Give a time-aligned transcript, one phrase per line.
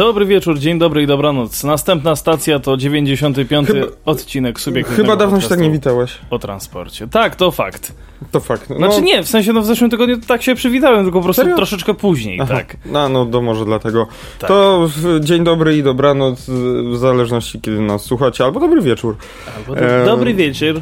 [0.00, 1.64] Dobry wieczór, dzień dobry i dobranoc.
[1.64, 3.68] Następna stacja to 95.
[3.68, 6.18] Chyba- odcinek subiektywnego Chyba dawno się tak nie witałeś.
[6.30, 7.08] O transporcie.
[7.08, 7.92] Tak, to fakt.
[8.30, 8.70] To fakt.
[8.70, 11.42] No, Znaczy nie, w sensie no w zeszłym tygodniu tak się przywitałem, tylko po prostu
[11.42, 11.56] Serio?
[11.56, 12.54] troszeczkę później, Aha.
[12.54, 12.76] tak.
[12.86, 14.06] No, no, to może dlatego.
[14.38, 14.48] Tak.
[14.48, 14.88] To
[15.20, 16.46] dzień dobry i dobranoc,
[16.92, 19.16] w zależności kiedy nas słuchacie, albo dobry wieczór.
[19.56, 20.06] Albo do, Em.
[20.06, 20.80] Dobry wieczór.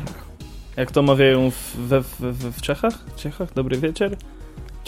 [0.76, 2.94] Jak to mawiają w, we, w, w, w Czechach?
[3.16, 3.54] Czechach?
[3.54, 4.10] Dobry wieczór?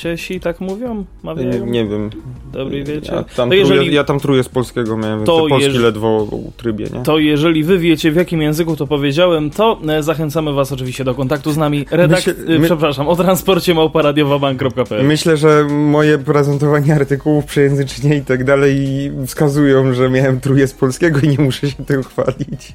[0.00, 0.94] Czesi tak mówią?
[0.96, 1.66] Nie, Mawiają?
[1.66, 2.10] nie wiem.
[2.52, 3.14] Dobry wieczór.
[3.14, 6.86] Ja tam, To jeżeli- ja tam z polskiego, miałem To to polski jeż- ledwo trybie,
[6.94, 7.02] nie?
[7.02, 11.14] To jeżeli wy wiecie w jakim języku to powiedziałem, to e, zachęcamy was oczywiście do
[11.14, 11.86] kontaktu z nami.
[11.90, 12.26] Redakt...
[12.26, 18.44] Myślę- e, my- Przepraszam, o transporcie małparadiowabank.pl Myślę, że moje prezentowanie artykułów, przejęzyczenie i tak
[18.44, 18.76] dalej
[19.26, 22.72] wskazują, że miałem truje z polskiego i nie muszę się tym chwalić.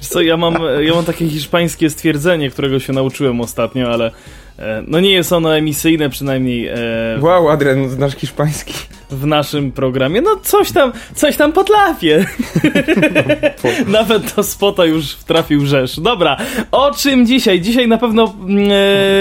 [0.00, 4.12] Wiesz co, ja mam, ja mam takie hiszpańskie stwierdzenie, którego się nauczyłem ostatnio, ale e,
[4.86, 6.74] no nie jest ono emisyjne przynajmniej e,
[7.20, 8.74] Wow, Adrian, znasz hiszpański?
[9.10, 10.20] w naszym programie.
[10.20, 12.26] No coś tam, coś tam potrafię.
[13.86, 16.00] Nawet do spota już trafił rzesz.
[16.00, 16.36] Dobra,
[16.72, 17.60] o czym dzisiaj?
[17.60, 18.34] Dzisiaj na pewno...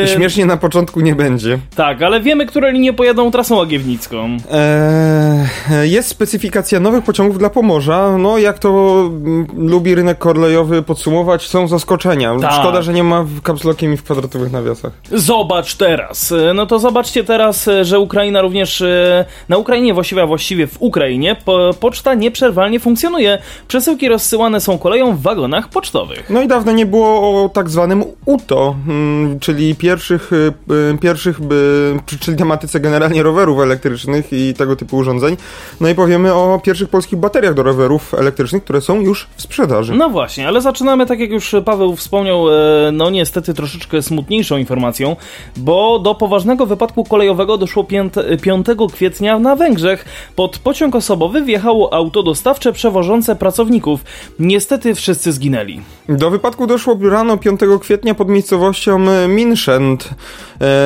[0.03, 1.59] E, Śmiesznie na początku nie będzie.
[1.75, 4.37] tak, ale wiemy, które linie pojadą trasą łagiewnicką.
[4.51, 8.17] Eee, jest specyfikacja nowych pociągów dla Pomorza.
[8.17, 12.35] No, jak to mm, lubi rynek kolejowy podsumować, są zaskoczenia.
[12.41, 12.53] Tak.
[12.53, 14.91] Szkoda, że nie ma w kapslokiem i w kwadratowych nawiasach.
[15.23, 16.31] Zobacz teraz.
[16.31, 20.67] E, No to zobaczcie teraz, e, że Ukraina również e, na Ukrainie właściwie, a właściwie
[20.67, 23.37] w Ukrainie po, poczta nieprzerwalnie funkcjonuje.
[23.67, 26.29] Przesyłki rozsyłane są koleją w wagonach pocztowych.
[26.29, 30.31] No i dawno nie było o tak zwanym UTO, mm, czyli pierwszych,
[31.01, 31.39] pierwszych
[32.19, 35.37] czyli tematyce generalnie rowerów elektrycznych i tego typu urządzeń.
[35.81, 39.93] No i powiemy o pierwszych polskich bateriach do rowerów elektrycznych, które są już w sprzedaży.
[39.95, 42.45] No właśnie, ale zaczynamy, tak jak już Paweł wspomniał,
[42.91, 45.12] no niestety troszeczkę smutniejszą informacją,
[45.57, 50.05] bo do poważnego wypadku kolejowego doszło pięt- 5 kwietnia na Węgrzech.
[50.35, 53.99] Pod pociąg osobowy wjechało auto dostawcze przewożące pracowników.
[54.39, 55.81] Niestety wszyscy zginęli.
[56.09, 60.09] Do wypadku doszło rano 5 kwietnia pod miejscowością Minszent.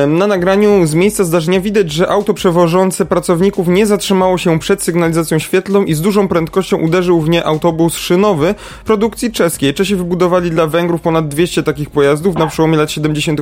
[0.08, 5.38] Na nagraniu z miejsca zdarzenia widać, że auto przewożące pracowników nie zatrzymało się przed sygnalizacją
[5.38, 9.74] świetlną i z dużą prędkością uderzył w nie autobus szynowy produkcji czeskiej.
[9.74, 13.40] Czesi wybudowali dla Węgrów ponad 200 takich pojazdów na przełomie lat 70.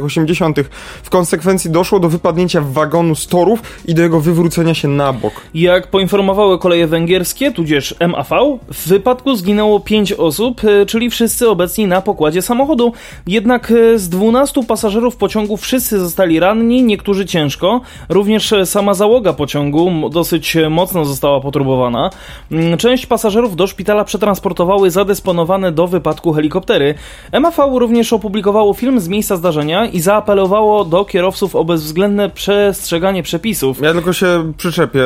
[0.76, 1.06] 80.
[1.06, 5.32] W konsekwencji doszło do wypadnięcia wagonu z torów i do jego wywrócenia się na bok.
[5.54, 11.86] Jak poinformowały koleje węgierskie, tudzież MAV, w wypadku zginęło 5 osób, e, czyli wszyscy obecni
[11.86, 12.92] na pokładzie samochodu.
[13.26, 17.80] Jednak e, z 12 pasażerów pociągu wszyscy zostali ranni, niektórzy ciężko.
[18.08, 22.10] Również e, sama załoga pociągu dosyć mocno została potrubowana.
[22.52, 26.94] Mm, Część pasażerów do szpitala przetransportowały zadysponowane do wypadku helikoptery.
[27.40, 33.80] MAV również opublikowało film z miejsca zdarzenia i zaapelowało do kierowców o bezwzględne przestrzeganie przepisów.
[33.80, 35.02] Ja tylko się przyczepię.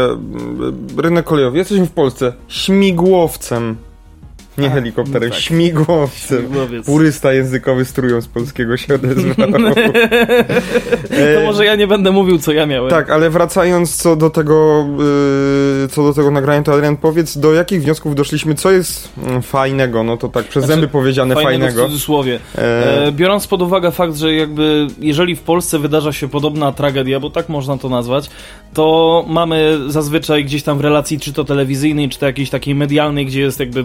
[0.97, 1.59] Rynek kolejowy.
[1.59, 2.33] Jesteśmy w Polsce.
[2.49, 3.77] Śmigłowcem.
[4.59, 5.45] Nie helikopterem, no tak.
[5.45, 6.39] śmigłowcem.
[6.39, 6.87] Śmigłowiec.
[6.87, 9.35] Purysta językowy strują z polskiego się odezwał.
[11.35, 12.91] To może ja nie będę mówił, co ja miałem.
[12.91, 14.87] Tak, ale wracając co do tego,
[15.83, 19.43] yy, co do tego nagrania, to Adrian, powiedz, do jakich wniosków doszliśmy, co jest mm,
[19.43, 21.83] fajnego, no to tak przez Znaczy, zęby powiedziane fajnego.
[21.83, 22.39] w cudzysłowie.
[22.59, 27.21] E, E, biorąc pod uwagę fakt, że jakby jeżeli w Polsce wydarza się podobna tragedia,
[27.21, 28.31] bo tak można to nazwać,
[28.75, 33.27] to mamy zazwyczaj gdzieś tam w relacji, czy to telewizyjnej, czy to jakiejś takiej medialnej,
[33.27, 33.85] gdzie jest jakby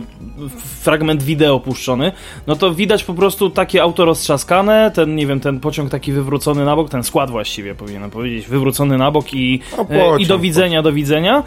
[0.62, 2.12] fragment wideo puszczony,
[2.48, 6.66] no to widać po prostu takie auto roztrzaskane, ten, nie wiem, ten pociąg taki wywrócony
[6.66, 10.26] na bok, ten skład właściwie powinienem powiedzieć, wywrócony na bok i, O, e, pociąg, i
[10.26, 11.44] do widzenia, do widzenia.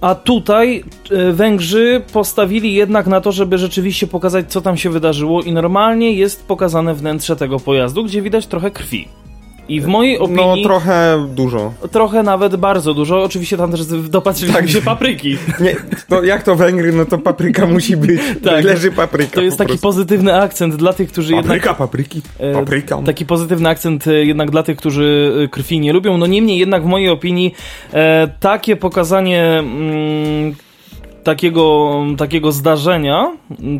[0.00, 5.42] A tutaj e, Węgrzy postawili jednak na to, żeby rzeczywiście pokazać, co tam się wydarzyło,
[5.42, 9.08] i normalnie jest pokazane wnętrze tego pojazdu, gdzie widać trochę krwi.
[9.68, 11.72] I w mojej no opinii trochę dużo.
[11.92, 13.22] trochę nawet bardzo dużo.
[13.22, 14.68] Oczywiście tam też dopatrzyli Tak.
[14.70, 15.36] się papryki.
[15.60, 15.76] Nie,
[16.08, 18.20] to jak to Węgry, no to papryka musi być.
[18.44, 18.64] Tak.
[18.64, 19.86] Leży papryka To jest po taki prostu.
[19.88, 23.02] pozytywny akcent dla tych, którzy jednak Papryka, papryki, E, papryka.
[23.06, 26.18] Taki pozytywny akcent e, jednak dla tych, którzy e, krwi nie lubią.
[26.18, 27.54] No niemniej jednak w mojej opinii
[28.40, 30.54] takie pokazanie mm,
[31.26, 33.32] takiego, takiego zdarzenia,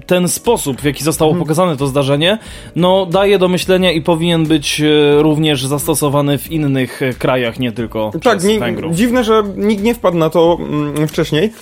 [0.07, 1.45] ten sposób, w jaki zostało Mhm.
[1.45, 2.39] pokazane to zdarzenie,
[2.77, 7.73] no daje do myślenia i powinien być e, również zastosowany w innych e, krajach, nie
[7.73, 8.95] tylko Tak, przez Węgrów.
[8.95, 11.53] dziwne, że nikt nie wpadł na to mm, wcześniej.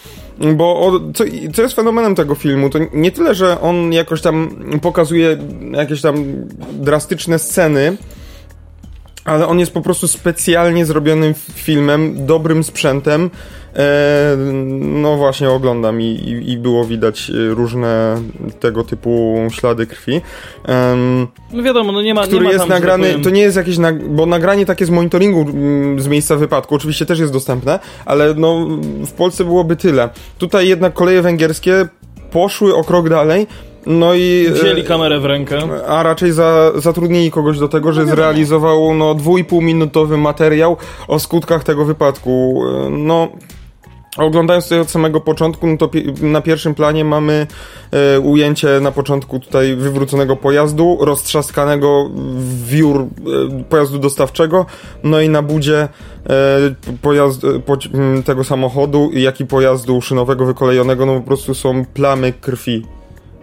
[0.56, 4.48] Bo o, co, co jest fenomenem tego filmu, to nie tyle, że on jakoś tam
[4.82, 5.38] pokazuje
[5.72, 6.24] jakieś tam
[6.72, 7.96] drastyczne sceny,
[9.24, 13.30] ale on jest po prostu specjalnie zrobionym filmem, dobrym sprzętem.
[13.76, 14.36] E,
[14.80, 18.22] no właśnie oglądam i, i, i, było widać różne
[18.60, 20.20] tego typu ślady krwi.
[21.52, 23.22] no wiadomo, no nie ma Który nie ma jest tam, tak nagrany, powiem...
[23.22, 23.76] to nie jest jakieś,
[24.08, 28.66] bo nagranie takie z monitoringu mm, z miejsca wypadku oczywiście też jest dostępne, ale no
[29.06, 30.08] w Polsce byłoby tyle.
[30.38, 31.88] Tutaj jednak koleje węgierskie
[32.30, 33.46] poszły o krok dalej
[33.86, 34.48] no i.
[34.52, 35.58] Wzięli e, kamerę w rękę.
[35.88, 40.76] A raczej za, zatrudnili kogoś do tego, że no zrealizował no, dwójpół minutowy materiał
[41.08, 42.62] o skutkach tego wypadku.
[42.68, 43.28] E, no.
[44.16, 45.90] Oglądając tutaj od samego początku, no to
[46.22, 47.46] na pierwszym planie mamy
[47.90, 52.10] e, ujęcie na początku tutaj wywróconego pojazdu, roztrzaskanego
[52.64, 53.06] wiór e,
[53.64, 54.66] pojazdu dostawczego,
[55.04, 55.88] no i na budzie e,
[57.02, 57.76] pojazd, e, po,
[58.24, 62.93] tego samochodu, jak i pojazdu szynowego wykolejonego, no po prostu są plamy krwi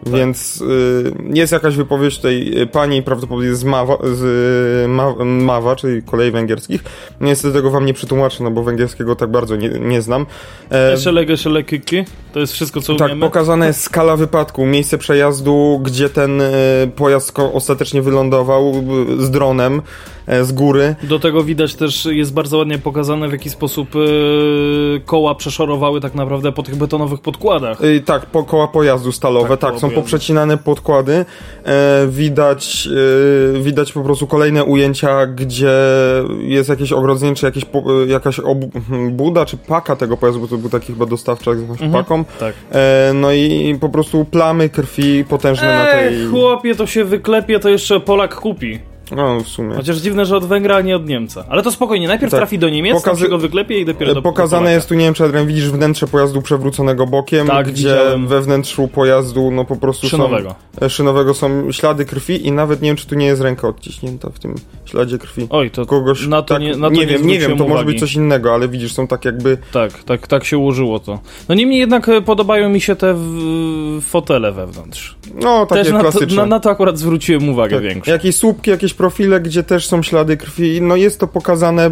[0.04, 0.14] tak.
[0.14, 6.32] Więc y, jest jakaś wypowiedź tej pani, prawdopodobnie z Mawa, z Ma, Mawa, czyli kolei
[6.32, 6.84] węgierskich.
[7.22, 10.26] Niestety tego wam nie przetłumaczę, no bo węgierskiego tak bardzo nie, nie znam.
[10.72, 12.04] E, Szelege, szelekiki?
[12.34, 13.22] To jest wszystko, co Tak, umiemy?
[13.22, 16.46] pokazana jest skala wypadku, miejsce przejazdu, gdzie ten y,
[16.96, 18.74] pojazd ostatecznie wylądował
[19.20, 19.82] y, z dronem.
[20.32, 20.96] E, z góry.
[21.04, 26.16] Do tego widać też, jest bardzo ładnie pokazane w jaki sposób yy, koła przeszorowały tak
[26.16, 27.82] naprawdę po tych betonowych podkładach.
[27.82, 30.02] Yy, tak, po, koła pojazdu stalowe, tak, tak są pojazdu.
[30.02, 31.26] poprzecinane podkłady.
[31.66, 32.90] E, widać,
[33.62, 35.74] widać po prostu kolejne ujęcia, gdzie
[36.40, 40.48] jest jakieś ogrodzenie, czy jakieś, po, jakaś obu, hmm, buda, czy paka tego pojazdu, bo
[40.48, 42.24] to był taki chyba dostawczak z jakąś mhm, paką.
[42.40, 42.56] Tak.
[43.14, 46.28] no i po prostu plamy krwi potężne Ej, na tej...
[46.28, 48.91] chłopie, to się wyklepie, to jeszcze Polak kupi.
[49.16, 49.76] No, w sumie.
[49.76, 51.46] Chociaż dziwne, że od Węgra, a nie od Niemca.
[51.50, 52.40] Ale to spokojnie, najpierw tak.
[52.40, 53.06] trafi do Niemiec, Pokazy...
[53.06, 55.48] tam się go wyklepie i dopiero do Pokazane do jest tu, nie wiem czy Adrian,
[55.48, 58.28] widzisz wnętrze pojazdu przewróconego bokiem, tak, gdzie widziałem.
[58.28, 60.56] we wnętrzu pojazdu, no po prostu szynowego.
[60.80, 60.90] są...
[60.90, 64.40] Szynowego są ślady krwi i nawet nie wiem, czy tu nie jest ręka odciśnięta w
[64.40, 64.56] tym
[64.86, 65.48] śladzie krwi.
[65.50, 67.70] Oj, to Kogoś, na to tak, nie, na to nie, wiem, nie wiem, to uwagi.
[67.70, 69.58] może być coś innego, ale widzisz, są tak jakby...
[69.72, 71.20] Tak, tak, tak się ułożyło to.
[71.50, 74.02] No niemniej jednak e, podobają mi się te w...
[74.02, 75.16] fotele wewnątrz.
[75.36, 76.28] No, takie też klasyczne.
[76.28, 77.86] Na to, na, na to akurat zwróciłem uwagę tak.
[77.86, 78.12] większą.
[78.12, 80.82] Jakieś słupki, jakieś profile, gdzie też są ślady krwi.
[80.82, 81.90] No jest to pokazane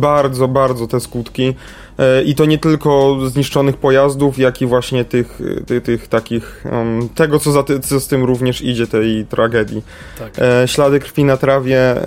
[0.00, 1.54] bardzo, bardzo te skutki.
[1.98, 7.08] E, I to nie tylko zniszczonych pojazdów, jak i właśnie tych, tych, tych takich, um,
[7.08, 9.82] tego co, za co z tym również idzie, tej tragedii.
[10.18, 10.32] Tak.
[10.38, 12.02] E, ślady krwi na trawie, e,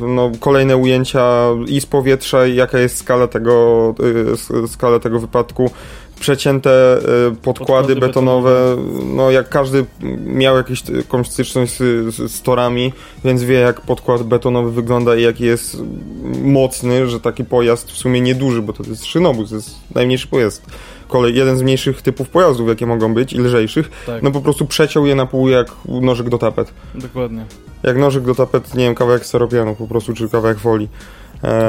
[0.00, 3.94] no, kolejne ujęcia i z powietrza, jaka jest skala tego,
[4.64, 5.70] e, skala tego wypadku
[6.20, 6.98] przecięte
[7.42, 9.84] podkłady, podkłady betonowe, no jak każdy
[10.24, 12.92] miał jakieś, jakąś styczność z, z, z, torami,
[13.24, 15.76] więc wie jak podkład betonowy wygląda i jaki jest
[16.42, 20.62] mocny, że taki pojazd w sumie nieduży, bo to jest szynobus, to jest najmniejszy pojazd.
[21.08, 24.22] Kolej, jeden z mniejszych typów pojazdów, jakie mogą być i lżejszych, tak.
[24.22, 26.72] no po prostu przeciął je na pół jak nożyk do tapet.
[26.94, 27.44] Dokładnie.
[27.82, 30.88] Jak nożyk do tapet, nie wiem, kawałek steropianu po prostu, czy kawałek folii.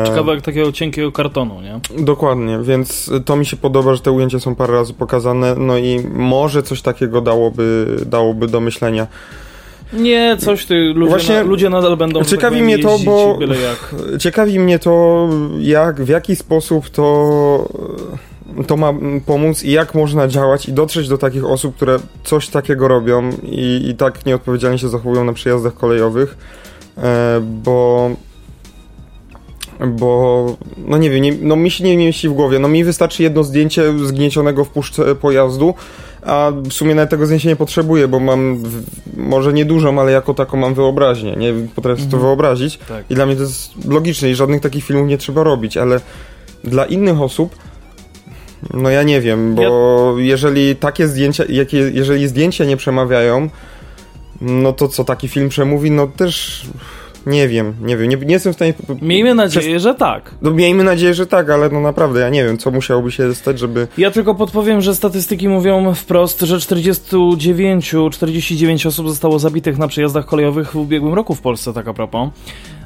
[0.06, 1.80] Ciekawe jak takiego cienkiego kartonu, nie?
[2.04, 6.00] Dokładnie, więc to mi się podoba, że te ujęcia są parę razy pokazane, no i
[6.14, 9.08] może coś takiego dałoby, dałoby do myślenia.
[9.94, 13.40] Nie, coś ty, ludzie, Właśnie na, ludzie nadal będą Ciekawi tak mnie to, bo
[14.20, 15.28] ciekawi mnie to,
[15.60, 17.70] jak, w jaki sposób to
[18.68, 18.94] to ma
[19.26, 23.90] pomóc i jak można działać i dotrzeć do takich osób, które coś takiego robią i,
[23.90, 26.38] i tak nieodpowiedzialnie się zachowują na przejazdach kolejowych,
[26.98, 28.10] e, bo
[29.88, 32.60] bo no nie wiem, nie, no mi się nie mieści w głowie.
[32.60, 35.74] No mi wystarczy jedno zdjęcie zgniecionego w puszce pojazdu,
[36.22, 38.84] a w sumie nawet tego zdjęcia nie potrzebuję, bo mam w,
[39.18, 42.12] może niedużą, ale jako taką mam wyobraźnię, nie potrafię mhm.
[42.12, 43.06] to wyobrazić tak.
[43.10, 46.00] i dla mnie to jest logiczne i żadnych takich filmów nie trzeba robić, ale
[46.64, 47.56] dla innych osób
[48.74, 49.62] no ja nie wiem, bo
[50.18, 50.24] ja...
[50.24, 53.50] jeżeli takie zdjęcia, jakie, jeżeli zdjęcia nie przemawiają,
[54.42, 56.66] no to co taki film przemówi, no też
[57.26, 58.74] nie wiem, nie wiem, nie, nie jestem w stanie...
[59.02, 59.84] Miejmy nadzieję, przez...
[59.84, 60.32] że tak.
[60.42, 63.60] No, miejmy nadzieję, że tak, ale no naprawdę, ja nie wiem, co musiałoby się stać,
[63.60, 63.88] żeby...
[63.98, 70.26] Ja tylko podpowiem, że statystyki mówią wprost, że 49, 49 osób zostało zabitych na przejazdach
[70.26, 72.30] kolejowych w ubiegłym roku w Polsce, tak a propos.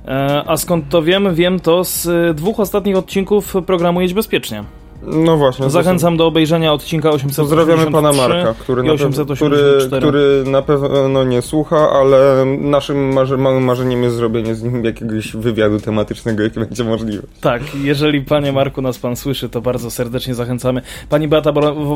[0.08, 1.36] E, a skąd to wiem?
[1.36, 4.64] Wiem to z dwóch ostatnich odcinków programu Jedź Bezpiecznie.
[5.06, 5.70] No właśnie.
[5.70, 8.94] Zachęcam do obejrzenia odcinka 883 Pozdrawiamy pana Marka, który na,
[9.36, 9.58] który,
[9.98, 15.36] który na pewno nie słucha, ale naszym marzy, małym marzeniem jest zrobienie z nim jakiegoś
[15.36, 17.24] wywiadu tematycznego, jaki będzie możliwe.
[17.42, 20.82] Tak, jeżeli panie Marku nas pan słyszy, to bardzo serdecznie zachęcamy.
[21.10, 21.52] Pani Beata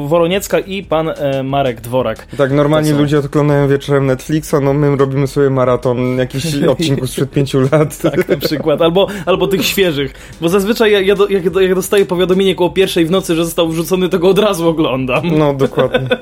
[0.07, 2.27] Woroniecka i pan e, Marek Dworak.
[2.37, 2.97] Tak, normalnie są...
[2.97, 8.01] ludzie oglądają wieczorem Netflixa, no my robimy sobie maraton jakichś odcinków sprzed pięciu lat.
[8.01, 8.81] tak, na przykład.
[8.81, 10.13] Albo, albo tych świeżych.
[10.41, 13.45] Bo zazwyczaj ja, ja, do, jak, jak dostaję powiadomienie koło pierwszej pierwszej w nocy, że
[13.45, 15.37] został wrzucony, to go od razu oglądam.
[15.37, 16.07] No, dokładnie.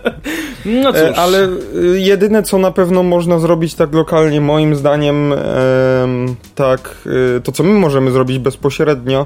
[0.65, 1.01] No cóż.
[1.01, 6.95] E, ale y, jedyne, co na pewno można zrobić tak lokalnie, moim zdaniem, em, tak,
[7.37, 9.25] y, to co my możemy zrobić bezpośrednio,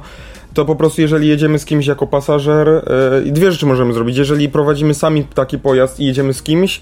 [0.53, 2.81] to po prostu jeżeli jedziemy z kimś jako pasażer, e,
[3.25, 4.17] i dwie rzeczy możemy zrobić.
[4.17, 6.81] Jeżeli prowadzimy sami taki pojazd i jedziemy z kimś,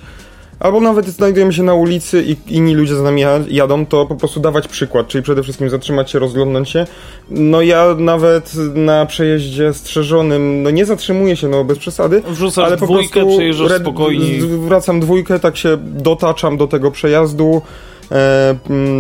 [0.60, 4.16] albo nawet znajdujemy się na ulicy i inni ludzie za nami ja- jadą, to po
[4.16, 6.86] prostu dawać przykład, czyli przede wszystkim zatrzymać się, rozglądnąć się.
[7.30, 12.78] No ja nawet na przejeździe strzeżonym, no nie zatrzymuję się, no bez przesady, Wrzucasz ale
[12.78, 13.42] po dwójkę, prostu.
[14.64, 17.62] Zwracam dwójkę, tak się dotaczam do tego przejazdu,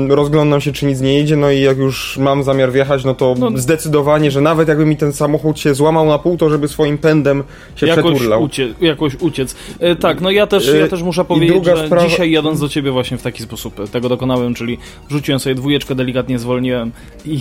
[0.09, 3.35] rozglądam się, czy nic nie jedzie, no i jak już mam zamiar wjechać, no to
[3.39, 3.51] No.
[3.55, 7.43] zdecydowanie, że nawet jakby mi ten samochód się złamał na pół, to żeby swoim pędem
[7.75, 8.43] się Jakoś, przeturlał.
[8.43, 9.55] ucie, jakoś uciec.
[9.79, 12.59] E, tak, no ja też, E, ja też muszę i powiedzieć, że sprawa- dzisiaj jadąc
[12.59, 14.77] do ciebie właśnie w taki sposób e, tego dokonałem, czyli
[15.09, 16.91] wrzuciłem sobie dwójeczkę, delikatnie zwolniłem
[17.25, 17.39] i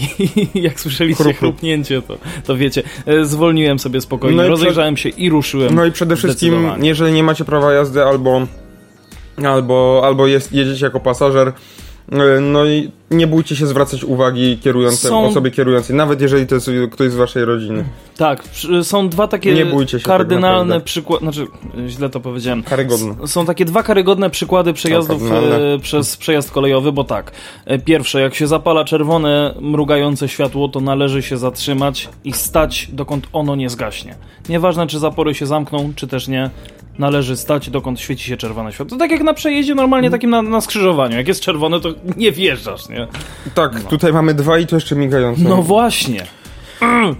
[0.55, 1.53] jak słyszeliście Chrup, chrup.
[1.55, 5.75] chrupnięcie, to, to wiecie, e, zwolniłem sobie spokojnie, No i rozejrzałem się i ruszyłem.
[5.75, 8.47] No i przede wszystkim, jeżeli nie macie prawa jazdy albo,
[9.45, 11.53] albo, albo jest, jedziecie jako pasażer,
[12.13, 16.55] e, no i nie bójcie się zwracać uwagi kierującym, Są- osobie kierującej, nawet jeżeli to
[16.55, 17.85] jest ktoś z waszej rodziny.
[18.17, 18.43] Tak,
[18.83, 20.85] są dwa takie tak kardynalne naprawdę.
[20.85, 21.47] przykłady, znaczy
[21.89, 22.63] źle to powiedziałem.
[22.63, 23.27] Karygodne.
[23.27, 25.75] Są takie dwa karygodne przykłady przejazdów kardynalne.
[25.75, 27.33] e, przez przejazd kolejowy, bo tak.
[27.65, 33.27] e, Pierwsze, jak się zapala czerwone, mrugające światło, to należy się zatrzymać i stać, dokąd
[33.33, 34.15] ono nie zgaśnie.
[34.49, 36.51] Nieważne, czy zapory się zamkną, czy też nie.
[36.99, 38.91] Należy stać, dokąd świeci się czerwone światło.
[38.91, 41.17] To tak jak na przejeździe normalnie takim na, na skrzyżowaniu.
[41.17, 42.96] Jak jest czerwone, to nie wjeżdżasz, nie?
[43.55, 45.43] Tak, tutaj mamy dwa i to jeszcze migające.
[45.43, 46.23] No właśnie.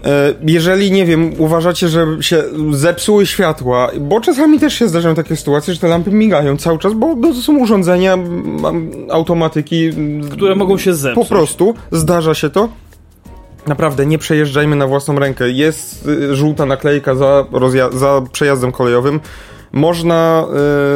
[0.05, 5.37] E, Jeżeli, nie wiem, uważacie, że się zepsuły światła, bo czasami też się zdarzają takie
[5.37, 8.19] sytuacje, że te lampy migają cały czas, bo no, to są urządzenia,
[9.11, 9.91] automatyki,
[10.31, 11.29] Które mogą się zepsuć.
[11.29, 12.69] Po prostu, zdarza się to.
[13.67, 15.51] Naprawdę, nie przejeżdżajmy na własną rękę.
[15.51, 17.45] Jest y, żółta naklejka za,
[17.93, 19.21] za przejazdem kolejowym.
[19.73, 20.45] Można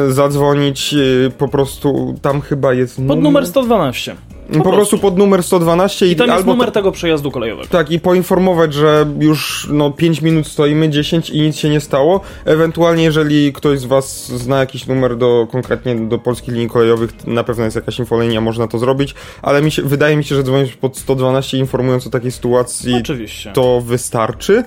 [0.09, 4.15] y, zadzwonić y, po prostu, tam chyba jest Pod numer 112.
[4.63, 7.67] Po, prostu pod numer 112 i, I tam jest albo numer ta- tego przejazdu kolejowego.
[7.69, 12.21] tak, i poinformować, że już no 5 minut stoimy, 10 i nic się nie stało.
[12.45, 17.43] Ewentualnie, jeżeli ktoś z Was zna jakiś numer do konkretnie do polskich linii kolejowych, na
[17.43, 20.73] pewno jest jakaś infolinia, można to zrobić, ale mi się, wydaje mi się, że dzwonić
[20.73, 23.51] pod 112 informując o takiej sytuacji, Oczywiście.
[23.51, 24.63] to wystarczy.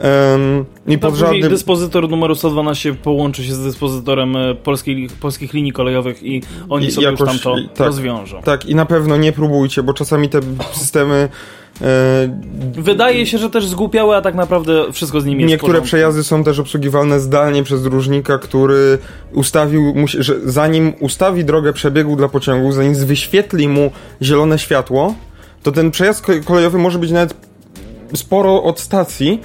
[0.00, 1.48] Em, I pod żadnym...
[1.50, 6.90] dyspozytor numeru 112 połączy się z dyspozytorem e, polskiej, polskich linii kolejowych i oni I
[6.90, 7.86] sobie jakoś- już tam to tak.
[7.86, 8.42] rozwiążą.
[8.42, 10.40] Tak, i na pewno nie próbujcie, bo czasami te
[10.72, 11.28] systemy
[11.82, 12.40] e,
[12.72, 16.44] Wydaje się, że też zgłupiały, a tak naprawdę wszystko z nimi jest Niektóre przejazdy są
[16.44, 18.98] też obsługiwalne zdalnie przez dróżnika, który
[19.32, 23.90] ustawił, że zanim ustawi drogę przebiegu dla pociągu, zanim wyświetli mu
[24.22, 25.14] zielone światło,
[25.62, 27.34] to ten przejazd ko- kolejowy może być nawet
[28.14, 29.40] sporo od stacji,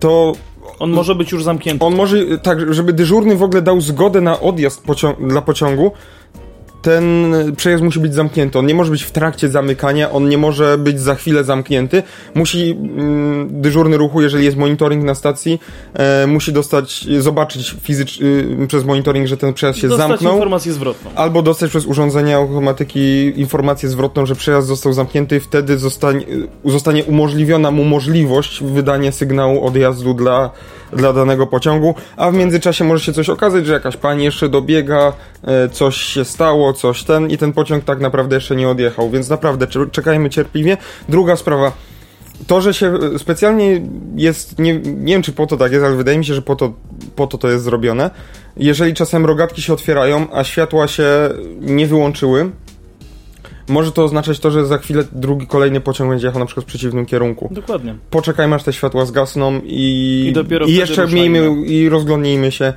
[0.00, 0.32] to
[0.78, 1.84] On może być już zamknięty.
[1.84, 5.92] on może, tak, żeby dyżurny w ogóle dał zgodę na odjazd pocią- dla pociągu,
[6.82, 8.58] ten przejazd musi być zamknięty.
[8.58, 12.02] On nie może być w trakcie zamykania, on nie może być za chwilę zamknięty.
[12.34, 15.60] Musi mm, dyżurny ruchu, jeżeli jest monitoring na stacji,
[15.94, 20.32] e, musi dostać, zobaczyć fizycz, y, przez monitoring, że ten przejazd się Dostać zamknął.
[20.34, 21.10] informację zwrotną.
[21.14, 26.24] Albo dostać przez urządzenie automatyki informację zwrotną, że przejazd został zamknięty i wtedy zostanie,
[26.64, 30.50] zostanie umożliwiona mu możliwość wydania sygnału odjazdu dla,
[30.92, 35.12] dla danego pociągu, a w międzyczasie może się coś okazać, że jakaś pani jeszcze dobiega,
[35.44, 39.28] e, coś się stało, coś ten i ten pociąg tak naprawdę jeszcze nie odjechał, więc
[39.28, 40.76] naprawdę cze- czekajmy cierpliwie.
[41.08, 41.72] Druga sprawa,
[42.46, 43.80] to, że się e, specjalnie
[44.16, 46.56] jest, nie, nie wiem czy po to tak jest, ale wydaje mi się, że po
[46.56, 46.72] to,
[47.16, 48.10] po to to jest zrobione.
[48.56, 51.04] Jeżeli czasem rogatki się otwierają, a światła się
[51.60, 52.50] nie wyłączyły,
[53.68, 56.68] może to oznaczać to, że za chwilę drugi, kolejny pociąg będzie jechał na przykład w
[56.68, 57.48] przeciwnym kierunku.
[57.50, 57.94] Dokładnie.
[58.10, 62.72] Poczekajmy aż te światła zgasną i, I dopiero i jeszcze miejmy i rozglądnijmy się,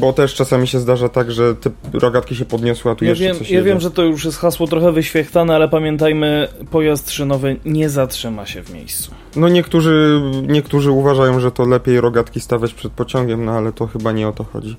[0.00, 3.24] bo też czasami się zdarza tak, że te rogatki się podniosły, a tu Ja jeszcze
[3.24, 3.68] wiem, coś ja jedzie.
[3.70, 8.62] wiem, że to już jest hasło trochę wyświechtane, ale pamiętajmy, pojazd szynowy nie zatrzyma się
[8.62, 9.10] w miejscu.
[9.36, 14.12] No niektórzy, niektórzy uważają, że to lepiej rogatki stawiać przed pociągiem, no ale to chyba
[14.12, 14.76] nie o to chodzi.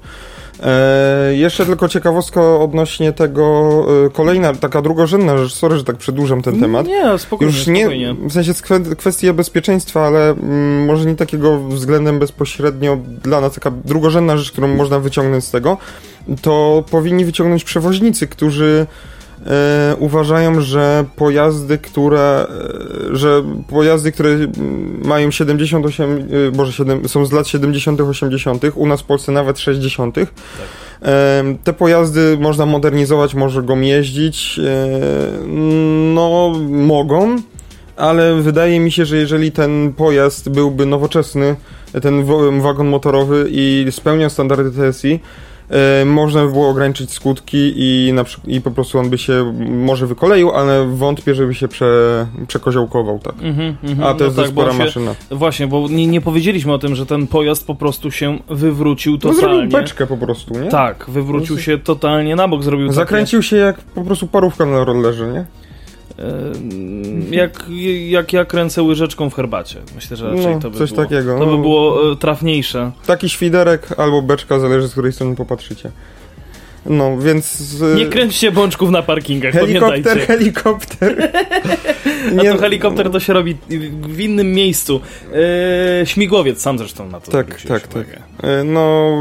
[0.63, 3.69] E, jeszcze tylko ciekawostka odnośnie tego,
[4.05, 6.87] e, kolejna, taka drugorzędna rzecz, sorry, że tak przedłużam ten temat.
[6.87, 8.15] Nie, spokojnie, Już nie, spokojnie.
[8.29, 8.51] w sensie
[8.97, 14.64] kwestia bezpieczeństwa, ale mm, może nie takiego względem bezpośrednio dla nas, taka drugorzędna rzecz, którą
[14.67, 15.77] można wyciągnąć z tego,
[16.41, 18.87] to powinni wyciągnąć przewoźnicy, którzy
[19.45, 22.47] e, uważają, że pojazdy, które,
[23.11, 24.37] e, że pojazdy, które
[25.03, 29.59] mają 78, e, boże, 7, są z lat 70., 80., u nas w Polsce nawet
[29.59, 30.27] 60., Tak.
[31.01, 34.87] e, te pojazdy można modernizować, może go jeździć, e,
[36.13, 37.35] no mogą,
[37.97, 41.55] ale wydaje mi się, że jeżeli ten pojazd byłby nowoczesny,
[42.01, 42.25] ten
[42.61, 45.19] wagon motorowy i spełniał standardy TSI,
[45.69, 49.53] e, można by było ograniczyć skutki i, na przy- i po prostu on by się
[49.69, 53.35] może wykoleił, ale wątpię, żeby się prze, przekoziołkował, tak.
[53.41, 54.07] Mhm, mhm.
[54.07, 55.15] A to jest no dość tak, spora się, maszyna.
[55.31, 59.17] Właśnie, bo nie, nie powiedzieliśmy o tym, że ten pojazd po prostu się wywrócił No
[59.19, 59.39] totalnie.
[59.41, 60.69] zrobił beczkę po prostu, nie?
[60.69, 65.27] Tak, wywrócił się totalnie na bok, zrobił Zakręcił się jak po prostu parówka na rollerze,
[65.27, 65.45] nie?
[67.31, 67.65] Jak,
[68.07, 69.79] jak ja kręcę łyżeczką w herbacie.
[69.95, 71.39] Myślę, że raczej No, to by coś było, takiego.
[71.39, 71.57] To by No.
[71.57, 72.91] było e, trafniejsze.
[73.05, 75.91] Taki świderek albo beczka, zależy z której strony popatrzycie.
[76.85, 77.45] No, więc...
[77.57, 80.25] z- Nie kręćcie bączków na parkingach, Helikopter, pamiętajcie.
[80.25, 81.31] helikopter.
[82.39, 83.57] A to helikopter to się robi
[84.01, 85.01] w innym miejscu.
[86.01, 88.17] E, śmigłowiec sam zresztą na to Tak, tak, uwagę.
[88.43, 89.11] E, No,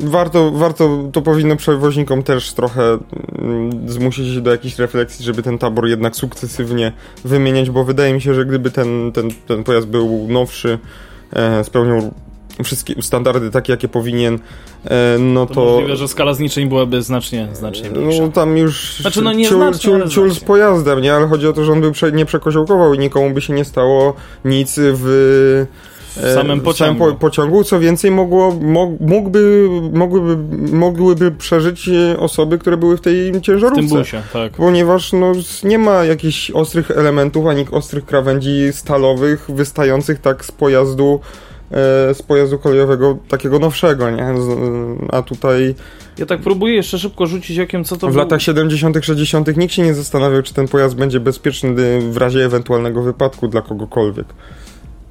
[0.00, 2.98] warto, warto, to powinno przewoźnikom też trochę
[3.38, 6.92] mm, zmusić się do jakiejś refleksji, żeby ten tabor jednak sukcesywnie
[7.24, 10.78] wymieniać, bo wydaje mi się, że gdyby ten, ten, ten pojazd był nowszy,
[11.32, 12.14] e, spełniał
[12.64, 14.38] wszystkie standardy takie, jakie powinien,
[14.84, 15.64] e, no To, to...
[15.64, 18.22] możliwe, że skala zniszczeń byłaby znacznie, znacznie mniejsza.
[18.22, 21.14] No tam już Znaczy, no, nie ciul, znacznie, ciul, ciul z pojazdem, nie?
[21.14, 24.14] Ale chodzi o to, że on by nie przekoziołkował i nikomu by się nie stało
[24.44, 25.66] nic w...
[26.16, 27.04] W samym e, pociągu.
[27.04, 27.64] po, pociągu.
[27.64, 33.32] Co więcej, mogło, mog, mógłby, mogłyby, mogłyby przeżyć e, osoby, które były w tej w
[33.32, 33.98] tym ciężarówce.
[33.98, 34.52] busie, tak.
[34.52, 35.32] Ponieważ no,
[35.64, 41.47] nie ma jakichś ostrych elementów, ani ostrych krawędzi stalowych wystających tak z pojazdu e,
[42.14, 44.26] z pojazdu kolejowego takiego nowszego, nie?
[44.42, 44.58] Z,
[45.12, 45.74] a tutaj
[46.18, 49.56] Ja tak próbuję jeszcze szybko rzucić okiem, co to w był- latach 70., 60.
[49.56, 51.74] nikt się nie zastanawiał, czy ten pojazd będzie bezpieczny
[52.12, 54.26] w razie ewentualnego wypadku dla kogokolwiek.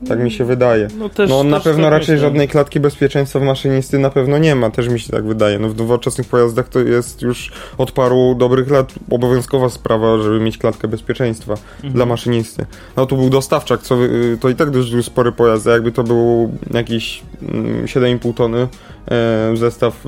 [0.07, 0.87] Tak mi się wydaje.
[0.99, 2.27] No, też, No na pewno tak raczej myślę.
[2.27, 5.59] żadnej klatki bezpieczeństwa w maszynisty na pewno nie ma, też mi się tak wydaje.
[5.59, 10.57] No w nowoczesnych pojazdach to jest już od paru dobrych lat obowiązkowa sprawa, żeby mieć
[10.57, 11.93] klatkę bezpieczeństwa Mhm.
[11.93, 12.65] dla maszynisty.
[12.97, 16.03] No tu był dostawczak, co y, to i tak dość spory pojazd, a jakby to
[16.03, 18.67] był jakiś mm, 7,5 tony
[19.11, 20.03] e, zestaw,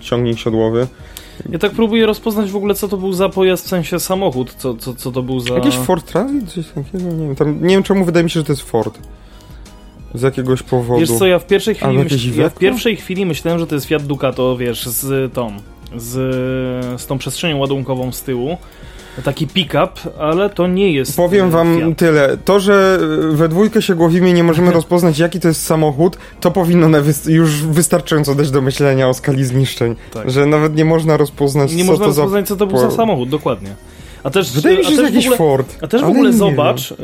[0.00, 0.86] ciągnik siodłowy.
[1.50, 4.74] Ja tak próbuję rozpoznać w ogóle, co to był za pojazd, w sensie samochód, co,
[4.74, 5.54] co, co to był za...
[5.54, 8.46] Jakiś Ford Transit, coś takiego, nie wiem, tam, nie wiem czemu wydaje mi się, że
[8.46, 8.98] to jest Ford.
[10.14, 11.00] Z jakiegoś powodu.
[11.00, 12.40] Wiesz co, ja w pierwszej chwili, myśl...
[12.40, 15.52] ja w pierwszej chwili myślałem, że to jest Fiat Ducato, wiesz, z tą,
[15.96, 16.12] z,
[17.00, 18.56] z tą przestrzenią ładunkową z tyłu.
[19.24, 21.98] Taki pick-up, ale to nie jest Powiem e, wam Fiat.
[21.98, 22.36] tyle.
[22.44, 22.98] To, że
[23.30, 26.88] we dwójkę się głowimy nie możemy rozpoznać, jaki to jest samochód, to powinno
[27.26, 29.94] już wystarczająco dać do myślenia o skali zniszczeń.
[30.14, 30.30] Tak.
[30.30, 32.22] Że nawet nie można rozpoznać, Nie co można to za...
[32.22, 33.74] rozpoznać, co to był po- za samochód, dokładnie.
[34.24, 35.76] A też, Wydaje mi się, że jakiś ogóle, Ford.
[35.82, 36.96] A też w ogóle nie zobacz, yy,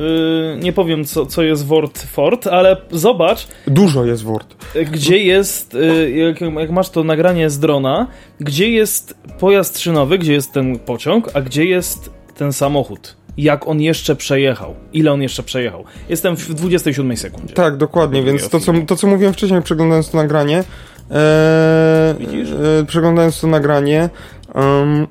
[0.62, 3.46] nie powiem co, co jest Ford Ford, ale zobacz.
[3.66, 4.56] Dużo jest Ford.
[4.76, 8.06] y, gdzie jest, y, jak, jak masz to nagranie z drona,
[8.40, 13.16] gdzie jest pojazd szynowy, gdzie jest ten pociąg, a gdzie jest ten samochód.
[13.38, 14.74] Jak on jeszcze przejechał.
[14.92, 15.84] Ile on jeszcze przejechał.
[16.08, 17.54] Jestem w 27 sekundzie.
[17.54, 20.64] Tak, dokładnie, więc to co, to, co mówiłem wcześniej, przeglądając to nagranie,
[21.10, 22.48] e, Widzisz?
[22.50, 24.08] e, przeglądając to nagranie,
[24.54, 25.06] em,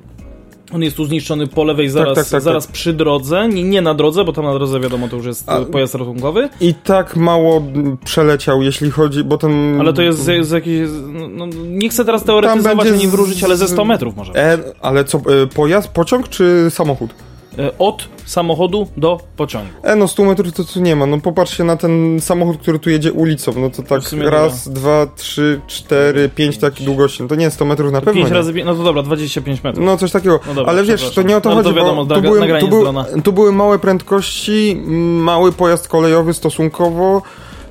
[0.72, 3.48] On jest tu zniszczony po lewej, zaraz, tak, tak, zaraz przy drodze.
[3.48, 5.94] Nie, nie na drodze, bo tam na drodze wiadomo, to już jest A- y, pojazd
[5.94, 6.48] ratunkowy.
[6.60, 7.62] i tak mało
[8.04, 9.80] przeleciał, jeśli chodzi, bo ten...
[9.80, 10.88] Ale to jest z, z jakiejś.
[11.06, 14.32] No, no, nie chcę teraz teoretyzować ani wróżyć, ale ze 100 metrów może.
[14.32, 17.10] E, ale co, e, pojazd, pociąg czy samochód?
[17.58, 19.68] E, Od samochodu do pociągu.
[19.82, 21.06] E, no 100 metrów to tu nie ma.
[21.06, 23.52] No popatrzcie na ten samochód, który tu jedzie ulicą.
[23.56, 27.22] No to tak raz, dwa, trzy, cztery, pięć takich długości.
[27.22, 28.34] No to nie 100 metrów na pewno 5 nie.
[28.34, 28.52] razy.
[28.52, 29.84] pię- No to dobra, 25 metrów.
[29.86, 30.40] No coś takiego.
[30.46, 32.60] No dobra, Ale wiesz, to nie o to Ale chodzi, to wiadomo, bo tu były,
[32.60, 33.04] tu, drona.
[33.24, 34.76] tu były małe prędkości,
[35.20, 37.22] mały pojazd kolejowy stosunkowo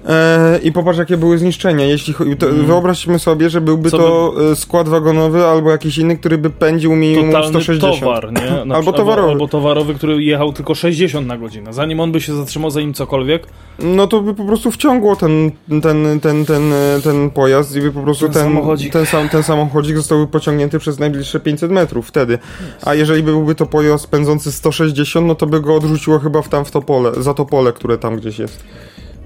[0.05, 1.85] e, i popatrz jakie były zniszczenia.
[1.85, 3.91] Jeśli to, Wyobraźmy sobie, że byłby Mm.
[3.91, 7.99] Co to e, skład wagonowy albo jakiś inny, który by pędził minimum Totalny 160.
[7.99, 8.65] towar, nie?
[8.65, 9.31] Na Albo towarowy.
[9.31, 11.73] Albo towarowy, który jechał tylko 60 na godzinę.
[11.73, 13.47] Zanim on by się zatrzymał, zanim cokolwiek.
[13.79, 17.91] No to by po prostu wciągło ten, ten, ten, ten, e, ten pojazd i by
[17.91, 18.93] po prostu Ten ten, samochodzik.
[18.93, 22.39] ten, sam, ten samochodzik zostałby pociągnięty przez najbliższe 500 metrów wtedy.
[22.85, 26.65] A jeżeli byłby to pojazd pędzący 160, no to by go odrzuciło chyba w tam
[26.65, 28.63] w to pole, za to pole, które tam gdzieś jest.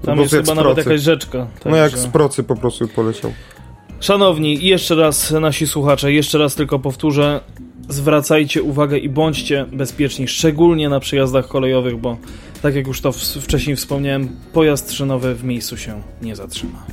[0.02, 1.46] Tam jest chyba nawet jakaś rzeczka.
[1.64, 3.32] No jak także- z procy po prostu poleciał.
[4.00, 7.40] Szanowni, jeszcze raz nasi słuchacze, jeszcze raz tylko powtórzę.
[7.88, 12.16] Zwracajcie uwagę i bądźcie bezpieczni, szczególnie na przejazdach kolejowych, bo
[12.62, 16.86] tak jak już to wcześniej wspomniałem, pojazd szynowy w miejscu się nie zatrzyma.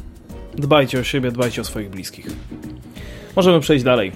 [0.55, 2.27] Dbajcie o siebie, dbajcie o swoich bliskich.
[3.35, 4.11] Możemy przejść dalej.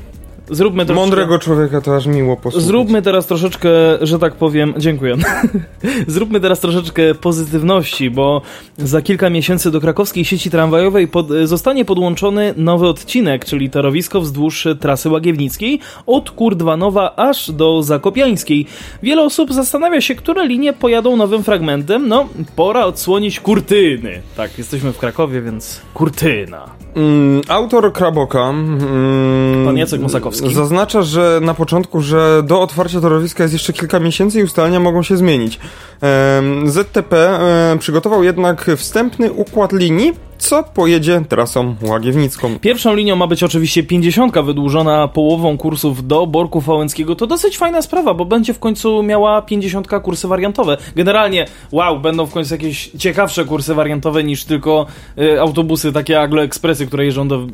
[0.52, 1.02] Zróbmy troszeczkę...
[1.02, 2.68] Mądrego człowieka to aż miło posłuchać.
[2.68, 3.70] Zróbmy teraz troszeczkę,
[4.02, 5.16] że tak powiem, dziękuję.
[6.08, 8.42] Zróbmy teraz troszeczkę pozytywności, bo
[8.78, 14.68] za kilka miesięcy do krakowskiej sieci tramwajowej pod, zostanie podłączony nowy odcinek, czyli torowisko wzdłuż
[14.80, 18.66] trasy Łagiewnickiej od Kurdwanowa aż do Zakopiańskiej.
[19.04, 22.08] Wiele osób zastanawia się, które linie pojadą nowym fragmentem.
[22.08, 24.22] No, pora odsłonić kurtyny.
[24.38, 26.66] Tak, jesteśmy w Krakowie, więc kurtyna.
[26.96, 30.02] Mm, autor Kraboka, mm, Pan Jacek
[30.42, 30.56] Mosakowski.
[30.56, 35.04] zaznacza, że na początku, że do otwarcia torowiska jest jeszcze kilka miesięcy i ustalenia mogą
[35.04, 35.60] się zmienić.
[36.66, 37.40] ZTP
[37.80, 42.60] przygotował jednak wstępny układ linii, co pojedzie trasą łagiewnicką.
[42.60, 47.16] Pierwszą linią ma być oczywiście 50 wydłużona połową kursów do Borku Wałęckiego.
[47.16, 50.78] To dosyć fajna sprawa, bo będzie w końcu miała 50 kursy wariantowe.
[50.96, 54.86] Generalnie, wow, będą w końcu jakieś ciekawsze kursy wariantowe niż tylko
[55.18, 57.48] y, autobusy takie Aglo Expressy, które jeżdżą do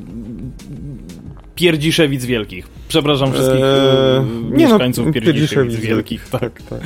[1.58, 2.66] Pierdziszewic Wielkich.
[2.88, 6.30] Przepraszam wszystkich Eee, yy, nie no, mieszkańców Pierdziszewic Wielkich.
[6.30, 6.62] Tak.
[6.70, 6.80] tak.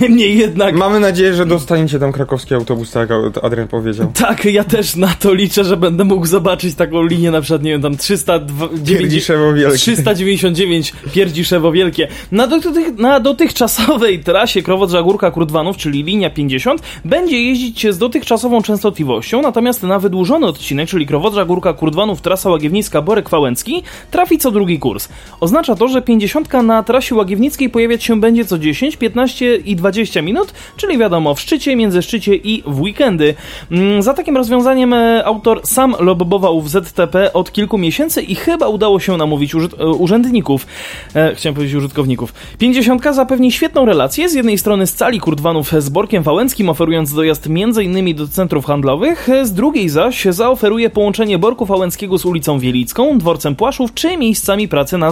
[0.00, 0.74] Niemniej jednak...
[0.74, 4.12] Mamy nadzieję, że dostaniecie tam krakowski autobus, tak jak Adrian powiedział.
[4.24, 7.70] Tak, ja też na to liczę, że będę mógł zobaczyć taką linię, na przykład, nie
[7.70, 8.86] wiem, tam 390...
[8.86, 9.78] Pierdziszewo Wielkie.
[9.78, 12.08] 399 Pierdziszewo Wielkie.
[12.32, 18.62] Na, dotych, na dotychczasowej trasie Krowodrza Górka Kurdwanów, czyli linia 50, będzie jeździć z dotychczasową
[18.62, 24.50] częstotliwością, natomiast na wydłużony odcinek, czyli Krowodrza Górka Kurdwanów, trasa Łagiewnicka Borek Wałęcki, trafi co
[24.50, 25.08] drugi kurs.
[25.44, 30.22] Oznacza to, że 50 na trasie Łagiewnickiej pojawiać się będzie co 10, 15 i 20
[30.22, 33.34] minut, czyli wiadomo w szczycie, między szczycie i w weekendy.
[33.70, 38.68] Mm, Za takim rozwiązaniem e, autor sam lobbował w ZTP od kilku miesięcy i chyba
[38.68, 40.66] udało się namówić e, urzędników,
[41.14, 42.32] e, chciałem powiedzieć użytkowników.
[42.58, 47.46] 50 zapewni świetną relację, z jednej strony z cali Kurdwanów z Borkiem Wałęckim, oferując dojazd
[47.46, 48.16] m.in.
[48.16, 53.94] do centrów handlowych, z drugiej zaś zaoferuje połączenie Borku Wałęckiego z ulicą Wielicką, dworcem Płaszów
[53.94, 55.10] czy miejscami pracy na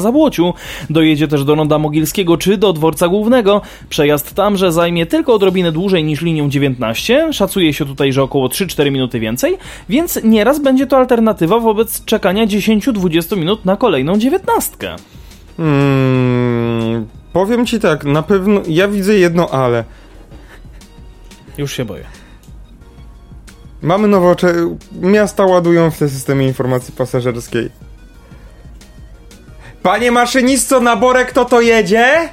[0.90, 3.60] Dojedzie też do Ronda Mogilskiego czy do dworca głównego.
[3.88, 7.32] Przejazd tamże zajmie tylko odrobinę dłużej niż linią 19.
[7.32, 9.58] Szacuje się tutaj, że około 3-4 minuty więcej,
[9.88, 14.76] więc nieraz będzie to alternatywa wobec czekania 10-20 minut na kolejną 19.
[15.58, 19.84] Mm, powiem ci tak, na pewno ja widzę jedno ale.
[21.58, 22.04] Już się boję.
[23.82, 24.54] Mamy nowocze...
[25.00, 27.70] Miasta ładują w te systemy informacji pasażerskiej.
[29.82, 32.28] Panie maszynisto, na borek kto to jedzie?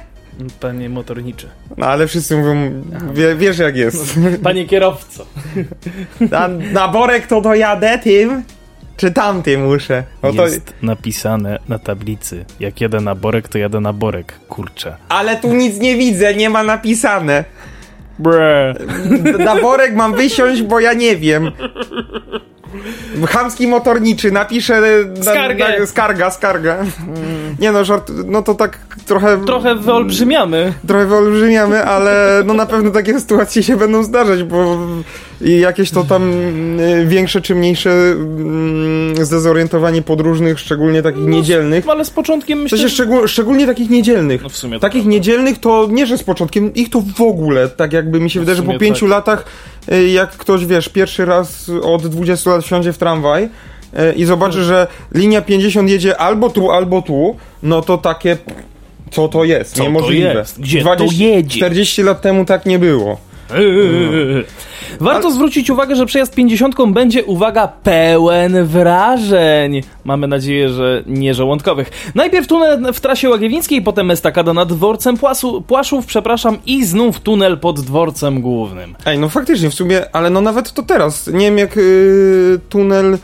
[0.60, 1.48] Panie motorniczy.
[1.76, 2.82] No ale wszyscy mówią,
[3.14, 4.18] wie, wiesz jak jest.
[4.42, 5.26] Panie kierowco.
[6.30, 8.42] Na, na borek to dojadę tym?
[8.96, 10.04] Czy tamtym muszę?
[10.22, 12.44] No to, Jest napisane na tablicy.
[12.60, 14.40] Jak jadę na borek, to jadę na borek.
[14.48, 14.96] Kurczę.
[15.08, 17.44] ale tu nic nie widzę, nie ma napisane.
[18.18, 18.74] Bre.
[19.38, 21.50] Na worek mam wysiąść, bo ja nie wiem.
[23.28, 24.80] Chamski motorniczy, napiszę
[25.16, 25.80] na, Skargę.
[25.80, 26.76] Na, skarga, skarga.
[27.58, 29.44] Nie no, żart, no to tak trochę...
[29.44, 30.72] Trochę wyolbrzymiamy.
[30.86, 34.78] Trochę wyolbrzymiamy, ale no na pewno takie sytuacje się będą zdarzać, bo
[35.40, 36.30] i jakieś to tam
[36.80, 41.88] y, większe czy mniejsze mm, zdezorientowanie podróżnych, szczególnie takich niedzielnych.
[41.88, 44.42] Ale z początkiem W myślę, sensie szczegól, szczególnie takich niedzielnych.
[44.42, 45.10] No w sumie to takich prawda.
[45.10, 48.56] niedzielnych to nie, że z początkiem, ich to w ogóle, tak jakby mi się wydaje,
[48.56, 49.10] że po pięciu tak.
[49.10, 49.44] latach,
[49.92, 53.48] y, jak ktoś, wiesz, pierwszy raz od 20 lat wsiądzie w tramwaj y,
[54.16, 58.36] i zobaczy, że linia 50 jedzie albo tu, albo tu, no to takie,
[59.10, 59.70] co to jest?
[59.70, 60.34] Co to Niemożliwe.
[60.34, 60.60] jest?
[60.60, 61.56] Gdzie to jedzie?
[61.56, 63.18] 40 lat temu tak nie było.
[63.54, 64.44] Eee.
[65.00, 69.82] Warto zwrócić uwagę, że przejazd 50 będzie, uwaga, pełen wrażeń.
[70.04, 72.12] Mamy nadzieję, że nie żołądkowych.
[72.14, 77.58] Najpierw tunel w trasie Łagiewnickiej, potem estakada nad dworcem Płasu, Płaszów, przepraszam, i znów tunel
[77.58, 78.94] pod dworcem głównym.
[79.06, 81.26] Ej, no faktycznie, w sumie, ale no nawet to teraz.
[81.26, 83.18] Nie wiem jak y, tunel,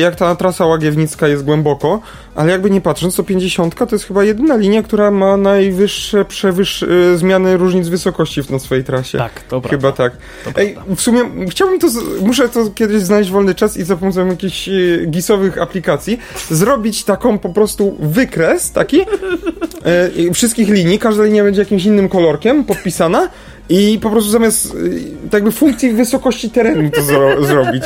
[0.00, 2.00] jak ta trasa łagiewnicka jest głęboko,
[2.34, 6.82] ale jakby nie patrząc, to 50 to jest chyba jedyna linia, która ma najwyższe przewyż,
[6.82, 9.18] y, zmiany różnic wysokości w, na swojej trasie.
[9.18, 9.68] Tak, to prawda.
[9.68, 10.12] Chyba tak.
[10.56, 11.86] Ej, w sumie chciałbym to,
[12.20, 16.18] muszę to kiedyś znaleźć wolny czas i za pomocą jakichś y, gisowych aplikacji
[16.50, 22.64] zrobić taką po prostu wykres taki e, wszystkich linii, każda linia będzie jakimś innym kolorkiem
[22.64, 23.28] podpisana
[23.68, 27.82] i po prostu zamiast y, tak jakby funkcji wysokości terenu to zro, zrobić.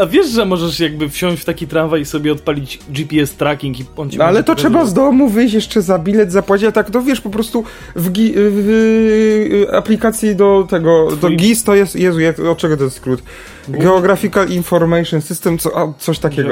[0.00, 3.84] A wiesz, że możesz jakby wsiąść w taki tramwaj i sobie odpalić GPS tracking i
[3.96, 6.90] on ci No, ale to trzeba z domu wyjść jeszcze za bilet zapłacić, a tak
[6.90, 7.64] to wiesz po prostu
[7.96, 12.84] w, w aplikacji do tego, do Twój- GIS to jest, Jezu, jak, od czego to
[12.84, 13.22] jest skrót?
[13.68, 16.48] Geographical Information System, co, a, coś takiego.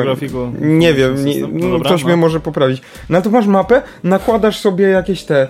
[0.61, 1.40] Nie wiem, nie?
[1.40, 2.09] No no, dobra, ktoś no.
[2.09, 2.83] mnie może poprawić.
[3.09, 5.48] No to masz mapę, nakładasz sobie jakieś te,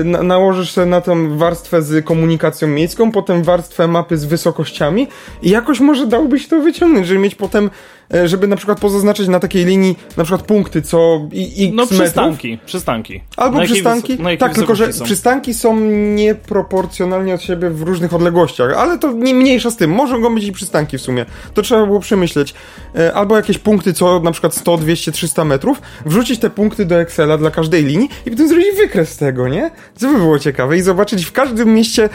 [0.00, 5.08] y, na, nałożysz sobie na tą warstwę z komunikacją miejską, potem warstwę mapy z wysokościami
[5.42, 7.70] i jakoś może dałoby się to wyciągnąć, żeby mieć potem,
[8.14, 11.82] e, żeby na przykład pozaznaczyć na takiej linii na przykład punkty co i, x No
[11.82, 12.00] metrów.
[12.00, 13.20] przystanki, przystanki.
[13.36, 14.12] Albo Na przystanki.
[14.12, 15.04] jakiej tak, tylko że są?
[15.04, 15.80] przystanki są
[16.14, 19.90] nieproporcjonalnie od siebie w różnych odległościach, ale to nie mniejsza z tym.
[19.90, 21.26] Mogą być i przystanki w sumie.
[21.54, 22.54] To trzeba było przemyśleć.
[22.98, 27.00] E, Albo jakieś punkty co na przykład 100, 200, 300 metrów, wrzucić te punkty do
[27.00, 29.70] Excela dla każdej linii i potem zrobić wykres z tego, nie?
[29.96, 32.08] Co by było ciekawe i zobaczyć w każdym mieście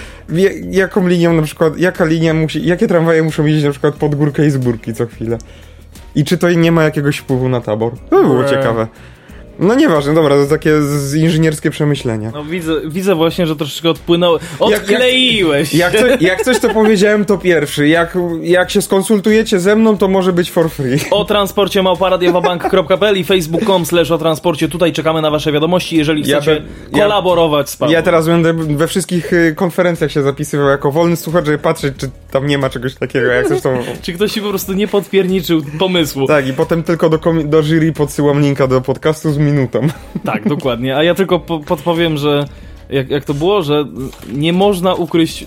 [0.72, 4.46] jaką linią na przykład, jaka linia musi, jakie tramwaje muszą jeździć na przykład pod górkę
[4.46, 5.38] i z górki co chwilę.
[6.16, 7.92] I czy to nie ma jakiegoś wpływu na tabor?
[8.10, 8.50] To by było Eee.
[8.50, 8.88] ciekawe.
[9.60, 10.72] No nieważne, dobra, to takie
[11.16, 12.32] inżynierskie przemyślenia.
[12.34, 14.34] No widzę, widzę właśnie, że troszeczkę odpłynął.
[14.34, 15.74] Jak- Odkleiłeś!
[15.74, 17.88] Jak, co, jak coś to powiedziałem, to pierwszy.
[17.88, 21.00] Jak, jak się skonsultujecie ze mną, to może być for free.
[21.12, 24.68] O transporcie małparadiowabank.pl i facebook.com slash o transporcie.
[24.70, 27.94] Tutaj czekamy na wasze wiadomości, jeżeli Ja chcecie be- ja- kolaborować z Pawłem.
[27.94, 32.10] Ja teraz będę we wszystkich y, konferencjach się zapisywał jako wolny słuchacz, żeby patrzeć, czy
[32.32, 33.78] tam nie ma czegoś takiego, jak zresztą...
[34.02, 36.28] Czy ktoś ci po prostu nie podpierniczył pomysłu?
[36.28, 39.88] Tak, i potem tylko do, do jury podsyłam linka do podcastu z minutą.
[40.26, 40.98] Tak, dokładnie.
[40.98, 42.46] A ja tylko po podpowiem, że
[42.90, 43.86] jak, jak to było, że
[44.34, 45.46] nie można ukryć,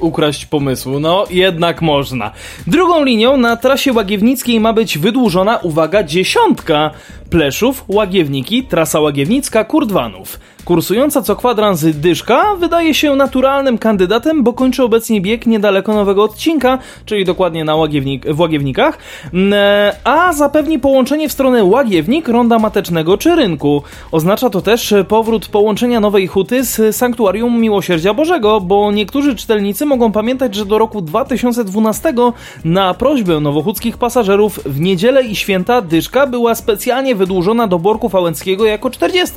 [0.00, 1.00] ukraść pomysłu.
[1.00, 2.30] No, jednak można.
[2.66, 6.90] Drugą linią na trasie Łagiewnickiej ma być wydłużona, uwaga, dziesiątka
[7.30, 10.40] Pleszów, Łagiewniki, trasa Łagiewnicka, Kurdwanów.
[10.64, 16.78] Kursująca co kwadrans dyszka wydaje się naturalnym kandydatem, bo kończy obecnie bieg niedaleko nowego odcinka,
[17.04, 18.98] czyli dokładnie na Łagiewnik, w Łagiewnikach,
[19.32, 23.82] Mm, e, a zapewni połączenie w stronę Łagiewnik, Ronda Matecznego czy Rynku.
[24.12, 30.12] Oznacza to też powrót połączenia Nowej Huty z Sanktuarium Miłosierdzia Bożego, bo niektórzy czytelnicy mogą
[30.12, 32.14] pamiętać, że do roku 2012
[32.64, 38.64] na prośbę nowochódzkich pasażerów w niedzielę i święta dyszka była specjalnie wydłużona do Borku Fałęckiego
[38.64, 39.36] jako 40,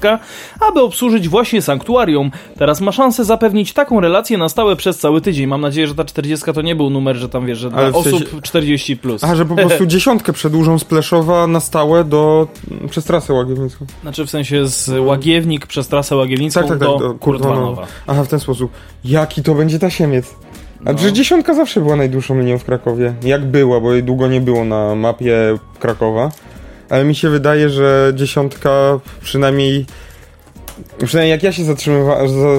[0.69, 2.31] aby obsłużyć właśnie sanktuarium.
[2.57, 5.47] Teraz ma szansę zapewnić taką relację na stałe przez cały tydzień.
[5.47, 7.87] Mam nadzieję, że ta 40 to nie był numer, że tam wiesz, że dla Ale
[7.93, 9.23] osób sensie- 40 plus.
[9.23, 12.47] A, że po prostu dziesiątkę przedłużą z Pleszowa na stałe do...
[12.89, 13.85] przez trasę łagiewnicką.
[14.01, 17.55] Znaczy w sensie z Łagiewnik przez trasę Łagiewnicką Tak, tak, tak, do do Kurdwanowa.
[17.55, 17.87] Kurdwanowa.
[18.07, 18.71] Aha, w ten sposób.
[19.05, 20.35] Jaki to będzie tasiemiec?
[20.85, 20.93] A No.
[20.95, 23.13] przecież dziesiątka zawsze była najdłuższą linią w Krakowie.
[23.23, 25.35] Jak była, bo jej długo nie było na mapie
[25.79, 26.31] Krakowa.
[26.89, 28.69] Ale mi się wydaje, że dziesiątka
[29.21, 29.85] przynajmniej...
[31.05, 31.63] Przynajmniej jak ja się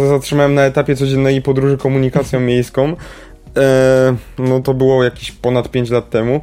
[0.09, 2.97] zatrzymałem na etapie codziennej podróży komunikacją miejską,
[3.57, 6.41] e, no to było jakieś ponad 5 lat temu,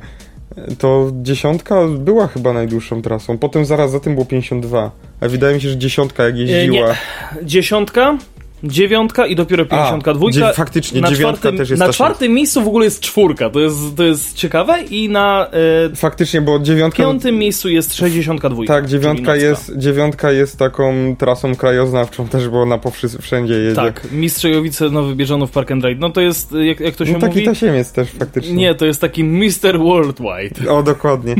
[0.57, 3.37] e, to dziesiątka była chyba najdłuższą trasą.
[3.37, 4.91] Potem zaraz za tym było 52.
[5.21, 6.95] A wydaje mi się, że dziesiątka jak jeździła...
[7.43, 8.17] Dziesiątka,
[8.63, 10.53] dziewiątka i dopiero pięćdziesiątka dwójka.
[10.53, 13.77] faktycznie, na dziewiątka czwartym, też jest Na czwartym miejscu w ogóle jest czwórka, to jest,
[13.95, 15.47] to jest ciekawe i na
[15.91, 17.03] e, Faktycznie, bo dziewiątka...
[17.03, 18.73] piątym miejscu jest sześćdziesiątka dwójka.
[18.73, 23.75] Tak, dziewiątka jest, dziewiątka jest taką trasą krajoznawczą też, bo ona po wszędzie jedzie.
[23.75, 25.99] Tak, Mistrzejowice Nowy Bieżanów Park and Ride.
[26.01, 27.45] No to jest, jak, jak to się No taki mówi?
[27.45, 28.53] tasiemiec też faktycznie.
[28.53, 29.79] Nie, to jest taki Mr.
[29.79, 30.71] Worldwide.
[30.71, 31.35] O, dokładnie.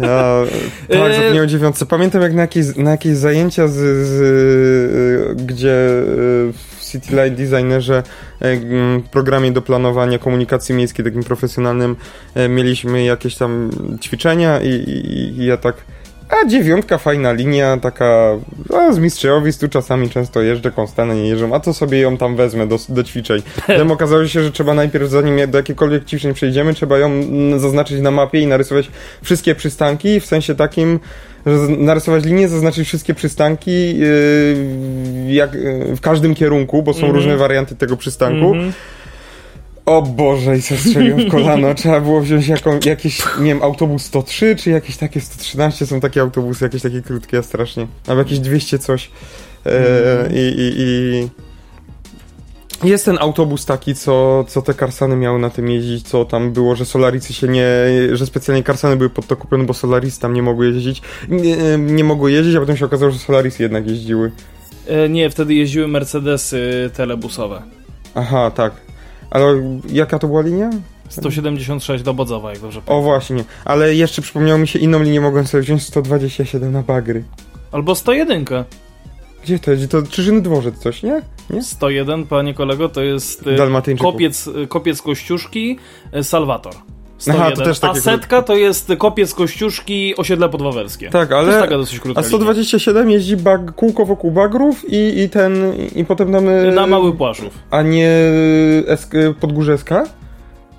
[0.00, 0.42] Ja,
[0.88, 1.86] tak, E, zapomniałem dziewiątce.
[1.86, 3.72] Pamiętam jak na jakieś, na jakieś zajęcia z,
[4.06, 8.02] z y, gdzie y, w City Light Designerze
[8.40, 11.96] mm, programie do planowania komunikacji miejskiej takim profesjonalnym
[12.36, 13.70] y, mieliśmy jakieś tam
[14.02, 15.76] ćwiczenia i, i, i ja tak
[16.28, 18.38] a dziewiątka, fajna linia, taka
[18.74, 22.36] a z mistrzowic, tu czasami często jeżdżę, konstantnie nie jeżdżą, a to sobie ją tam
[22.36, 23.42] wezmę do, do ćwiczeń.
[23.66, 28.00] Potem okazało się, że trzeba najpierw, zanim do jakichkolwiek ćwiczeń przejdziemy, trzeba ją mm, zaznaczyć
[28.00, 28.90] na mapie i narysować
[29.22, 31.00] wszystkie przystanki, w sensie takim,
[31.78, 37.14] narysować linię, zaznaczyć wszystkie przystanki yy, jak, yy, w każdym kierunku, bo są Mhm.
[37.14, 38.46] różne warianty tego przystanku.
[38.54, 38.72] Mhm.
[39.86, 41.74] O Boże, i co strzeliłem w kolano.
[41.80, 46.20] Trzeba było wziąć jaką, jakiś, nie wiem, autobus 103, czy jakieś takie 113 są takie
[46.20, 47.86] autobusy, jakieś takie krótkie, strasznie.
[48.06, 49.10] Albo jakieś 200 coś.
[49.66, 51.28] E, i, i, I
[52.84, 56.76] jest ten autobus taki, co, co te karsany miały na tym jeździć, co tam było,
[56.76, 57.64] że Solaricy się nie,
[58.12, 62.04] że specjalnie karsany były pod to kupione, bo Solaris tam nie mogły jeździć, nie, nie
[62.04, 64.32] mogły jeździć, a potem się okazało, że Solarisy jednak jeździły.
[64.86, 67.62] E, nie, wtedy jeździły Mercedesy telebusowe.
[68.14, 68.72] Aha, tak.
[69.30, 69.46] Ale
[69.92, 70.70] jaka to była linia?
[71.08, 73.04] 176 do Bodzowa, jak dobrze O pamiętam.
[73.04, 77.24] właśnie, ale jeszcze przypomniało mi się inną linię, mogłem sobie wziąć 127 na bagry.
[77.72, 78.44] Albo 101.
[79.44, 79.90] Gdzie to jest?
[79.90, 81.22] To Czyżyny dworzec coś, nie?
[81.50, 81.62] Nie?
[81.62, 84.12] 101, panie kolego, to jest Dalmatyńczyków.
[84.12, 85.78] kopiec, e, kopiec Kościuszki
[86.12, 86.72] e, Salwator.
[87.18, 87.42] 101.
[87.46, 91.10] Aha, to też A takie setka to jest kopiec Kościuszki osiedle podwawerskie.
[91.10, 91.60] Tak, To jest ale...
[91.60, 95.72] taka dosyć krótka A 127 jeździ bag, kółko wokół bagrów i, i ten...
[95.96, 96.50] i potem linia.
[96.52, 97.58] e, Na Mały Płaszów.
[97.70, 98.10] A nie
[98.86, 99.14] esk?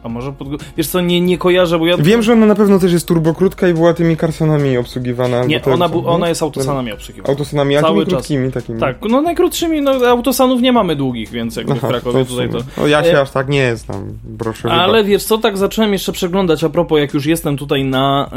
[0.04, 0.48] A może pod...
[0.78, 1.98] Wiesz co, nie, nie kojarzę, bo ja...
[1.98, 5.46] Wiem, że ona na pewno też jest turbokrótka i była tymi Carsonami obsługiwana.
[5.46, 7.30] Nie, to, ona, bu- ona jest autosanami obsługiwana.
[7.30, 8.80] Autosanami, a Cały tymi krótkimi takimi.
[8.80, 12.50] Tak, no najkrótszymi, no autosanów nie mamy długich, więc jakby w Aha, Krakowie w tutaj
[12.50, 12.58] to...
[12.78, 16.12] No ja się E, aż tak nie znam, proszę Ale wiesz co, tak zacząłem jeszcze
[16.12, 18.30] przeglądać, a propos, jak już jestem tutaj na e,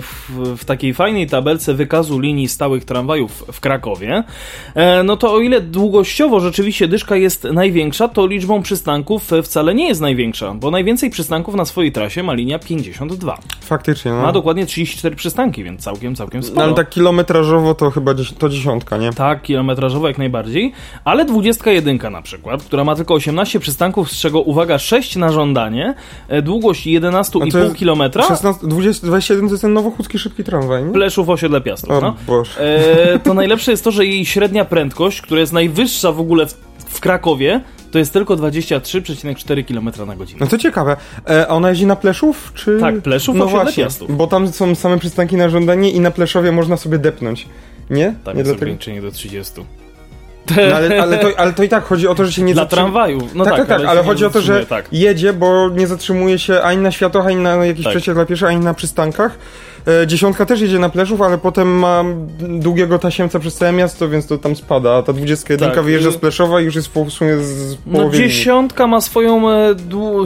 [0.00, 4.24] w, w takiej fajnej tabelce wykazu linii stałych tramwajów w Krakowie,
[4.74, 9.88] e, no to o ile długościowo rzeczywiście dyszka jest największa, to liczbą przystanków wcale nie
[9.88, 13.38] jest największa, bo najwięcej przystanków na swojej trasie ma linia 52.
[13.60, 14.22] Faktycznie, no.
[14.22, 16.62] Ma dokładnie 34 przystanki, więc całkiem, całkiem No, sporo.
[16.62, 19.12] ale tak kilometrażowo to chyba to dziesiątka, nie?
[19.12, 20.72] Tak, kilometrażowo jak najbardziej,
[21.04, 25.94] ale 21 na przykład, która ma tylko 18 przystanków, z czego uwaga 6 na żądanie,
[26.28, 30.92] e, długość 11,5 km, 16, 20, 21 to jest ten nowochódzki szybki tramwaj, nie?
[30.92, 31.90] Pleszów osiedle Piastów.
[31.90, 32.14] O No.
[32.26, 32.50] Boże.
[33.14, 36.52] E, to najlepsze jest to, że jej średnia prędkość, która jest najwyższa w ogóle w,
[36.86, 37.60] w Krakowie,
[37.96, 40.38] to jest tylko 23,4 km na godzinę.
[40.40, 40.96] No to ciekawe.
[41.28, 42.78] E, a ona jeździ na Pleszów, czy...
[42.80, 44.16] Tak, Pleszów, no właśnie, Piastów.
[44.16, 47.46] bo tam są same przystanki na żądanie i na Pleszowie można sobie depnąć.
[47.90, 48.04] Nie?
[48.04, 48.52] Tam nie jest dlatego...
[48.54, 49.52] ograniczenie do 30.
[50.56, 52.62] no, ale, ale, to, ale to i tak chodzi o to, że się nie Dla
[52.64, 53.34] zatrzyma- tramwajów.
[53.34, 54.88] No tak, tak, tak, ale się chodzi o to, że Tak.
[54.92, 58.14] jedzie, bo nie zatrzymuje się ani na światłach, ani na jakichś Tak.
[58.14, 59.38] dla pieszych, ani na przystankach.
[60.02, 62.04] E, dziesiątka też jedzie na Pleszów, ale potem ma
[62.38, 64.94] długiego tasiemca przez całe miasto, więc to tam spada.
[64.96, 68.16] A ta 21 Tak, wyjeżdża z Pleszowa i już jest w sumie z No połowy
[68.16, 68.32] linii.
[68.32, 69.74] dziesiątka ma swoją e,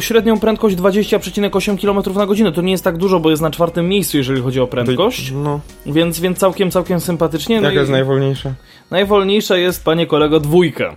[0.01, 2.53] średnią prędkość 20,8 km na godzinę.
[2.53, 5.33] To nie jest tak dużo, bo jest na czwartym miejscu, jeżeli chodzi o prędkość.
[5.33, 7.61] No, Więc, więc całkiem, całkiem sympatycznie.
[7.61, 8.53] No jaka jest najwolniejsza?
[8.91, 10.97] najwolniejsza jest, panie kolego, dwójka.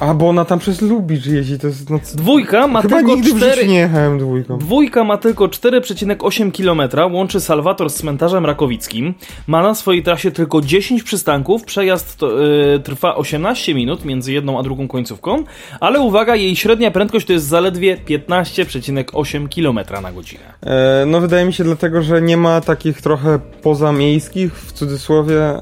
[0.00, 1.90] A, bo ona tam przez Lubicz jeździ, to jest...
[1.90, 3.54] No, Dwójka ma Chyba tylko nigdy w 4...
[3.54, 4.58] życiu nie jechałem dwójką.
[4.58, 9.14] Dwójka ma tylko 4,8 km, łączy Salwator z cmentarzem rakowickim.
[9.46, 14.58] Ma na swojej trasie tylko 10 przystanków, przejazd to, y, trwa 18 minut między jedną
[14.58, 15.44] a drugą końcówką,
[15.80, 20.42] ale uwaga, jej średnia prędkość to jest zaledwie 15,8 km na godzinę.
[20.62, 25.60] E, no wydaje mi się dlatego, że nie ma takich trochę pozamiejskich, w cudzysłowie, e,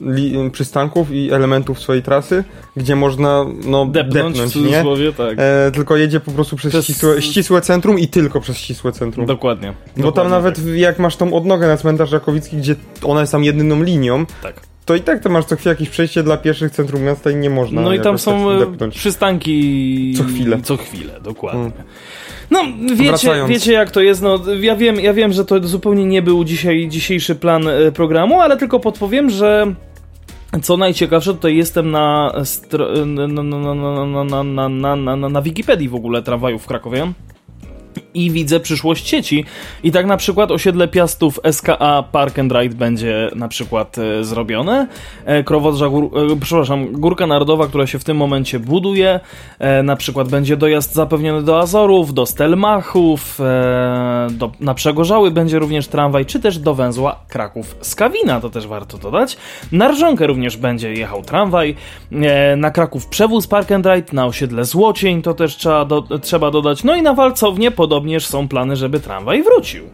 [0.00, 2.44] li, przystanków i elementów swojej trasy,
[2.76, 4.62] gdzie można no, Depnąć, depnąć, w nie?
[4.62, 5.34] cudzysłowie, tak.
[5.38, 9.26] E, tylko jedzie po prostu przez jest- ścisłe, ścisłe centrum i tylko przez ścisłe centrum.
[9.26, 9.68] Dokładnie.
[9.96, 12.74] Bo tam Dokładnie nawet jak masz tą odnogę na cmentarz Rakowicki, gdzie
[13.04, 14.36] ona jest tam jedyną linią, Tak.
[14.42, 14.62] tak.
[14.84, 17.50] to i tak to masz co chwilę jakieś przejście dla pieszych centrum miasta i nie
[17.50, 18.46] można No i tam są
[18.78, 20.60] tak e, przystanki Co chwilę.
[20.62, 21.60] Co chwilę, dokładnie.
[21.60, 21.72] Mm.
[22.50, 22.60] No,
[22.96, 23.50] wiecie, Wracając.
[23.50, 24.22] wiecie jak to jest.
[24.22, 28.40] No, ja, wiem, ja wiem, że to zupełnie nie był dzisiaj, dzisiejszy plan e, programu,
[28.40, 29.74] ale tylko podpowiem, że
[30.62, 32.32] co najciekawsze, tutaj jestem na,
[33.04, 33.42] na, na,
[34.24, 37.12] na, na, na, na, na Wikipedii w ogóle tramwajów w Krakowie.
[38.14, 39.44] I widzę przyszłość sieci.
[39.82, 44.86] I tak na przykład osiedle Piastów SKA Park and Ride będzie na przykład e, zrobione.
[45.24, 49.20] E, Krowodrza, gór, e, przepraszam, Górka Narodowa, która się w tym momencie buduje.
[49.58, 55.58] E, na przykład będzie dojazd zapewniony do Azorów, do Stelmachów, e, do, na Przegorzały będzie
[55.58, 59.36] również tramwaj, czy też do węzła Kraków-Skawina, to też warto dodać.
[59.72, 61.76] Na Rżonkę również będzie jechał tramwaj.
[62.12, 66.50] E, na Kraków przewóz Park and Ride, na osiedle Złocień to też trzeba, do, trzeba
[66.50, 66.84] dodać.
[66.84, 69.84] No i na Walcownię podobnież są plany, żeby tramwaj wrócił.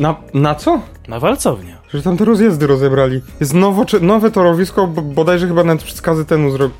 [0.00, 0.80] Na, na co?
[1.08, 1.76] Na Walcownię.
[1.94, 3.20] Że tam te rozjazdy rozebrali.
[3.40, 6.76] Jest nowo, nowe torowisko, bo, bodajże chyba nawet z Kazetenu zrobił.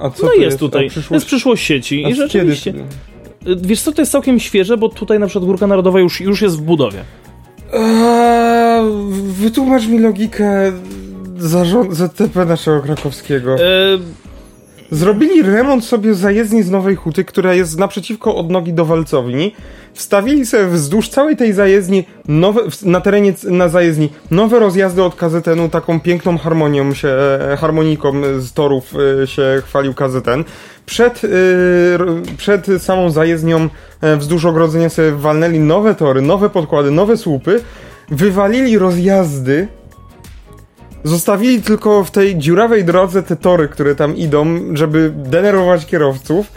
[0.00, 0.90] A co no to jest tutaj.
[1.08, 2.74] To jest przyszłość sieci A i kiedy- rzeczywiście.
[3.56, 6.58] Wiesz co, to jest całkiem świeże, bo tutaj na przykład Górka Narodowa już, już jest
[6.58, 7.04] w budowie.
[7.72, 8.84] Eee,
[9.22, 10.72] wytłumacz mi logikę
[11.38, 13.54] zarząd ZTP naszego krakowskiego.
[13.54, 13.58] E,
[14.92, 19.54] Zrobili remont sobie zajezdni z Nowej Huty, która jest naprzeciwko odnogi do Walcowni.
[19.94, 25.68] Wstawili sobie wzdłuż całej tej zajezdni, nowe, na terenie na zajezdni, nowe rozjazdy od KZN-u,
[25.68, 30.44] taką piękną harmonią się, e, harmoniką z torów e, się chwalił KZN.
[30.86, 31.28] Przed, e,
[32.36, 33.68] przed samą zajezdnią
[34.16, 37.60] wzdłuż ogrodzenia sobie walnęli nowe tory, nowe podkłady, nowe słupy,
[38.10, 39.68] wywalili rozjazdy
[41.04, 46.52] Zostawili tylko w tej dziurawej drodze te tory, które tam idą, żeby denerwować kierowców.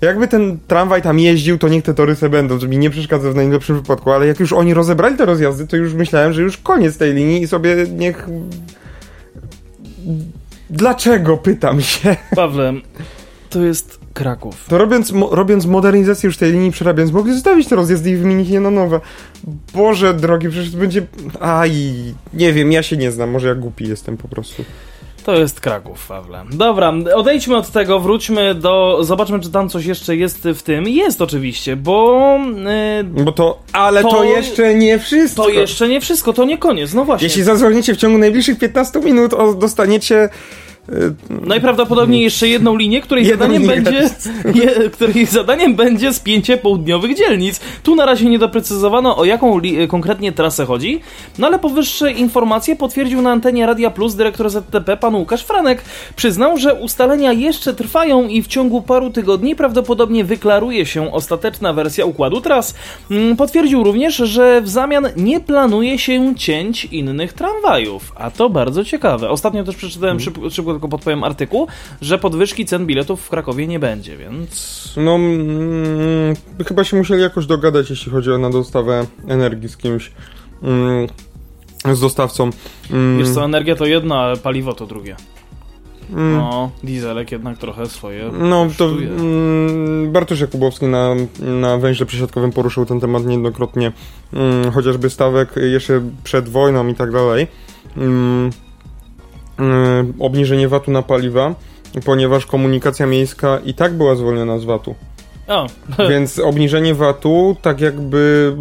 [0.00, 3.32] Jakby ten tramwaj tam jeździł, to niech te tory se będą, żeby mi nie przeszkadzał
[3.32, 6.56] w najlepszym wypadku, ale jak już oni rozebrali te rozjazdy, to już myślałem, że już
[6.56, 8.28] koniec tej linii i sobie niech...
[10.70, 12.16] Dlaczego, pytam się.
[12.34, 12.72] Pawle,
[13.50, 14.64] to jest Kraków.
[14.68, 18.48] To robiąc, mo, robiąc modernizację już tej linii, przerabiając, mogli zostawić te rozjazdy i wymienić
[18.48, 19.00] je na nowe.
[19.74, 21.06] Boże drogi, przecież to będzie...
[21.40, 21.70] Aj,
[22.34, 24.64] nie wiem, ja się nie znam, może ja głupi jestem po prostu.
[25.24, 26.44] To jest Kraków, Pawle.
[26.52, 28.98] Dobra, odejdźmy od tego, wróćmy do.
[29.04, 30.88] Zobaczmy, czy tam coś jeszcze jest w tym.
[30.88, 32.38] Jest oczywiście, bo.
[33.16, 35.42] Yy, Bo to, ale to, To- jeszcze nie wszystko.
[35.42, 36.94] to jeszcze nie wszystko, to nie koniec.
[36.94, 37.26] No właśnie.
[37.26, 40.28] Jeśli zadzwonicie w ciągu najbliższych 15 minut, o, dostaniecie
[41.30, 44.10] Najprawdopodobniej jeszcze jedną linię, której zadaniem będzie
[44.62, 47.60] je, której zadaniem będzie spięcie południowych dzielnic.
[47.82, 51.00] Tu na razie nie doprecyzowano o jaką li, konkretnie trasę chodzi,
[51.38, 55.82] no ale powyższe informacje potwierdził na antenie Radia Plus dyrektor ZTP pan Łukasz Franek.
[56.16, 62.04] Przyznał, że ustalenia jeszcze trwają i w ciągu paru tygodni prawdopodobnie wyklaruje się ostateczna wersja
[62.04, 62.74] układu tras.
[63.10, 68.84] Mm, Potwierdził również, że w zamian nie planuje się cięć innych tramwajów, a to bardzo
[68.84, 69.30] ciekawe.
[69.30, 71.66] Ostatnio też przeczytałem, szybko, szybko tylko podpowiem artykuł,
[72.00, 74.94] że podwyżki cen biletów w Krakowie nie będzie, więc...
[74.96, 76.34] No, mm,
[76.66, 80.12] chyba się musieli jakoś dogadać, jeśli chodzi o na dostawę energii z kimś,
[80.62, 81.06] mm,
[81.94, 82.50] z dostawcą.
[82.90, 85.16] Mm, Wiesz co, energia to jedno, ale paliwo to drugie.
[86.10, 92.52] mm, No, dieselek jednak trochę swoje No, to mm, Bartosz Jakubowski na, na węźle przesiadkowym
[92.52, 93.92] poruszył ten temat niejednokrotnie,
[94.32, 97.46] mm, chociażby stawek jeszcze przed wojną i tak dalej.
[97.96, 98.50] Mm,
[100.18, 101.54] obniżenie VAT-u na paliwa,
[102.04, 104.94] ponieważ komunikacja miejska i tak była zwolniona z VAT-u.
[105.48, 105.66] O,
[106.10, 108.52] Więc obniżenie VAT-u tak jakby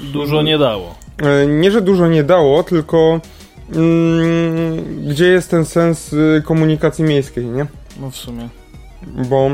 [0.00, 0.94] dużo nie dało.
[1.22, 3.20] E, Nie, że dużo nie dało, tylko
[3.74, 7.66] mm, gdzie jest ten sens y, komunikacji miejskiej, nie?
[8.00, 8.48] No w sumie.
[9.28, 9.50] Bo,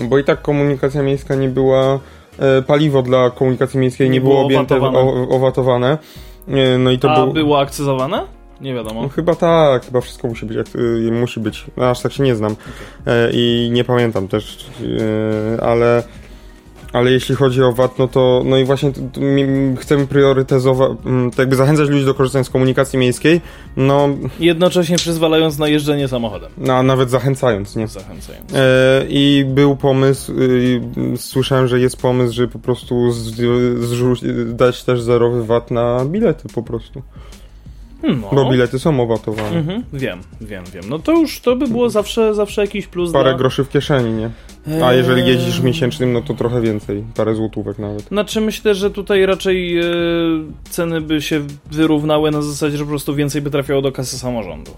[0.00, 1.98] bo i tak komunikacja miejska nie była,
[2.66, 4.98] paliwo dla komunikacji miejskiej nie, Nie było było objęte, owatowane.
[5.10, 5.98] o, owatowane.
[6.78, 7.32] No i to A był...
[7.32, 8.24] było akcyzowane?
[8.60, 9.08] Nie No, wiadomo.
[9.08, 11.64] chyba tak, chyba wszystko musi być, jak, y, musi być.
[11.76, 12.56] No, aż tak się nie znam
[13.06, 14.66] e, i nie pamiętam też,
[15.58, 16.02] e, ale,
[16.92, 20.90] ale jeśli chodzi o VAT, no to no i właśnie t- t- mi- chcemy priorytetyzować,
[21.06, 23.40] mm, tak jakby zachęcać ludzi do korzystania z komunikacji miejskiej,
[23.76, 24.08] no,
[24.40, 26.50] Jednocześnie przyzwalając na jeżdżenie samochodem.
[26.58, 27.88] no a nawet zachęcając, nie?
[27.88, 28.54] Zachęcając.
[28.54, 30.80] E, I był pomysł, y,
[31.16, 33.32] słyszałem, że jest pomysł, żeby po prostu z,
[33.80, 37.02] zrzuć- dać też zerowy VAT na bilety po prostu.
[38.02, 38.50] Hmm, Bo No.
[38.50, 39.58] bilety są owatowane.
[39.58, 40.84] Mhm, wiem, wiem, wiem.
[40.88, 43.38] No to już to by było zawsze, zawsze jakiś plus Parę dla...
[43.38, 44.30] groszy w kieszeni, nie?
[44.84, 48.02] A Eee, jeżeli jeździsz miesięcznym, no to trochę więcej, parę złotówek nawet.
[48.02, 49.84] Znaczy myślę, że tutaj raczej e,
[50.70, 51.40] ceny by się
[51.70, 54.70] wyrównały na zasadzie, że po prostu więcej by trafiało do kasy samorządu.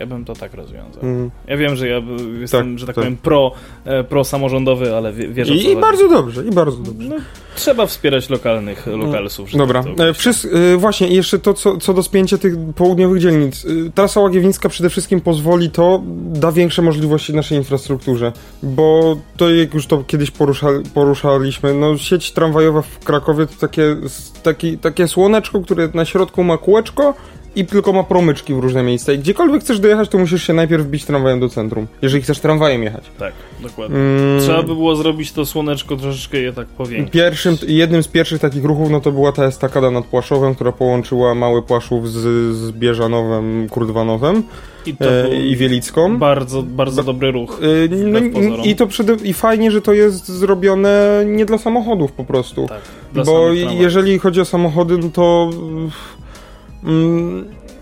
[0.00, 1.02] Ja bym to tak rozwiązał.
[1.02, 1.30] Mm.
[1.46, 2.02] Ja wiem, że ja
[2.40, 3.04] jestem, Tak, że tak, tak.
[3.04, 3.52] powiem, pro,
[3.84, 5.80] e, pro samorządowy, ale wie- wierzę w I, co I chodzi.
[5.80, 7.08] bardzo dobrze, i bardzo dobrze.
[7.08, 7.16] No,
[7.56, 9.50] trzeba wspierać lokalnych lokalsów.
[9.50, 13.20] że Dobra, tak to wszys- właśnie i jeszcze to, co, co do spięcia tych południowych
[13.20, 13.66] dzielnic.
[13.94, 18.32] Trasa Łagiewnicka przede wszystkim pozwoli to, da większe możliwości naszej infrastrukturze,
[18.62, 23.96] bo to jak już to kiedyś porusza, poruszaliśmy, no sieć tramwajowa w Krakowie to takie,
[24.42, 27.14] taki, takie słoneczko, które na środku ma kółeczko
[27.56, 30.84] i tylko ma promyczki w różne miejsca i gdziekolwiek chcesz dojechać, to musisz się najpierw
[30.84, 33.04] wbić tramwajem do centrum, jeżeli chcesz tramwajem jechać.
[33.18, 33.96] Tak, dokładnie.
[33.96, 34.40] Mm.
[34.40, 37.12] Trzeba by było zrobić to słoneczko troszeczkę je tak powiększyć.
[37.12, 41.34] Pierwszym, jednym z pierwszych takich ruchów no to była ta estakada nad Płaszowem, która połączyła
[41.34, 42.16] Mały Płaszów z,
[42.56, 44.42] z Bieżanowem, Kurdwanowem
[44.86, 46.18] I e, i Wielicką.
[46.18, 47.60] bardzo, bardzo dobry ruch.
[47.62, 48.18] E, no,
[48.64, 52.66] i, to przede, i fajnie, że to jest zrobione nie dla samochodów po prostu.
[52.68, 52.80] Tak,
[53.12, 55.50] dla Bo jeżeli chodzi o samochody, no to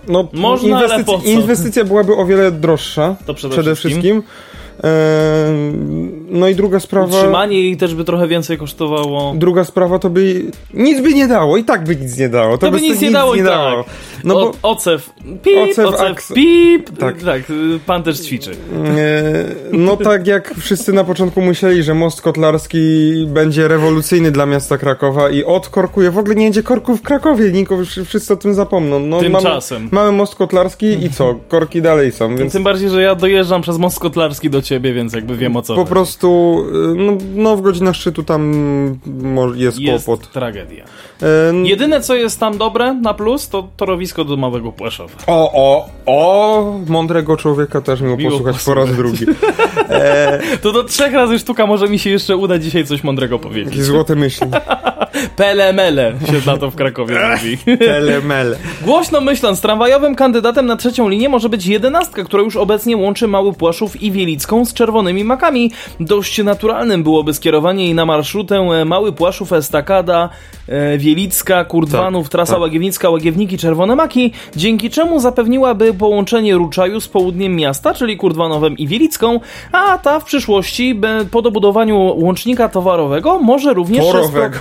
[0.08, 1.20] no, Można, co?
[1.24, 3.16] inwestycja byłaby o wiele droższa.
[3.26, 4.02] To przede, Przede wszystkim.
[4.02, 4.22] wszystkim.
[4.84, 5.52] E,
[6.30, 7.16] no i druga sprawa.
[7.16, 9.34] Utrzymanie jej też by trochę więcej kosztowało.
[9.36, 10.42] Druga sprawa to by
[10.74, 12.58] nic by nie dało i tak by nic nie dało.
[12.58, 13.74] To, To by nic nie dało i tak.
[14.24, 15.10] No o, bo Ocew,
[15.42, 16.98] pip, Ocew, ocew, aks- pip.
[16.98, 17.22] Tak.
[17.22, 17.42] Tak.
[17.86, 18.50] pan też ćwiczy.
[18.50, 18.54] e,
[19.72, 25.30] no tak jak wszyscy na początku myśleli, że most kotlarski będzie rewolucyjny dla miasta Krakowa
[25.30, 26.10] i odkorkuje.
[26.10, 29.00] W ogóle nie będzie korków w Krakowie, nikogo wszyscy o tym zapomną.
[29.00, 29.82] No, Tymczasem.
[29.82, 31.34] Mamy, mamy most kotlarski i co?
[31.48, 35.12] Korki dalej są, więc Tym bardziej, że ja dojeżdżam przez most kotlarski do ciebie, więc
[35.12, 35.90] jakby wiem o co po chodzi.
[35.90, 36.56] prostu
[36.92, 38.52] y, no, no w godzinach szczytu tam
[39.54, 40.30] jest, jest kłopot.
[40.30, 40.84] tragedia.
[41.22, 41.26] E,
[41.68, 45.14] Jedyne, co jest tam dobre na plus, to torowisko do Małego Płeszowa.
[45.26, 49.18] O, o, o, mądrego człowieka też miło, Miło posłuchać po raz posłuchać.
[49.18, 49.32] drugi.
[49.88, 53.82] E, To do trzech razy sztuka może mi się jeszcze uda dzisiaj coś mądrego powiedzieć.
[53.82, 54.46] Złote myśli.
[55.36, 57.78] Pele-mele się na to w Krakowie mówi.
[57.78, 58.56] Telemele.
[58.82, 63.52] Głośno myśląc, tramwajowym kandydatem na trzecią linię może być jedenastka, która już obecnie łączy Mały
[63.52, 65.70] Płaszów i Wielicką z czerwonymi makami.
[66.00, 70.28] Dość naturalnym byłoby skierowanie jej na marszrutę e, Mały Płaszów, Estakada,
[70.68, 72.60] e, Wielicka, Kurdwanów, Tak, trasa tak.
[72.60, 78.86] Łagiewnicka, Łagiewniki, Czerwone Maki, dzięki czemu zapewniłaby połączenie Ruczaju z południem miasta, czyli Kurdwanowem i
[78.86, 79.40] Wielicką,
[79.72, 81.00] a ta w przyszłości
[81.30, 84.04] po dobudowaniu łącznika towarowego może również...
[84.06, 84.58] Torowego.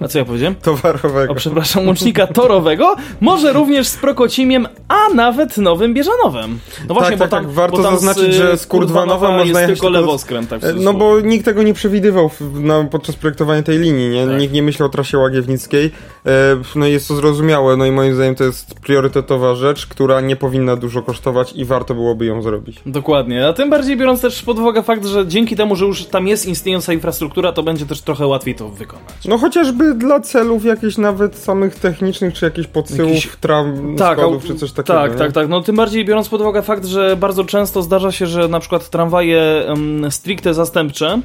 [0.00, 0.54] A co ja powiedziałem?
[0.54, 1.32] Towarowego.
[1.32, 6.58] O, przepraszam, łącznika torowego, może również z Prokocimiem, a nawet Nowym Bieżanowem.
[6.88, 7.54] No właśnie, tak, bo tak, tam, tak.
[7.54, 10.94] Warto bo tam zaznaczyć, z, że z Kurdwanowa można jechać tylko lewoskręt, tak E, No
[10.94, 14.26] bo nikt tego nie przewidywał na, podczas projektowania tej linii, nie?
[14.26, 14.40] Tak.
[14.40, 15.90] Nikt nie myślał o trasie łagiewnickiej.
[16.26, 16.30] E,
[16.74, 20.76] no jest to zrozumiałe, no i moim zdaniem to jest priorytetowa rzecz, która nie powinna
[20.76, 22.80] dużo kosztować i warto byłoby ją zrobić.
[22.86, 26.28] Dokładnie, a tym bardziej biorąc też pod uwagę fakt, że dzięki temu, że już tam
[26.28, 29.26] jest istniejąca infrastruktura, to będzie też trochę łatwiej to wykonać.
[29.28, 34.44] No chociażby dla celów jakichś nawet samych technicznych, czy jakichś podsyłów Jakiś- tram, Tak, składów,
[34.44, 34.98] czy coś takiego.
[34.98, 35.18] Tak, nie?
[35.18, 35.48] tak, tak.
[35.48, 38.90] No tym bardziej biorąc pod uwagę fakt, że bardzo często zdarza się, że na przykład
[38.90, 41.20] tramwaje um, stricte zastępcze,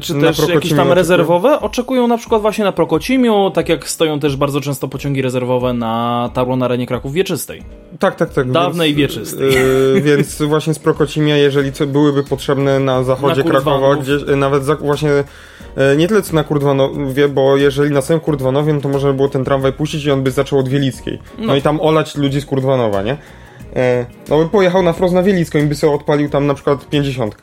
[0.00, 4.20] czy Na też jakieś tam rezerwowe, oczekują na przykład właśnie na Prokocimiu, tak jak stoją
[4.20, 7.62] też bardzo często pociągi rezerwowe na Tarło na arenie Kraków Wieczystej.
[7.98, 8.50] Tak, tak, tak.
[8.50, 9.52] Dawnej więc, wieczystej.
[9.94, 13.96] Yy, więc właśnie z Prokocimia, jeżeli co byłyby potrzebne na zachodzie Na Krakowa,
[14.28, 15.10] yy, nawet za, właśnie
[15.96, 19.28] nie tyle co na Kurdwanowie, bo jeżeli na samym Kurdwanowie, no to można by było
[19.28, 21.18] ten tramwaj puścić i on by zaczął od Wielickiej.
[21.38, 21.56] No, No.
[21.56, 23.16] i tam olać ludzi z Kurdwanowa, nie?
[24.30, 27.36] No by pojechał na wprost na Wielicką i by sobie odpalił tam na przykład 50.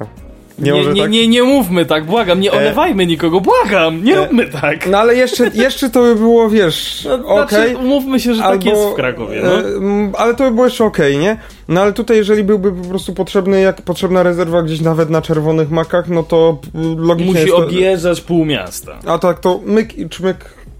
[0.61, 1.11] Nie, może nie, tak?
[1.11, 4.87] nie, nie mówmy tak, błagam, nie E, olewajmy nikogo, błagam, nie e, róbmy tak.
[4.87, 7.69] No ale jeszcze, jeszcze to by było, wiesz, No, okej.
[7.69, 9.59] Znaczy, umówmy się, że tak jest w Krakowie, no.
[9.59, 11.37] e, ale to by było jeszcze okej, nie?
[11.67, 15.71] No ale tutaj, jeżeli byłby po prostu potrzebny, jak potrzebna rezerwa gdzieś nawet na czerwonych
[15.71, 16.57] makach, no to
[16.97, 17.65] logicznie Musi jest to...
[17.65, 18.99] objeżdżać pół miasta.
[19.05, 20.37] A tak, to myk i czmyk,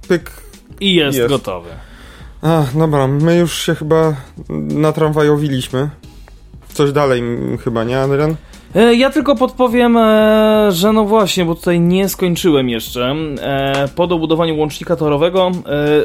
[0.07, 0.31] pyk.
[0.79, 1.29] I jest, Jest.
[1.29, 1.69] gotowy.
[2.41, 4.15] A, dobra, my już się chyba
[4.49, 5.89] natramwajowiliśmy.
[6.73, 7.23] Coś dalej
[7.63, 8.35] chyba, nie, Adrian?
[8.75, 13.15] E, Ja tylko podpowiem, e, że no właśnie, bo tutaj nie skończyłem jeszcze.
[13.41, 15.51] E, Po dobudowaniu łącznika torowego,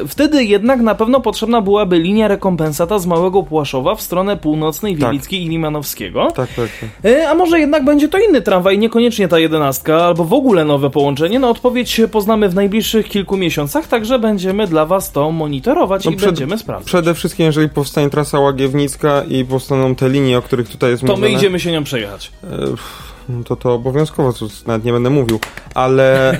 [0.07, 5.01] wtedy jednak na pewno potrzebna byłaby linia rekompensata z Małego Płaszowa w stronę północnej Tak.
[5.09, 6.27] Wielickiej i Limanowskiego.
[6.35, 6.69] Tak, tak,
[7.03, 7.29] tak.
[7.29, 11.39] A może jednak będzie to inny tramwaj, niekoniecznie ta jedenastka, albo w ogóle nowe połączenie?
[11.39, 16.15] No odpowiedź poznamy w najbliższych kilku miesiącach, także będziemy dla Was to monitorować No i
[16.15, 16.87] przed- będziemy sprawdzać.
[16.87, 21.17] Przede wszystkim, jeżeli powstanie trasa Łagiewnicka i powstaną te linie, o których tutaj jest To
[21.17, 22.31] my idziemy się nią przejechać.
[23.45, 25.39] To to obowiązkowo, co nawet nie będę mówił,
[25.73, 26.37] ale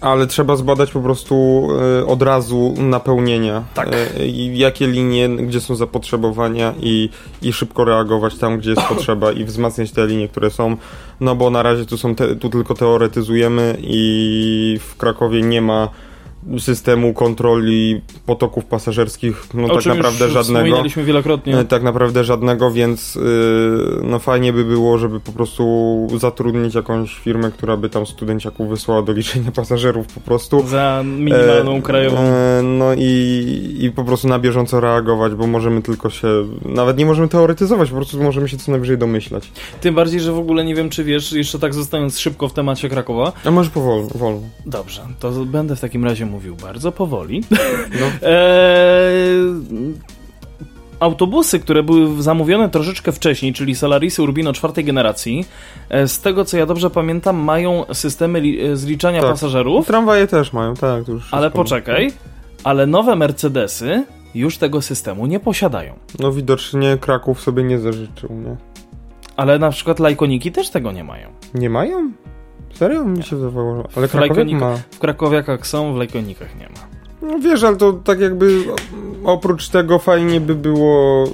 [0.00, 1.68] ale trzeba zbadać po prostu
[2.00, 3.64] e, od razu napełnienia.
[3.74, 3.88] Tak.
[3.94, 7.08] E, i jakie linie, gdzie są zapotrzebowania i,
[7.42, 10.76] i szybko reagować tam, gdzie jest potrzeba i wzmacniać te linie, które są,
[11.20, 15.88] no bo na razie tu są te, tu tylko teoretyzujemy i w Krakowie nie ma
[16.58, 20.58] systemu kontroli potoków pasażerskich, no o tak naprawdę już żadnego.
[20.58, 21.58] wspominaliśmy wielokrotnie.
[21.58, 23.22] E, Tak naprawdę żadnego, więc yy,
[24.02, 25.64] no fajnie by było, żeby po prostu
[26.18, 30.66] zatrudnić jakąś firmę, która by tam studenciaków wysłała do liczenia pasażerów po prostu.
[30.66, 32.16] Za minimalną E, krajową.
[32.18, 36.28] e, no i, i po prostu na bieżąco reagować, bo możemy tylko się,
[36.64, 39.50] nawet nie możemy teoretyzować, po prostu możemy się co najwyżej domyślać.
[39.80, 42.88] Tym bardziej, że w ogóle nie wiem, czy wiesz, jeszcze tak zostając szybko w temacie
[42.88, 43.32] Krakowa.
[43.44, 44.40] A może powolno, wolno.
[44.66, 47.42] Dobrze, to będę w takim razie mówił bardzo powoli.
[48.00, 48.06] No.
[48.28, 49.94] eee,
[51.00, 55.44] autobusy, które były zamówione troszeczkę wcześniej, czyli Solarisy Urbino czwartej generacji,
[55.88, 59.30] e, z tego co ja dobrze pamiętam, mają systemy e, zliczania Tak.
[59.30, 61.08] pasażerów, Tramwaje też mają, tak.
[61.08, 62.12] Już ale poczekaj,
[62.64, 64.04] ale nowe Mercedesy
[64.34, 65.94] już tego systemu nie posiadają.
[66.18, 68.56] No widocznie Kraków sobie nie zażyczył, nie?
[69.36, 71.28] Ale na przykład Lajkoniki też tego nie mają.
[71.54, 72.12] Nie mają?
[72.74, 73.04] Serio?
[73.04, 74.76] Mi się wydawało, ale W Krakowiak ma.
[74.90, 76.90] W Krakowiakach są, w Lajkonikach nie ma.
[77.22, 78.64] No wiesz, ale to tak jakby
[79.24, 81.24] oprócz tego fajnie by było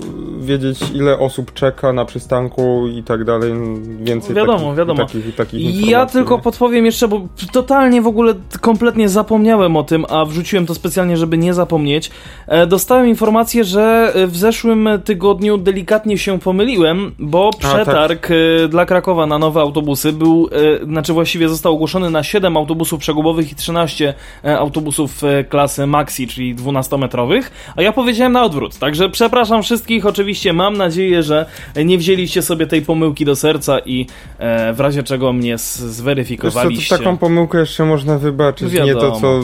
[0.47, 3.53] wiedzieć ile osób czeka na przystanku i tak dalej,
[4.01, 5.07] więcej Wiadomo, takich, wiadomo.
[5.07, 6.43] takich, takich Ja tylko nie?
[6.43, 7.21] podpowiem jeszcze, bo
[7.53, 12.11] totalnie w ogóle kompletnie zapomniałem o tym, a wrzuciłem to specjalnie, żeby nie zapomnieć.
[12.47, 17.61] E, dostałem informację, że w zeszłym tygodniu delikatnie się pomyliłem, bo tak.
[17.61, 20.49] przetarg e, dla Krakowa na nowe autobusy był,
[20.83, 26.29] e, znaczy właściwie został ogłoszony na 7 autobusów przegubowych i 13 e, autobusów klasy Maxi,
[26.29, 27.43] czyli 12-metrowych,
[27.77, 28.79] a ja powiedziałem na odwrót.
[28.79, 31.47] Także przepraszam wszystkich, oczywiście mam nadzieję, że
[31.85, 34.07] nie wzięliście sobie tej pomyłki do serca i
[34.39, 36.99] e, w razie czego mnie s- Wiesz co, zweryfikowaliście.
[36.99, 39.21] taką pomyłkę jeszcze można wybaczyć, nie to Wiadomo.
[39.21, 39.41] co,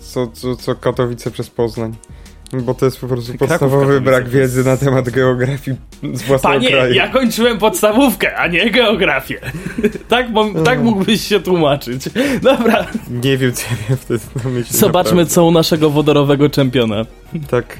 [0.00, 1.94] co, co, co Katowice przez Poznań.
[2.62, 5.76] Bo to jest po prostu podstawowy brak wiedzy na temat geografii
[6.14, 6.94] z własnego Panie, kraju.
[6.94, 9.40] ja kończyłem podstawówkę, a nie geografię.
[10.08, 10.26] tak,
[10.64, 12.02] tak mógłbyś się tłumaczyć.
[12.42, 12.86] Dobra,
[13.24, 14.78] Nie wiem, co ja wiem wtedy na myśli.
[14.78, 17.04] zobaczmy co u naszego wodorowego czempiona.
[17.50, 17.78] Tak,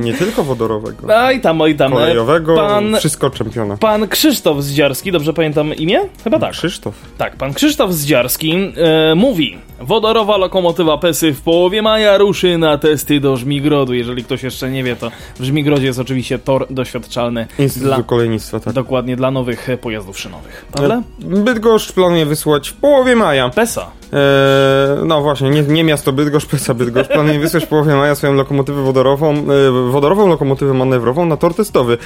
[0.00, 1.06] nie tylko wodorowego.
[1.26, 1.92] Oj tam, oj tam.
[1.92, 3.76] e, Kolejowego, Pan, wszystko czempiona.
[3.76, 6.00] pan Krzysztof Zdziarski, dobrze pamiętam imię?
[6.24, 6.52] Chyba tak.
[6.52, 6.94] Krzysztof.
[7.18, 13.20] Tak, pan Krzysztof Zdziarski e, mówi Wodorowa lokomotywa PESY w połowie maja ruszy na testy
[13.20, 13.94] do Żmigrodu.
[13.94, 15.10] Jeżeli ktoś jeszcze nie wie, to
[15.40, 18.74] w Żmigrodzie jest oczywiście tor doświadczalny Instytut dla, Kolejnictwa, tak.
[18.74, 20.66] dokładnie dla nowych e, pojazdów szynowych.
[20.72, 21.02] Prawda?
[21.18, 23.48] Bydgoszcz planuje wysłać w połowie maja.
[23.48, 23.90] PESA.
[24.12, 28.32] Eee, no właśnie, nie, nie miasto Bydgoszcz, Pesa Bydgoszcz planuje wysłać w połowie maja swoją
[28.32, 31.98] lokomotywę wodorową, e, wodorową lokomotywę manewrową na tor testowy.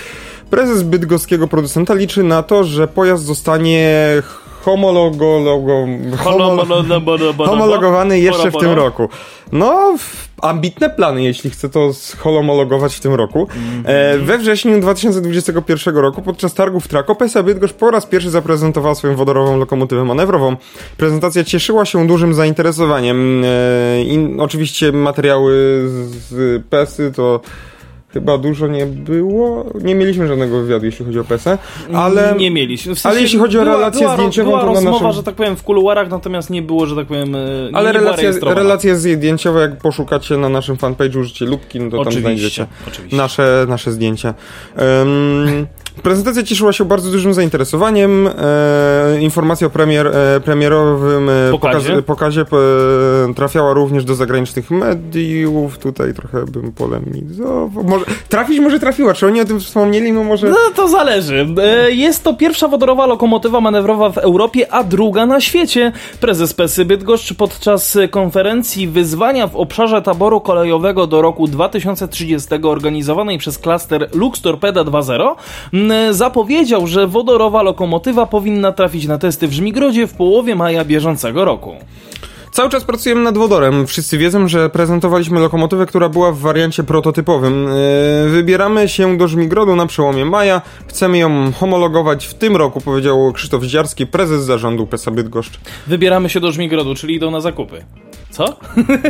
[0.50, 4.22] Prezes bydgoskiego producenta liczy na to, że pojazd zostanie
[7.46, 9.08] homologowany jeszcze w tym roku.
[9.52, 9.96] No,
[10.42, 13.48] ambitne plany, jeśli chce to homologować w tym roku.
[14.18, 19.58] We wrześniu 2021 roku podczas targów Trako PSA Bydgoszcz po raz pierwszy zaprezentowała swoją wodorową
[19.58, 20.56] lokomotywę manewrową.
[20.96, 23.44] Prezentacja cieszyła się dużym zainteresowaniem.
[24.38, 25.52] Oczywiście materiały
[25.86, 27.40] z, z PESy to
[28.14, 29.66] chyba dużo nie było.
[29.82, 31.58] Nie mieliśmy żadnego wywiadu, jeśli chodzi o PESę,
[31.94, 32.34] ale...
[32.38, 32.94] Nie mieliśmy.
[32.94, 35.34] W sensie ale jeśli chodzi o relację była, zdjęciową, była to rozmowa, naszym- że tak
[35.34, 37.38] powiem, w kuluarach, natomiast nie było, że tak powiem, e,
[37.70, 41.90] nie, Ale nie relacje, relacje zdjęciowe, jak poszukacie na naszym fanpage'u, użycie lubki, no to
[41.90, 43.16] tam Oczywiście, znajdziecie oczywiście.
[43.16, 44.34] nasze, nasze zdjęcia.
[44.78, 45.66] Um,
[46.02, 48.26] prezentacja cieszyła się bardzo dużym zainteresowaniem.
[48.26, 51.78] E, informacja o premier, e, premierowym e, Pokazie.
[52.02, 52.40] pokazie, pokazie
[53.30, 55.78] e, trafiała również do zagranicznych mediów.
[55.78, 57.84] Tutaj trochę bym polemizował.
[57.84, 59.14] Może, trafić może trafiła.
[59.14, 60.12] Czy oni o tym wspomnieli?
[60.12, 60.48] No może...
[60.50, 61.46] No to zależy.
[61.62, 65.92] E, Jest to pierwsza wodorowa lokomotywa manewrowa w Europie, a druga na świecie.
[66.20, 73.58] Prezes PESY Bydgoszcz podczas konferencji wyzwania w obszarze taboru kolejowego do roku 2030 organizowanej przez
[73.58, 75.34] klaster Lux Torpeda 2.0
[75.72, 81.44] m, zapowiedział, że wodorowa lokomotywa powinna trafić na testy w Żmigrodzie w połowie maja bieżącego
[81.44, 81.74] roku.
[82.54, 83.86] Cały czas pracujemy nad wodorem.
[83.86, 87.66] Wszyscy wiedzą, że prezentowaliśmy lokomotywę, która była w wariancie prototypowym.
[88.24, 90.62] Yy, Wybieramy się do Żmigrodu na przełomie maja.
[90.88, 95.60] Chcemy ją homologować w tym roku, powiedział Krzysztof Ziarski, prezes zarządu PESA Bydgoszcz.
[95.86, 97.84] Wybieramy się do Żmigrodu, czyli idą na zakupy.
[98.34, 98.56] Co?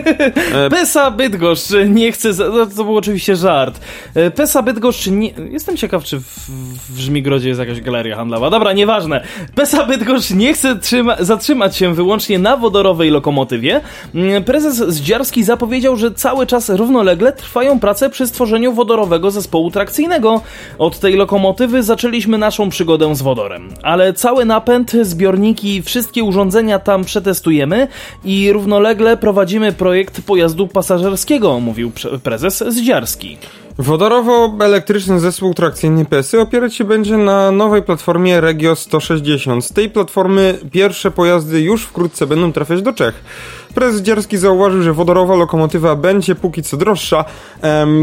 [0.71, 2.33] Pesa Bydgoszcz nie chce.
[2.35, 2.45] za-
[2.77, 3.81] To był oczywiście żart.
[4.15, 5.31] E, Pesa Bydgoszcz nie.
[5.51, 6.25] Jestem ciekaw, czy w,
[6.95, 8.51] w Żmigrodzie jest jakaś galeria handlowa.
[8.51, 9.25] Dobra, nieważne.
[9.55, 13.81] Pesa Bydgoszcz nie chce trzyma, zatrzymać się wyłącznie na wodorowej lokomotywie.
[14.15, 20.41] Mm, Prezes Zdziarski zapowiedział, że cały czas równolegle trwają prace przy stworzeniu wodorowego zespołu trakcyjnego.
[20.79, 23.69] Od tej lokomotywy zaczęliśmy naszą przygodę z wodorem.
[23.83, 27.89] Ale cały napęd, zbiorniki, wszystkie urządzenia tam przetestujemy
[28.25, 31.93] i równolegle prowadzimy projekt pojazdu pasażerskiego, mówił
[32.23, 33.39] prezes Zdziarski.
[33.79, 39.65] Wodorowo-elektryczny zespół trakcyjny PESY opierać się będzie na nowej platformie Regio 160.
[39.65, 43.15] Z tej platformy pierwsze pojazdy już wkrótce będą trafiać do Czech.
[43.75, 47.25] Prezes Dzierski zauważył, że wodorowa lokomotywa będzie póki co droższa.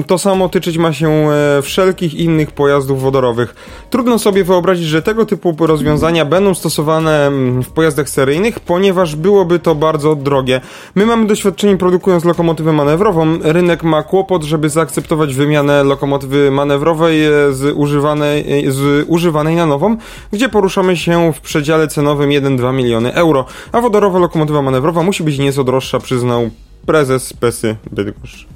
[0.08, 3.56] To samo tyczyć ma się e, wszelkich innych pojazdów wodorowych.
[3.90, 7.32] Trudno sobie wyobrazić, że tego typu rozwiązania będą stosowane
[7.64, 10.62] w pojazdach seryjnych, ponieważ byłoby to bardzo drogie.
[10.96, 13.40] My mamy doświadczenie produkując lokomotywę manewrową.
[13.42, 19.66] Rynek ma kłopot, żeby zaakceptować wymianę lokomotywy manewrowej e, z używanej, e, z używanej na
[19.66, 19.98] nową,
[20.34, 25.40] gdzie poruszamy się w przedziale cenowym 1-2 miliony euro, a wodorowa lokomotywa manewrowa musi być
[25.40, 26.50] nieco droższa, przyznał
[26.86, 28.48] prezes PESY Bydgoszcz.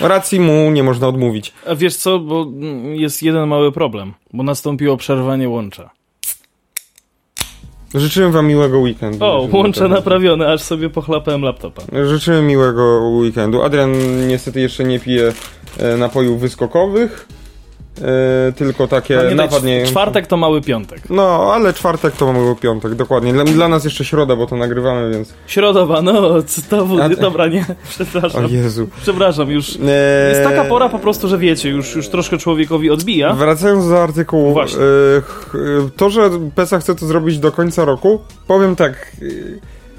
[0.00, 1.52] Racji mu nie można odmówić.
[1.66, 2.46] A wiesz co, bo
[2.94, 5.90] jest jeden mały problem, bo nastąpiło przerwanie łącza.
[7.94, 9.24] Życzyłem wam miłego weekendu.
[9.24, 11.82] O, łącze naprawione, aż sobie pochlapałem laptopa.
[12.06, 13.62] Życzymy miłego weekendu.
[13.62, 13.92] Adrian
[14.28, 15.32] niestety jeszcze nie pije
[15.78, 17.28] e, napojów wyskokowych,
[18.02, 19.86] e, tylko takie nawadnie.
[19.86, 21.00] czwartek to mały piątek.
[21.10, 23.32] No, ale czwartek to mamy piątek, dokładnie.
[23.32, 25.34] Dla, dla nas jeszcze środa, bo to nagrywamy, więc.
[25.46, 26.22] Środowa, no,
[26.70, 28.46] to A- dobra, nie, O przepraszam.
[28.48, 28.88] Jezu.
[29.02, 29.80] Przepraszam, już Eee,
[30.28, 33.32] jest taka pora po prostu, że wiecie, już, już troszkę człowiekowi odbija.
[33.32, 34.80] Wracając do artykułu, Właśnie.
[34.80, 35.16] e,
[35.54, 38.92] e, to, że PESA chce to zrobić do końca roku, powiem tak.
[39.22, 39.24] e,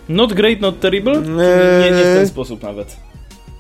[0.10, 1.14] Not great, not terrible?
[1.22, 2.96] Nie, nie w ten sposób nawet.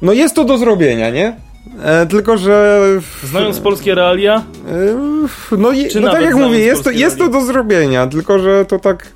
[0.02, 1.36] No jest to do zrobienia, nie?
[1.84, 2.82] E, tylko, że.
[3.24, 4.44] Znając polskie realia,
[5.52, 8.66] e, No, je, no tak jak mówię, jest to, jest to do zrobienia, tylko, że
[8.66, 9.08] to tak.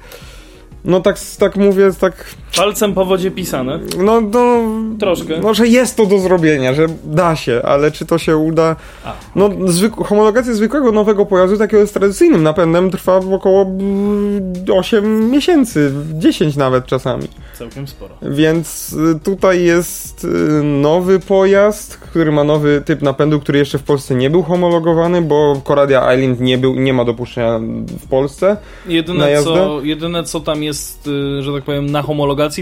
[0.86, 2.26] No tak, tak mówię, tak.
[2.56, 3.80] Palcem po wodzie pisane.
[3.97, 4.60] No, no.
[5.00, 5.39] Troszkę.
[5.39, 8.76] No, że jest to do zrobienia, że da się, ale czy to się uda?
[9.06, 9.14] A.
[9.36, 15.91] No, zwyk- homologacja zwykłego nowego pojazdu, takiego z tradycyjnym napędem, trwa około mm, 8 miesięcy,
[16.14, 17.28] 10 nawet czasami.
[17.60, 18.16] Całkiem sporo.
[18.22, 20.28] Więc y, tutaj jest y,
[20.64, 25.62] nowy pojazd, który ma nowy typ napędu, który jeszcze w Polsce nie był homologowany, bo
[25.68, 28.58] Coradia Island nie, był, nie ma dopuszczenia w Polsce.
[28.88, 32.02] Jedyne co, jedyne co tam jest, y, że tak powiem, na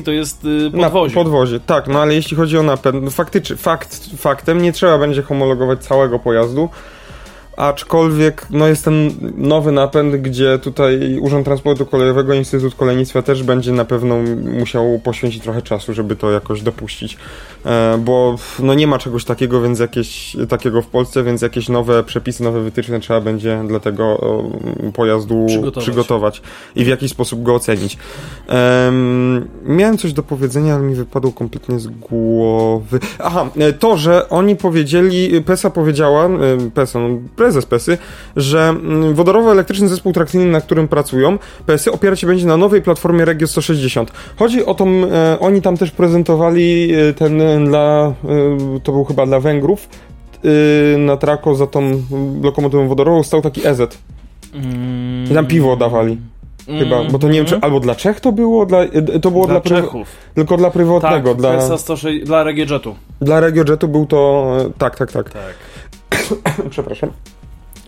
[0.06, 1.16] to jest y, Na podwozie.
[1.16, 5.22] podwozie, tak, no ale jeśli chodzi o napęd, no faktycznie, fakt faktem, nie trzeba będzie
[5.22, 6.70] homologować całego pojazdu,
[7.58, 13.72] aczkolwiek no jest ten nowy napęd, gdzie tutaj Urząd Transportu Kolejowego, Instytut Kolejnictwa też będzie
[13.72, 14.16] na pewno
[14.60, 17.18] musiał poświęcić trochę czasu, żeby to jakoś dopuścić,
[18.00, 22.44] bo no nie ma czegoś takiego, więc jakieś takiego w Polsce, więc jakieś nowe przepisy,
[22.44, 24.18] nowe wytyczne trzeba będzie dla tego
[24.94, 25.84] pojazdu Przygotować.
[25.84, 26.42] przygotować
[26.76, 27.98] i w jakiś sposób go ocenić.
[28.48, 33.00] Em, miałem coś do powiedzenia, ale mi wypadło kompletnie z głowy.
[33.20, 36.30] Aha, e, to, że oni powiedzieli, PESA powiedziała, e,
[36.74, 37.98] PESA, no, prezes PESY,
[38.36, 43.26] że mm, wodorowo-elektryczny zespół trakcyjny, na którym pracują, PESY opierać się będzie na nowej platformie
[43.26, 44.12] Regio 160.
[44.36, 44.76] Chodzi o
[45.12, 48.14] e, oni tam też prezentowali e, ten e, dla,
[48.76, 49.90] e, to był chyba dla Węgrów,
[50.96, 51.82] e, na trako za tą
[52.44, 53.82] lokomotywą wodorową stał taki EZ.
[55.32, 56.18] I tam piwo dawali.
[56.80, 59.46] Chyba, bo to nie wiem, czy albo dla Czech to było, dla, e, to było
[59.46, 59.62] Mm.
[59.62, 60.08] Dla dla, Czechów.
[60.36, 62.96] tylko dla prywatnego, Tak, dla, PSA 106, dla Regiojetu.
[63.22, 65.54] dla RegioJetu był to, tak, tak, tak, Tak.
[66.70, 67.10] przepraszam.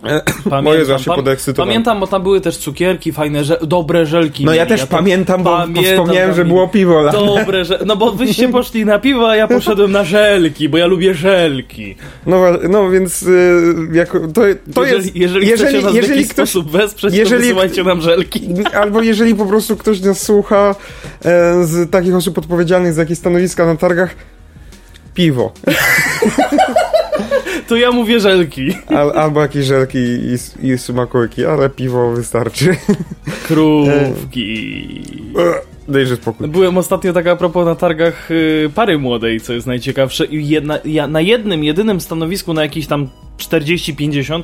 [0.02, 1.10] Pamiętam, Moje zawsze.
[1.56, 4.44] Pamiętam, bo tam były też cukierki, fajne, dobre żelki.
[4.44, 7.10] No ja też to pamiętam, bo pamiętam, wspomniałem, że było piwo.
[7.12, 7.78] Dobre, że...
[7.86, 11.96] No bo wyście poszli na piwo, a ja poszedłem na żelki, bo ja lubię żelki.
[12.26, 14.42] No, no więc y, jako, to,
[14.74, 15.34] to jeżeli, jest...
[15.34, 18.48] jeżeli, chcecie nas w jakiś sposób wesprzeć, jeżeli- to wysyłajcie nam żelki.
[18.80, 20.74] Albo jeżeli po prostu ktoś nas słucha
[21.24, 24.14] e, z takich osób odpowiedzialnych za jakieś stanowiska na targach,
[25.14, 25.52] piwo.
[27.70, 28.72] To ja mówię żelki.
[28.86, 32.76] Al, albo jakieś żelki i, i smakołyki, ale piwo wystarczy.
[33.48, 35.02] Krówki.
[35.88, 36.48] Dejże spokój.
[36.48, 40.78] Byłem ostatnio tak a propos na targach y, pary młodej, co jest najciekawsze i jedna,
[40.84, 43.08] ja, na jednym, jedynym stanowisku na jakieś tam
[43.38, 44.42] 40-50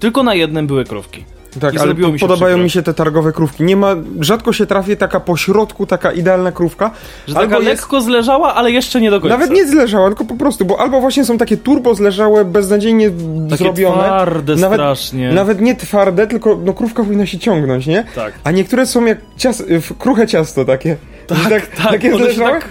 [0.00, 1.24] tylko na jednym były krówki.
[1.60, 3.64] Tak, ale mi podobają mi się te targowe krówki.
[3.64, 6.90] Nie ma, rzadko się trafi taka po środku, taka idealna krówka.
[7.26, 9.36] Że taka Albo jest- lekko zleżała, ale jeszcze nie do końca.
[9.38, 13.10] Nawet nie zleżała, tylko po prostu, bo albo właśnie są takie turbo zleżałe, beznadziejnie
[13.50, 13.96] Takie zrobione.
[13.96, 15.32] twarde nawet, strasznie.
[15.32, 18.04] Nawet nie twarde, tylko no krówka powinna się ciągnąć, nie?
[18.14, 18.32] Tak.
[18.44, 19.62] A niektóre są jak cias,
[19.98, 20.96] kruche ciasto takie.
[21.26, 22.68] Tak, takie one się zleżałe, tak-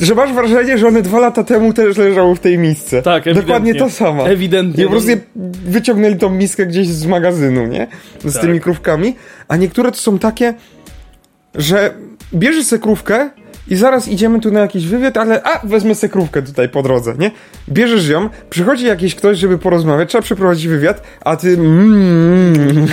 [0.00, 3.02] że masz wrażenie, że one dwa lata temu też leżały w tej misce.
[3.02, 3.80] Tak, Dokładnie ewidentnie.
[3.80, 4.28] to samo.
[4.28, 4.84] Ewidentnie.
[4.84, 5.10] I po prostu
[5.64, 7.86] wyciągnęli tą miskę gdzieś z magazynu, nie?
[8.24, 8.42] Z Tak.
[8.42, 9.16] tymi krówkami.
[9.48, 10.54] A niektóre to są takie,
[11.54, 11.94] że
[12.34, 13.30] bierzesz se krówkę
[13.68, 17.14] i zaraz idziemy tu na jakiś wywiad, ale a, wezmę se krówkę tutaj po drodze,
[17.18, 17.30] nie?
[17.68, 22.86] Bierzesz ją, przychodzi jakiś ktoś, żeby porozmawiać, trzeba przeprowadzić wywiad, a ty mm,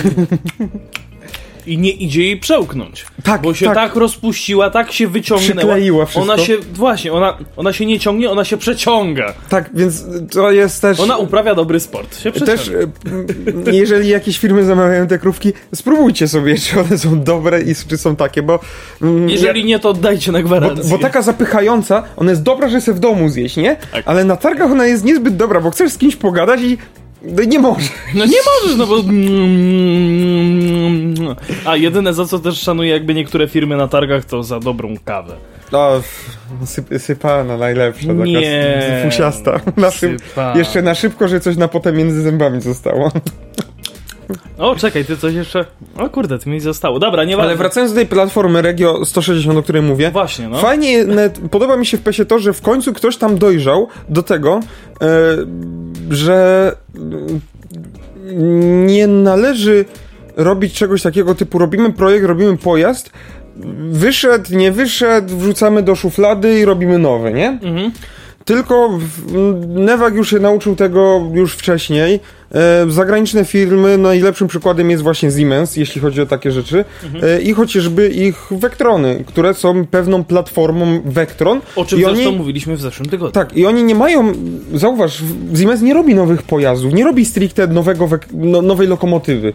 [1.66, 3.06] I nie idzie jej przełknąć.
[3.24, 3.74] Tak, Bo się tak.
[3.74, 5.54] tak, rozpuściła, tak się wyciągnęła.
[5.56, 6.32] Przykleiła wszystko.
[6.32, 9.34] Ona się, właśnie, ona, ona się nie ciągnie, ona się przeciąga.
[9.48, 11.00] tak, więc to jest też...
[11.00, 12.20] Ona uprawia dobry sport.
[12.20, 12.52] Się przeciąga.
[12.56, 12.68] Też,
[13.66, 17.98] e, jeżeli jakieś firmy zamawiają te krówki, spróbujcie sobie, czy one są dobre i czy
[17.98, 18.60] są takie, bo...
[19.02, 20.84] mm, Jeżeli nie, to oddajcie na Bo, gwarancję.
[20.90, 23.76] bo taka zapychająca, ona jest dobra, że sobie w domu zjeść, nie?
[23.92, 24.02] Tak.
[24.08, 26.78] Ale na targach ona jest niezbyt dobra, bo chcesz z kimś pogadać i
[27.22, 27.92] no, nie możesz.
[28.14, 28.96] No nie możesz, no bo...
[31.64, 35.34] A jedyne za co też szanuję jakby niektóre firmy na targach to za dobrą kawę.
[35.72, 35.90] No,
[36.64, 38.78] syp, sypana najlepsza, Nie.
[38.80, 39.60] taka fusiasta.
[39.76, 40.22] Na szyb,
[40.54, 43.10] jeszcze na szybko, że coś na potem między zębami zostało.
[44.58, 45.64] O, czekaj, ty coś jeszcze...
[45.98, 46.98] O kurde, ty mi zostało.
[46.98, 50.58] Dobra, nie Ale wracając do tej platformy Regio 160, o której mówię, Właśnie, no.
[50.58, 54.22] Fajnie, net, podoba mi się w PESie to, że w końcu ktoś tam dojrzał do
[54.22, 54.60] tego,
[55.02, 55.06] e,
[56.10, 56.98] że e,
[58.86, 59.84] nie należy
[60.36, 63.10] robić czegoś takiego typu robimy projekt, robimy pojazd,
[63.90, 67.48] wyszedł, nie wyszedł, wrzucamy do szuflady i robimy nowy, nie?
[67.48, 67.92] Mhm.
[68.46, 72.20] Tylko w- Newak już się nauczył tego już wcześniej.
[72.54, 76.84] E, zagraniczne firmy, najlepszym przykładem jest właśnie Siemens, jeśli chodzi o takie rzeczy.
[77.04, 77.24] Mhm.
[77.24, 81.60] E, I chociażby ich Vectrony, które są pewną platformą Vectron.
[81.76, 83.32] O czym I zresztą oni, mówiliśmy w zeszłym tygodniu.
[83.32, 84.32] tak, i oni nie mają,
[84.74, 85.22] zauważ,
[85.58, 89.52] Siemens nie robi nowych pojazdów, nie robi stricte nowego, no, nowej lokomotywy.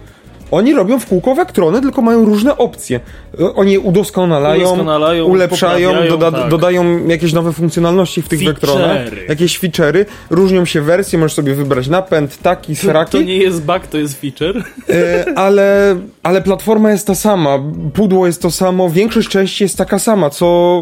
[0.52, 3.00] Oni robią w kółko Vectrony, tylko mają różne opcje.
[3.40, 6.50] E, Oni je udoskonalają, Udoskonalają, ulepszają, doda- tak.
[6.50, 8.44] dodają jakieś nowe funkcjonalności w tych.
[8.44, 9.28] Vectronach.
[9.30, 10.06] Jakieś feature'y.
[10.30, 13.26] Różnią się wersje, możesz sobie wybrać napęd, taki, To sraki.
[13.26, 14.64] nie jest bug, to jest feature.
[14.90, 17.60] E, ale, ale platforma jest ta sama,
[17.94, 20.82] pudło jest to samo, większość części jest taka sama, co,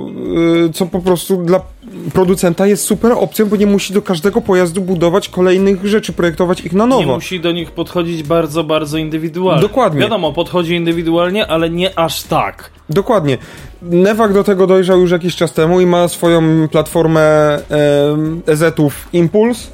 [0.67, 1.61] e, co po prostu dla
[2.13, 6.74] producenta jest super opcją, bo nie musi do każdego pojazdu budować kolejnych rzeczy, projektować ich
[6.74, 7.15] na Nie nowo.
[7.15, 9.59] musi do nich podchodzić bardzo, bardzo indywidualnie.
[9.62, 10.01] Dokładnie.
[10.01, 12.70] Wiadomo, podchodzi indywidualnie, ale nie aż tak.
[12.89, 13.38] Dokładnie.
[13.82, 17.22] Newak do tego dojrzał już jakiś czas temu i ma swoją platformę
[17.70, 19.68] em, EZ-ów Impuls.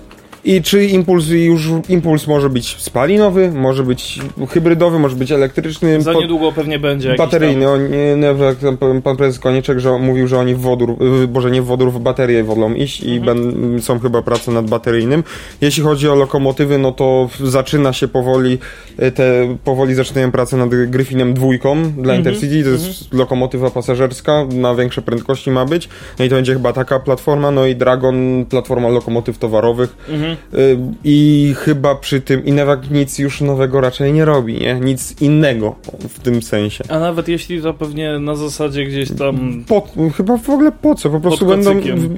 [0.47, 4.19] I czy impuls już impuls może być spalinowy, może być
[4.49, 7.69] hybrydowy, może być elektryczny, Za niedługo pewnie będzie bateryjny.
[7.69, 7.83] Oni,
[8.17, 10.95] Newak, tam pan- prezes Konieczek, że mówił, że oni w wodór,
[11.27, 13.25] boże nie w wodór, w baterię wolą iść i Mhm.
[13.51, 15.23] ben, są chyba prace nad bateryjnym.
[15.61, 18.57] Jeśli chodzi o lokomotywy, no to zaczyna się powoli,
[19.03, 22.17] y, te, powoli zaczynają pracę nad Gryfinem dwójką dla Mhm.
[22.17, 25.89] Intercity, to jest lokomotywa pasażerska, na większe prędkości ma być.
[26.19, 29.97] No i to będzie chyba taka platforma, no i Dragon, platforma lokomotyw towarowych.
[30.09, 30.34] Mhm.
[30.53, 34.73] Y, I chyba przy tym Inewak nic już nowego raczej nie robi, nie?
[34.73, 35.75] Nic innego
[36.09, 36.83] w tym sensie.
[36.89, 39.63] A nawet jeśli to pewnie na zasadzie gdzieś tam...
[39.67, 41.09] Po, chyba w ogóle po co?
[41.09, 41.71] Po prostu będą.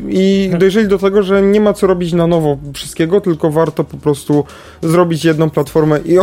[0.09, 3.97] I dojrzeli do tego, że nie ma co robić na nowo wszystkiego, tylko warto po
[3.97, 4.43] prostu
[4.82, 6.18] zrobić jedną platformę i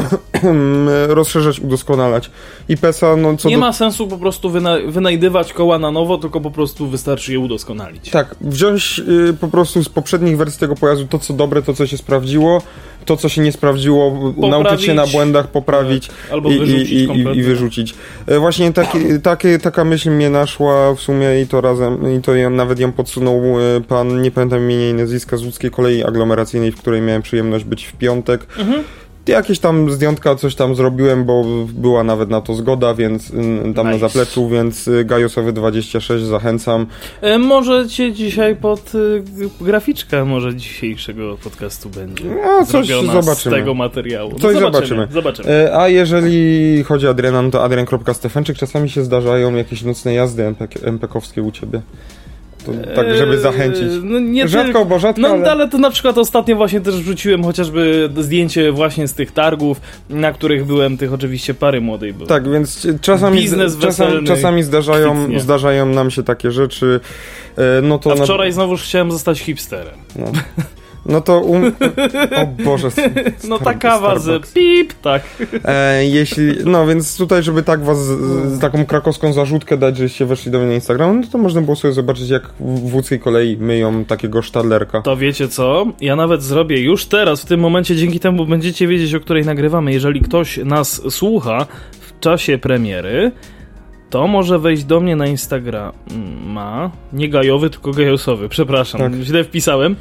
[1.09, 2.31] rozszerzać, udoskonalać.
[2.69, 3.61] I PESA, no co Nie do...
[3.61, 8.11] ma sensu po prostu wyna wynajdywać koła na nowo, tylko po prostu wystarczy je udoskonalić.
[8.11, 11.84] Tak, wziąć y, po prostu z poprzednich wersji tego pojazdu to, co dobre, to, co
[11.87, 12.63] się sprawdziło,
[13.05, 17.39] to, co się nie sprawdziło, nauczyć się na błędach, poprawić Albo i, wyrzucić i, i,
[17.39, 17.95] i wyrzucić.
[18.27, 22.35] E, Właśnie taki, taki, taka myśl mnie naszła w sumie i to razem, i to
[22.35, 26.73] ją, nawet ją podsunął e, pan, nie pamiętam imienia i nazwiska, z łódzkiej kolei aglomeracyjnej,
[26.73, 28.47] w której miałem przyjemność być w piątek.
[28.59, 28.85] Mhm.
[29.27, 31.45] Jakieś tam zdjątka, coś tam zrobiłem, bo
[31.75, 33.33] była nawet na to zgoda, więc y,
[33.77, 34.09] tam na Nice.
[34.09, 36.87] zapleczu, więc y, Gajosowy 26 zachęcam.
[37.21, 39.23] E, może cię dzisiaj pod y,
[39.61, 43.55] graficzka może dzisiejszego podcastu będzie No, coś zrobiona zobaczymy.
[43.57, 44.31] z tego materiału.
[44.33, 44.89] No, Coś zobaczymy.
[45.11, 45.13] zobaczymy.
[45.13, 45.49] zobaczymy.
[45.51, 50.45] E, A jeżeli chodzi o Adriana, no to adrian.stefanczyk, czasami się zdarzają jakieś nocne jazdy
[50.45, 51.81] MP, MPK-owskie u ciebie.
[52.67, 53.83] To, tak, żeby Eee, zachęcić.
[54.03, 55.51] No, nie Rzadko, tylko- bo rzadko, No ale...
[55.51, 55.69] ale...
[55.69, 60.65] to na przykład ostatnio właśnie też wrzuciłem chociażby zdjęcie właśnie z tych targów, na których
[60.67, 62.27] byłem, tych oczywiście pary młodej było.
[62.27, 65.41] Tak, więc czasami, Biznes czasami, czasami zdarzają, kwitnie.
[65.41, 67.01] zdarzają nam się takie rzeczy.
[67.57, 69.95] E, No to A na- wczoraj znowuż chciałem zostać hipsterem.
[70.17, 70.27] No,
[71.07, 71.73] no to um...
[72.37, 72.89] O Boże.
[73.49, 75.23] No ta kawa z pip, tak.
[75.65, 78.11] E, jeśli, no więc tutaj, żeby tak was z,
[78.53, 81.77] z taką krakowską zarzutkę dać, żeście weszli do mnie na Instagram, no to można było
[81.77, 85.03] sobie zobaczyć, jak w łódzkiej kolei myją takiego sztadlerka.
[85.03, 85.87] To wiecie co?
[86.01, 89.93] Ja nawet zrobię już teraz, w tym momencie, dzięki temu będziecie wiedzieć, o której nagrywamy.
[89.93, 91.67] Jeżeli ktoś nas słucha
[92.01, 93.33] w czasie premiery,
[94.11, 96.91] to może wejść do mnie na Instagrama.
[97.13, 99.13] Nie gajowy, tylko gajosowy, przepraszam, Tak.
[99.13, 99.97] źle wpisałem.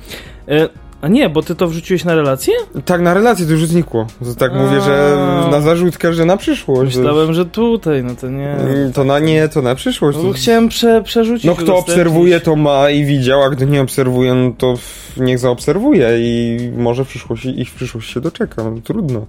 [1.04, 2.54] A nie, bo ty to wrzuciłeś na relację?
[2.86, 4.08] Tak, na relację to już znikło.
[4.26, 5.52] To Tak mówię, że A.
[5.52, 6.98] na zarzutkę, że na przyszłość.
[6.98, 8.50] Myślałem, że tutaj, no to nie.
[8.52, 10.18] Mm, To na nie, to na przyszłość.
[10.18, 11.46] No, bo chciałem prze, przerzucić.
[11.46, 14.74] No kto obserwuje, to ma i widział, a kto nie obserwuje, no to
[15.18, 18.64] niech zaobserwuje i może w przyszłości, i w przyszłości się doczeka.
[18.64, 19.26] No, trudno.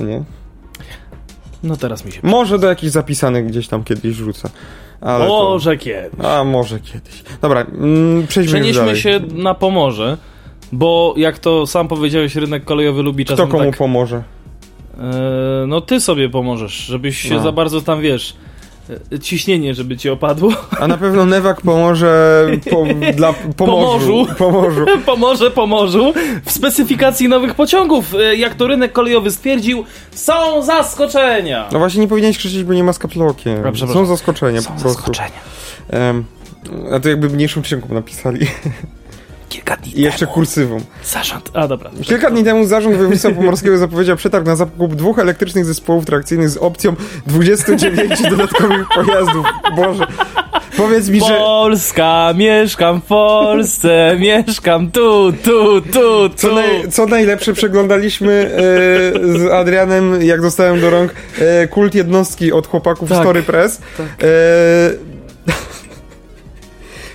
[0.00, 0.22] Nie?
[1.62, 2.20] No teraz mi się.
[2.22, 4.48] Może do jakichś zapisanych gdzieś tam kiedyś wrzucę.
[5.00, 5.30] Ale to...
[5.30, 6.10] Może kiedy.
[6.28, 7.24] A może kiedyś.
[7.42, 8.96] Dobra, mm, przejdźmy Przenieśmy dalej.
[9.00, 10.16] się na Pomorze,
[10.72, 13.76] bo jak to sam powiedziałeś, rynek kolejowy lubi Kto czasem komu tak...
[13.78, 14.22] pomoże?
[14.98, 15.02] E,
[15.66, 17.40] no ty sobie pomożesz, żebyś się No.
[17.42, 18.36] za bardzo tam, wiesz,
[19.12, 20.52] e, ciśnienie, żeby ci opadło.
[20.80, 22.84] A na pewno Newak pomoże po,
[23.16, 24.26] dla pomorzu.
[24.38, 24.86] Pomorzu.
[25.06, 26.12] Pomoże, pomorzu.
[26.44, 31.68] W specyfikacji nowych pociągów, e, jak to rynek kolejowy stwierdził, są zaskoczenia.
[31.72, 33.76] No właśnie nie powinieneś krzyczeć, bo nie ma z kaplokiem.
[33.76, 34.98] Są zaskoczenia Są po prostu.
[34.98, 35.40] zaskoczenia.
[35.90, 36.24] Em,
[36.92, 38.46] a to jakby mniejszą księgą napisali.
[39.50, 40.80] Kilka dni I jeszcze temu kursywą.
[41.04, 41.50] zarząd...
[41.54, 41.90] A, dobra.
[42.02, 46.56] Kilka dni temu Zarząd Województwa Pomorskiego zapowiedział przetarg na zakup dwóch elektrycznych zespołów trakcyjnych z
[46.56, 46.94] opcją
[47.26, 49.46] 29 dodatkowych pojazdów.
[49.76, 50.06] Boże.
[50.76, 51.26] Powiedz mi, że...
[51.38, 56.36] Polska, mieszkam w Polsce, mieszkam tu, tu, tu, tu.
[56.36, 62.52] Co, naj, co najlepsze przeglądaliśmy e, z Adrianem, jak dostałem do rąk e, kult jednostki
[62.52, 63.18] od chłopaków Tak.
[63.18, 63.80] Story Press.
[63.96, 64.06] Tak.
[64.06, 65.09] E,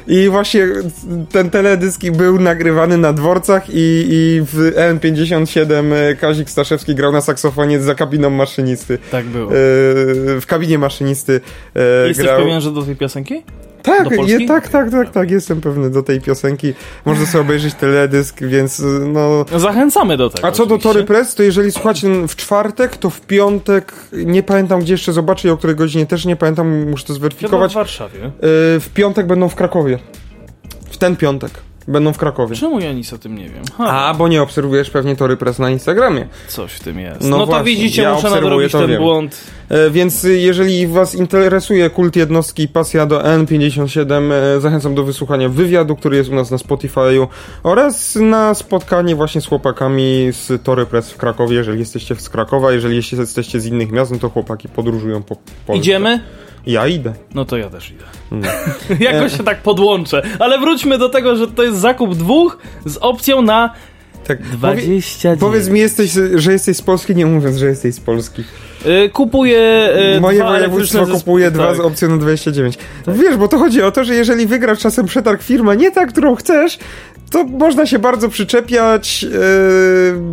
[0.08, 0.68] I właśnie
[1.32, 7.80] ten teledysk był nagrywany na dworcach i, i w N57 Kazik Staszewski grał na saksofonie
[7.80, 8.98] za kabiną maszynisty.
[9.12, 9.52] Tak było.
[9.52, 9.56] E,
[10.42, 11.42] w kabinie maszynisty
[11.76, 12.40] e, Jesteś grał.
[12.42, 13.44] pewien, że do tej piosenki?
[13.86, 16.74] Tak, do je, tak, tak, tak, tak, jestem pewny do tej piosenki.
[17.06, 19.46] Można sobie obejrzeć teledysk, więc no...
[19.52, 20.48] No, Zachęcamy do tego.
[20.48, 20.94] A co do oczywiście.
[20.94, 25.48] Tory Press, to jeżeli słuchacie w czwartek, to w piątek, nie pamiętam gdzie jeszcze zobaczę
[25.48, 27.74] i o której godzinie też nie pamiętam, muszę to Chyba w zweryfikować.
[27.74, 28.20] Warszawie.
[28.20, 28.32] Yy,
[28.80, 30.00] w piątek będą w Krakowie.
[30.90, 31.52] W ten piątek
[31.88, 32.56] będą w Krakowie.
[32.56, 33.64] Czemu ja nic o tym nie wiem?
[33.78, 36.28] Ha, A, bo nie obserwujesz pewnie Tory Press na Instagramie.
[36.48, 37.22] coś w tym jest.
[37.22, 39.02] No No, to widzicie, ja muszę nadrobić ten wiem.
[39.02, 39.38] błąd.
[39.70, 45.50] E, Więc jeżeli Was interesuje kult jednostki i pasja do N57, e, zachęcam do wysłuchania
[45.50, 47.28] wywiadu, który jest u nas na Spotify'u
[47.64, 52.72] oraz na spotkanie właśnie z chłopakami z Tory Press w Krakowie, jeżeli jesteście z Krakowa,
[52.72, 55.80] jeżeli jesteście z innych miast, no to chłopaki podróżują po Polsce.
[55.82, 56.20] Idziemy?
[56.68, 57.14] Ja idę.
[57.34, 58.04] No to ja też idę.
[58.32, 58.48] No.
[59.12, 60.22] Jakoś się tak podłączę.
[60.40, 63.74] Ale wróćmy do tego, że to jest zakup dwóch z opcją na
[64.28, 68.00] Tak, 20 powie, Powiedz mi, jesteś, że jesteś z Polski, nie mówiąc, że jesteś z
[68.00, 68.44] Polski.
[68.86, 71.78] Y, Kupuję y, Moje województwo kupuje dwa tak.
[71.78, 72.78] z opcją na 29.
[73.08, 76.36] Wiesz, bo to chodzi o to, że jeżeli wygrasz czasem przetarg firma nie ta, którą
[76.36, 76.80] chcesz,
[77.32, 79.30] to można się bardzo przyczepiać, yy,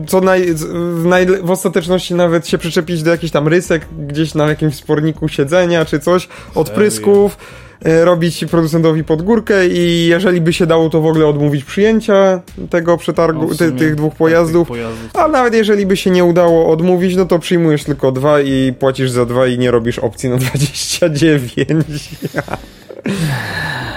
[0.06, 4.46] co naj, w, naj, w ostateczności nawet się przyczepić do jakichś tam rysek gdzieś na
[4.46, 7.36] jakimś sporniku siedzenia czy coś, odprysków.
[7.84, 12.40] e, robić producentowi pod górkę i jeżeli by się dało to w ogóle odmówić przyjęcia
[12.70, 14.68] tego przetargu, No, ty, tych dwóch pojazdów.
[14.68, 15.10] tych pojazdów.
[15.16, 19.10] A nawet jeżeli by się nie udało odmówić, no to przyjmujesz tylko dwa i płacisz
[19.10, 21.84] za dwa i nie robisz opcji na 29.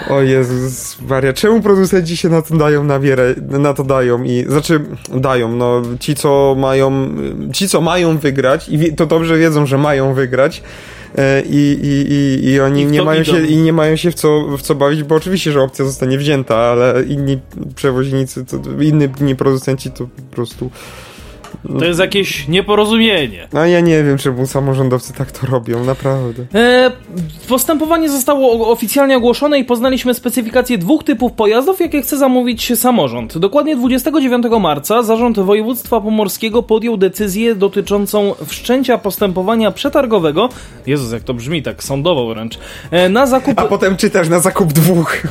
[0.10, 4.46] O Jezus Maria, czemu producenci się na to dają na wierę, na to dają i,
[4.48, 4.80] znaczy,
[5.14, 7.10] dają, no, ci co mają,
[7.54, 10.64] ci co mają wygrać i to dobrze wiedzą, że mają wygrać
[11.18, 13.32] e, i, i, i, i oni I nie mają idą.
[13.32, 16.18] się, i nie mają się w co, w co bawić, bo oczywiście, że opcja zostanie
[16.18, 17.40] wzięta, ale inni
[17.76, 20.72] przewoźnicy, to, inni producenci to po prostu
[21.80, 23.48] To jest jakieś nieporozumienie.
[23.54, 26.44] no ja nie wiem, czemu samorządowcy tak to robią, naprawdę.
[26.56, 26.92] E,
[27.50, 33.38] postępowanie zostało oficjalnie ogłoszone i poznaliśmy specyfikację dwóch typów pojazdów, jakie chce zamówić samorząd.
[33.38, 40.50] Dokładnie 29 marca Zarząd Województwa Pomorskiego podjął decyzję dotyczącą wszczęcia postępowania przetargowego.
[40.88, 42.60] Jezus, jak to brzmi, tak sądowo wręcz.
[42.92, 43.60] E, na zakup.
[43.60, 45.18] A potem czytasz na zakup dwóch.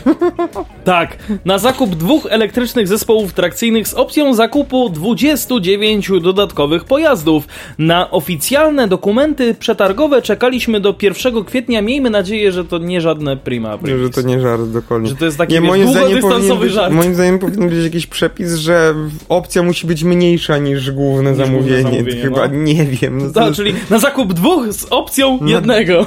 [0.84, 7.44] Tak, na zakup dwóch elektrycznych zespołów trakcyjnych z opcją zakupu 29 dodatkowych pojazdów.
[7.78, 11.82] Na oficjalne dokumenty przetargowe czekaliśmy do 1 kwietnia.
[11.82, 14.10] Miejmy nadzieję, że to nie żadne prima Że aprilis.
[14.14, 15.08] to nie żart, dokładnie.
[15.08, 16.20] Że to jest taki nie, moim zdaniem
[16.60, 16.94] być, żart.
[16.94, 18.94] Moim zdaniem powinien być jakiś przepis, że
[19.28, 21.82] opcja musi być mniejsza niż główne Niż główne zamówienie.
[21.82, 22.54] zamówienie, Chyba no.
[22.54, 23.18] nie wiem.
[23.18, 26.06] No, to Tak, jest- czyli na zakup dwóch z opcją jednego.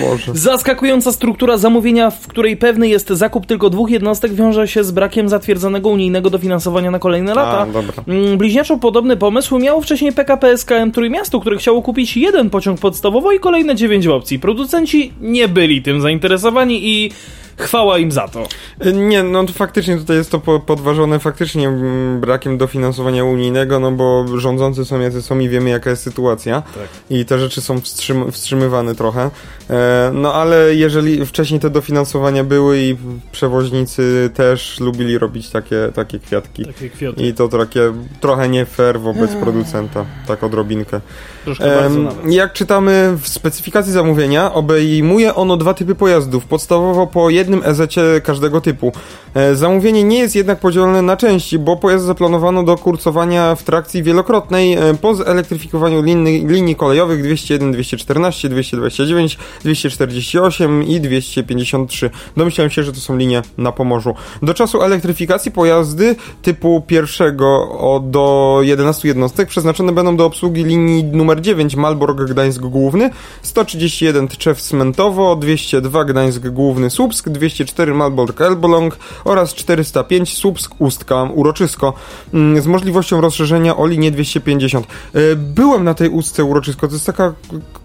[0.00, 0.32] Boże.
[0.34, 5.28] Zaskakująca struktura zamówienia, w której pewny jest zakup tylko dwóch jednostek, wiąże się z brakiem
[5.28, 7.66] zatwierdzonego unijnego dofinansowania na kolejne lata.
[7.72, 8.04] Dobra.
[8.08, 13.32] Mm, Bliźniaczo podobny pomysł miało wcześniej PKP SKM Trójmiasto, które chciało kupić jeden pociąg podstawowo
[13.32, 14.38] i kolejne dziewięć opcji.
[14.38, 17.10] Producenci nie byli tym zainteresowani i
[17.58, 18.46] chwała im za to.
[18.92, 23.92] Nie, no to faktycznie tutaj jest to po- podważone faktycznie mm, brakiem dofinansowania unijnego, no
[23.92, 26.62] bo rządzący są jacy są i wiemy jaka jest sytuacja.
[26.62, 26.88] Tak.
[27.10, 29.30] I te rzeczy są wstrzym- wstrzymywane trochę.
[29.70, 32.96] E, no ale jeżeli wcześniej te dofinansowania były i
[33.32, 36.64] przewoźnicy też lubili robić takie, takie kwiatki.
[36.66, 37.22] Takie kwiaty.
[37.22, 41.00] I to takie trochę nie fair wobec producenta, tak odrobinkę.
[41.44, 42.32] Troszkę nawet.
[42.32, 48.60] jak czytamy w specyfikacji zamówienia, obejmuje ono dwa typy pojazdów, podstawowo po jednym ezecie każdego
[48.60, 48.92] typu.
[49.34, 54.02] E, zamówienie nie jest jednak podzielone na części, bo pojazd zaplanowano do kurcowania w trakcji
[54.02, 62.10] wielokrotnej e, po zelektryfikowaniu linii, linii kolejowych 201, 214, 229, 248 i 253.
[62.36, 64.14] Domyślałem się, że to są linie na Pomorzu.
[64.42, 67.68] Do czasu elektryfikacji pojazdy typu pierwszego
[68.04, 73.10] do 11 jednostek przeznaczone będą do obsługi linii numer 9 Malbork Gdańsk Główny,
[73.42, 81.92] 131 Tczew Smentowo, 202 Gdańsk Główny Słupsk, 204 Malbork Elbląg oraz 405 Słupsk Ustka Uroczysko
[82.34, 84.86] mm, z możliwością rozszerzenia o linię 250.
[85.14, 87.34] E, Byłem na tej Ustce Uroczysko, to jest taka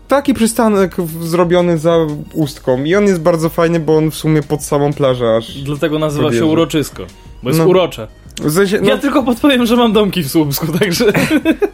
[0.07, 1.95] taki przystanek zrobiony za
[2.33, 5.99] Ustką i on jest bardzo fajny, bo on w sumie pod samą plażę aż Dlatego
[5.99, 6.45] nazywa się Podjeżdża.
[6.51, 7.03] uroczysko.
[7.43, 7.65] Bo jest No.
[7.67, 8.07] urocze.
[8.41, 11.05] W sensie, no, Ja tylko podpowiem, że mam domki w Słupsku, także...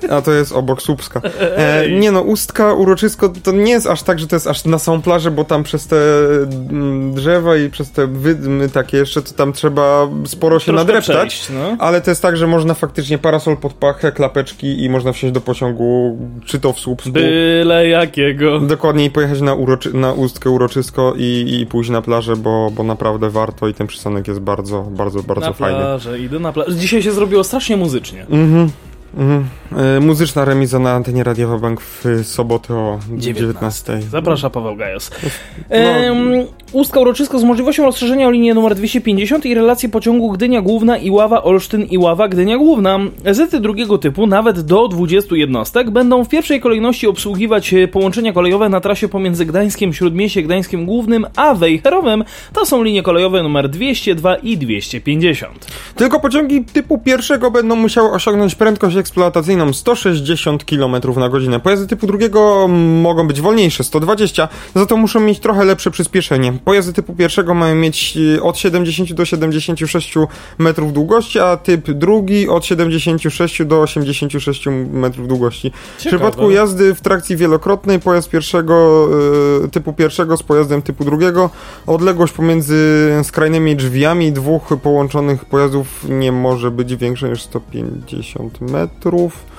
[0.09, 1.21] A to jest obok Słupska.
[1.39, 4.79] E, nie no, Ustka, Uroczysko to nie jest aż tak, że to jest aż na
[4.79, 5.97] samą plażę, bo tam przez te
[6.69, 11.29] mm, drzewa i przez te wydmy takie jeszcze, to tam trzeba sporo się Troszkę nadreptać.
[11.35, 11.75] przejść, no.
[11.79, 15.41] Ale to jest tak, że można faktycznie parasol pod pachę, klapeczki i można wsiąść do
[15.41, 17.11] pociągu, czy to w Słupsku.
[17.11, 18.59] Byle jakiego.
[18.59, 23.29] Dokładniej pojechać na, uroczy, na Ustkę Uroczysko i, i pójść na plażę, bo, bo naprawdę
[23.29, 25.79] warto i ten przystanek jest bardzo, bardzo, bardzo na fajny.
[25.79, 26.75] plażę, idę na plażę.
[26.75, 28.21] Dzisiaj się zrobiło strasznie muzycznie.
[28.29, 28.69] Mhm.
[29.17, 29.45] Mhm.
[29.77, 34.01] E, muzyczna remiza na antenie Radiowa Bank w sobotę o 19.
[34.11, 35.11] Zaprasza Paweł Gajos.
[35.69, 35.75] No.
[35.77, 36.99] Ehm, Ustka
[37.39, 41.83] z możliwością rozszerzenia o linię numer 250 i relację pociągu Gdynia Główna i Ława Olsztyn
[41.83, 42.99] i Ława Gdynia Główna.
[43.31, 48.69] Zety drugiego typu, nawet do 20 jednostek, będą w pierwszej kolejności obsługiwać e, połączenia kolejowe
[48.69, 52.23] na trasie pomiędzy Gdańskiem Śródmieście, Gdańskiem Głównym a Wejherowem.
[52.53, 55.67] To są linie kolejowe numer 202 i 250.
[55.95, 61.59] Tylko pociągi typu pierwszego będą musiały osiągnąć prędkość eksploatacyjną 160 km na godzinę.
[61.59, 62.67] Pojazdy typu drugiego
[63.01, 66.53] mogą być wolniejsze, 120, za to muszą mieć trochę lepsze przyspieszenie.
[66.65, 70.15] Pojazdy typu pierwszego mają mieć e, od 70 do 76
[70.57, 75.71] metrów długości, a typ drugi od 76 do 86 metrów długości.
[75.97, 76.17] W Ciekawe.
[76.17, 79.07] przypadku jazdy w trakcji wielokrotnej pojazd pierwszego
[79.63, 81.49] e, typu pierwszego z pojazdem typu drugiego
[81.87, 88.88] odległość pomiędzy skrajnymi drzwiami dwóch połączonych pojazdów nie może być większa niż 150 metrów.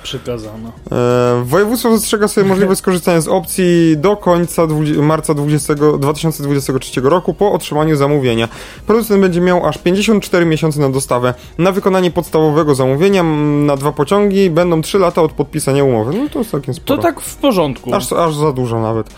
[0.03, 0.71] Przykazano.
[0.91, 7.33] E, województwo zastrzega sobie możliwość skorzystania z opcji do końca 20, marca 20, 2023 roku
[7.33, 8.47] po otrzymaniu zamówienia.
[8.87, 11.33] Producent będzie miał aż 54 miesiące na dostawę.
[11.57, 13.23] Na wykonanie podstawowego zamówienia
[13.65, 16.13] na dwa pociągi będą 3 lata od podpisania umowy.
[16.17, 17.01] No to jest całkiem To sporo.
[17.01, 17.95] tak w porządku.
[17.95, 19.09] Aż, aż za dużo nawet.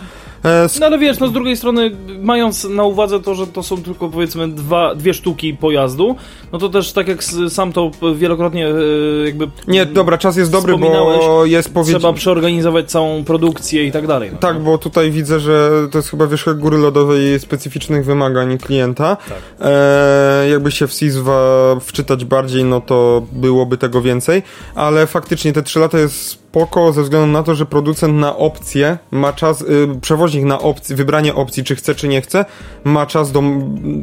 [0.44, 1.90] E, No ale wiesz, no z drugiej strony,
[2.20, 6.16] mając na uwadze to, że to są tylko powiedzmy dwa, dwie sztuki pojazdu,
[6.54, 8.72] no to też tak jak sam to wielokrotnie e,
[9.24, 11.98] jakby Nie, dobra, czas jest dobry, bo jest powiedziane.
[11.98, 14.30] trzeba przeorganizować całą produkcję i tak dalej.
[14.32, 14.38] No.
[14.38, 19.16] Tak, bo tutaj widzę, że to jest chyba wierzchołek góry lodowej specyficznych wymagań klienta.
[19.16, 19.38] Tak.
[19.60, 21.40] E, jakby się w SISWA
[21.80, 24.42] wczytać bardziej, no to byłoby tego więcej,
[24.74, 28.98] ale faktycznie te 3 lata jest spoko ze względu na to, że producent na opcję
[29.10, 32.44] ma czas, y, przewoźnik na opcję, wybranie opcji, czy chce, czy nie chce,
[32.84, 33.42] ma czas do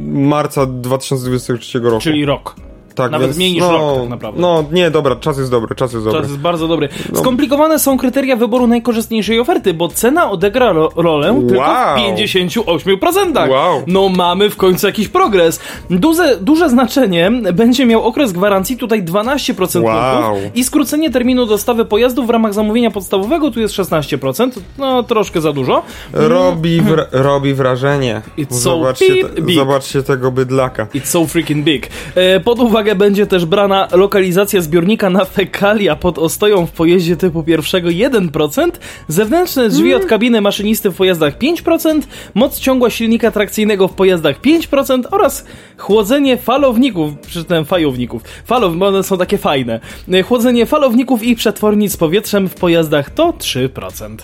[0.08, 2.02] marca 2023 roku.
[2.02, 2.41] Czyli rok.
[2.46, 2.71] rock.
[2.96, 4.42] Tak, nawet więc, mniej niż no, rok tak naprawdę.
[4.42, 6.22] No, nie, dobra, czas jest dobry, czas jest dobry.
[6.22, 6.90] Czas jest bardzo dobry.
[7.14, 7.20] No.
[7.20, 11.98] Skomplikowane są kryteria wyboru najkorzystniejszej oferty, bo cena odegra ro rolę tylko Wow.
[11.98, 13.50] w 58%.
[13.50, 13.84] Wow.
[13.88, 15.60] No mamy w końcu jakiś progres.
[15.90, 20.36] Duże, duże znaczenie będzie miał okres gwarancji, tutaj 12% Wow.
[20.56, 25.54] i skrócenie terminu dostawy pojazdu w ramach zamówienia podstawowego, tu jest 16%, no troszkę za
[25.54, 25.84] dużo.
[26.14, 28.22] Robi, wra- robi wrażenie.
[28.38, 29.56] It's so zobaczcie, big, te, big.
[29.56, 30.86] zobaczcie tego bydlaka.
[30.86, 31.90] It's so freaking big.
[32.16, 37.44] E, Pod uwagę będzie też brana lokalizacja zbiornika na fekalia pod ostoją w pojeździe typu
[37.44, 38.72] pierwszego 1%,
[39.08, 42.02] zewnętrzne drzwi od kabiny maszynisty w pojazdach 5%,
[42.34, 45.46] moc ciągła silnika trakcyjnego w pojazdach 5% oraz
[45.78, 49.80] chłodzenie falowników, przeczytałem fajowników, falow, bo one są takie fajne,
[50.26, 54.18] chłodzenie falowników i przetwornic z powietrzem w pojazdach to 3%.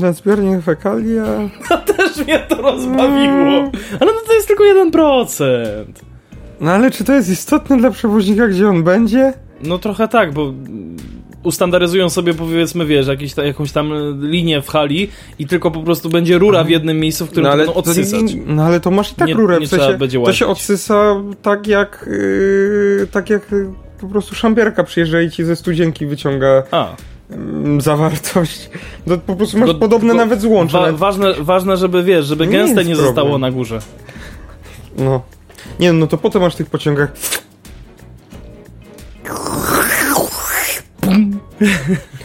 [0.00, 1.24] Ten zbiornik fekalia.
[1.96, 3.70] Też mnie to rozbawiło.
[4.00, 5.84] Ale no to jest tylko 1%.
[6.60, 9.32] No ale czy to jest istotne dla przewoźnika, gdzie on będzie?
[9.62, 10.52] No trochę tak, bo
[11.42, 13.92] ustandaryzują sobie powiedzmy, wiesz, jakiś ta, jakąś tam
[14.30, 17.56] linię w hali i tylko po prostu będzie rura w jednym miejscu, w którym no,
[17.56, 18.20] będą to, odsysać.
[18.46, 21.14] no ale to masz i tak Nie- rurę, nie w sensie, będzie to się odsysa
[21.42, 22.04] tak jak,
[23.00, 26.88] yy, tak jak yy, po prostu szambierka przyjeżdża i ci ze studzienki wyciąga A,
[27.30, 28.70] mm, zawartość.
[29.06, 30.78] No, po prostu masz podobne nawet złącze.
[30.78, 33.06] wa- ważne, ważne, żeby wiesz, żeby Nie gęste nie problem.
[33.14, 33.78] zostało na górze.
[34.98, 35.22] no.
[35.80, 37.12] Nie no to potem masz w tych pociągach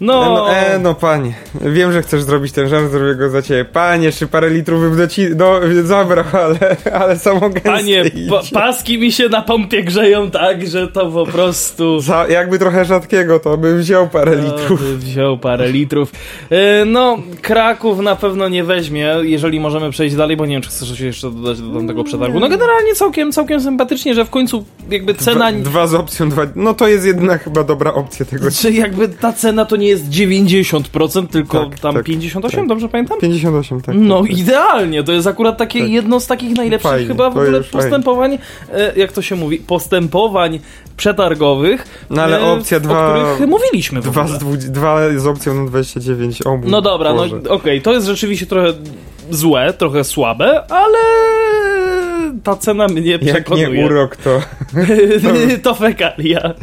[0.00, 3.42] No, E, no, e, no panie, wiem, że chcesz zrobić ten żart, zrobię go za
[3.42, 3.64] ciebie.
[3.64, 8.98] Panie, jeszcze parę litrów bym do ci, no zabrał, ale, ale samo panie, pa, paski
[8.98, 12.00] mi się na pompie grzeją tak, że to po prostu...
[12.10, 14.80] Za, jakby trochę rzadkiego, to bym wziął parę litrów.
[14.80, 16.12] O, by wziął parę litrów.
[16.50, 20.70] E, No, Kraków na pewno nie weźmie, jeżeli możemy przejść dalej, bo nie wiem, czy
[20.70, 22.40] chcesz coś jeszcze dodać do tamtego przetargu.
[22.40, 25.52] No generalnie całkiem, całkiem sympatycznie, że w końcu jakby cena...
[25.52, 28.50] Dwa, dwa z opcją, dwa, no to jest jedna chyba dobra opcja tego.
[28.50, 32.68] Czy jakby ta cena to nie jest 90%, tylko Tak, tam tak, 58, tak.
[32.68, 33.18] dobrze pamiętam?
[33.20, 33.94] 58, tak.
[33.98, 34.38] No tak, tak.
[34.38, 35.88] idealnie, to jest akurat takie Tak.
[35.90, 38.38] jedno z takich najlepszych Fajnie, chyba w to ogóle postępowań,
[38.72, 40.58] e, jak to się mówi, postępowań
[40.96, 44.38] przetargowych, No ale e, opcja w- dwa- o których mówiliśmy Dwa z,
[44.70, 47.36] dwa z opcją na 29, o mój No dobra, no Boże.
[47.48, 48.72] okej, to jest rzeczywiście trochę
[49.30, 50.98] złe, trochę słabe, ale
[52.44, 53.68] ta cena mnie Jak przekonuje.
[53.68, 54.40] nie urok, to
[55.62, 56.40] to fekalia.
[56.40, 56.56] rzad,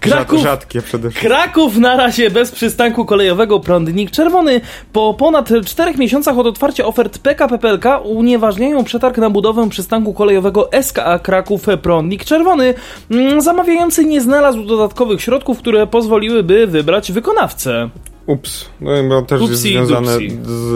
[0.00, 1.30] Kraków, rzadkie przede wszystkim.
[1.30, 4.60] Kraków na razie bez przystanku kolejowego prądnik czerwony.
[4.92, 10.68] Po ponad czterech miesiącach od otwarcia ofert PKP PLK unieważniają przetarg na budowę przystanku kolejowego
[10.82, 12.74] SKA Kraków prądnik czerwony.
[13.10, 17.90] Mm, Zamawiający nie znalazł dodatkowych środków, które pozwoliłyby wybrać wykonawcę.
[18.26, 20.38] Ups, no bo też jest Upsi związane dupsi.
[20.44, 20.72] z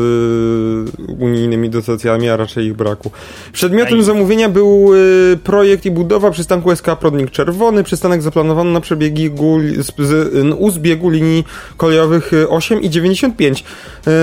[1.00, 3.10] y, unijnymi dotacjami, a raczej ich braku.
[3.52, 7.84] Przedmiotem zamówienia był y, projekt i budowa przystanku SK Prodnik Czerwony.
[7.84, 9.58] Przystanek zaplanowano na przebiegu
[10.58, 11.44] u zbiegu linii
[11.76, 13.64] kolejowych y, 8 i 95.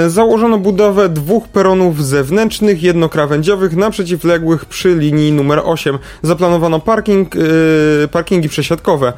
[0.05, 5.97] Y, założono budowę dwóch peronów zewnętrznych, jednokrawędziowych na przeciwległych przy linii numer 8.
[6.21, 9.13] Zaplanowano parking, y, parkingi przesiadkowe.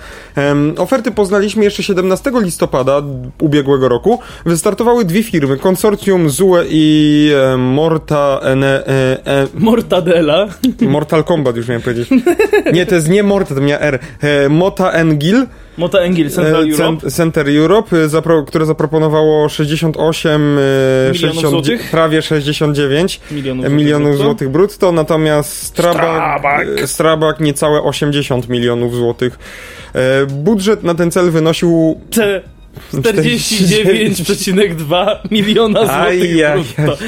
[0.78, 3.02] Oferty poznaliśmy jeszcze 17 listopada
[3.42, 4.20] ubiegłego roku.
[4.46, 10.48] Wystartowały dwie firmy, konsorcjum ZUE i e, Morta Ene, e, e, Mortadela.
[10.82, 12.10] Mortal Kombat już miałem powiedzieć.
[12.74, 14.00] Nie, to jest nie Morta, to miała R.
[14.22, 15.46] E, Mota Engil,
[15.78, 17.06] Mota Engil, Central e, Europe.
[17.08, 20.46] Cent- Center Europe, e, zapro, które zaproponowało 68, e,
[21.14, 21.92] Milionów 60, złotych?
[21.92, 24.24] prawie 69 Milionów, milionów brutto.
[24.24, 26.68] złotych brutto, natomiast Strabag, Strabag.
[26.86, 29.40] Strabag niecałe 80 milionów złotych.
[30.28, 32.42] Budżet na ten cel wynosił Te
[32.94, 36.64] 49,2 miliona złotych Ajajaj.
[36.78, 36.98] brutto.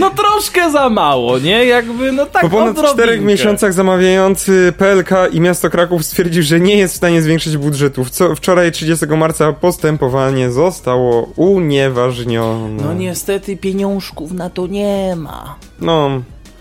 [0.00, 1.64] No troszkę za mało, nie?
[1.64, 2.94] Jakby, no tak Po ponad odrobinkę.
[2.94, 8.10] czterech miesiącach zamawiający PLK i miasto Kraków stwierdził, że nie jest w stanie zwiększyć budżetów.
[8.10, 12.82] Co wczoraj 30 marca postępowanie zostało unieważnione.
[12.84, 15.54] No niestety pieniążków na to nie ma.
[15.80, 16.10] No,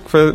[0.05, 0.33] kwe...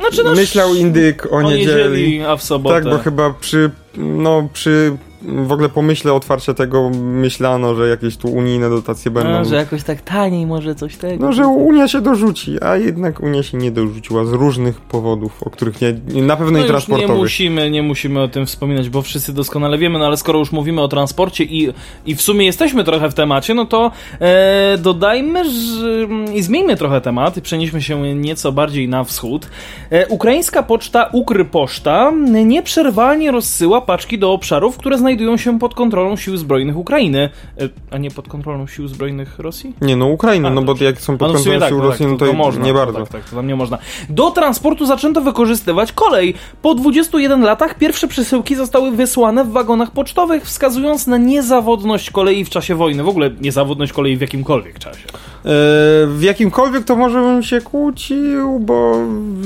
[0.00, 1.66] Znaczy, no, myślał indyk o, o niedzieli.
[1.66, 2.74] niedzieli, a w sobotę.
[2.74, 8.28] Tak, bo chyba przy, no, przy w ogóle pomyśle otwarcie tego myślano, że jakieś tu
[8.28, 9.30] unijne dotacje będą.
[9.30, 11.26] A, że jakoś tak taniej może coś tego.
[11.26, 15.50] No, że Unia się dorzuci, a jednak Unia się nie dorzuciła z różnych powodów, o
[15.50, 17.16] których nie, na pewno no i transportowych.
[17.16, 20.52] Nie musimy, nie musimy o tym wspominać, bo wszyscy doskonale wiemy, no ale skoro już
[20.52, 21.72] mówimy o transporcie i,
[22.06, 23.90] i w sumie jesteśmy trochę w temacie, no to
[24.20, 29.46] e, dodajmy że, i zmieńmy trochę temat i przenieśmy się nieco bardziej na wschód.
[29.90, 32.12] E, ukraińska poczta Ukryposzta
[32.44, 37.30] nieprzerwalnie rozsyła paczki do obszarów, które znajdują się pod kontrolą sił zbrojnych Ukrainy,
[37.60, 39.74] e, a nie pod kontrolą sił zbrojnych Rosji?
[39.80, 42.06] Nie, no Ukraina, A, no bo jak są pod no kontrolą tak, sił no Rosji,
[42.06, 42.98] tak, no to, można, nie to bardzo.
[42.98, 43.78] Tak, tak, to tam nie można.
[44.08, 46.34] Do transportu zaczęto wykorzystywać kolej.
[46.62, 52.50] Po 21 latach pierwsze przesyłki zostały wysłane w wagonach pocztowych, wskazując na niezawodność kolei w
[52.50, 53.02] czasie wojny.
[53.02, 55.06] W ogóle niezawodność kolei w jakimkolwiek czasie.
[55.48, 58.96] E, w jakimkolwiek to może bym się kłócił, bo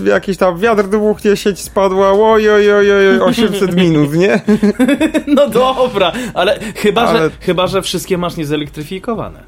[0.04, 4.40] jakiś tam wiatr dmuchnie, sieć spadła, oj, oj, oj, oj 800 minut, nie?
[5.26, 9.40] No dobra, ale chyba, Ale- Że, chyba że wszystkie masz niezelektryfikowane.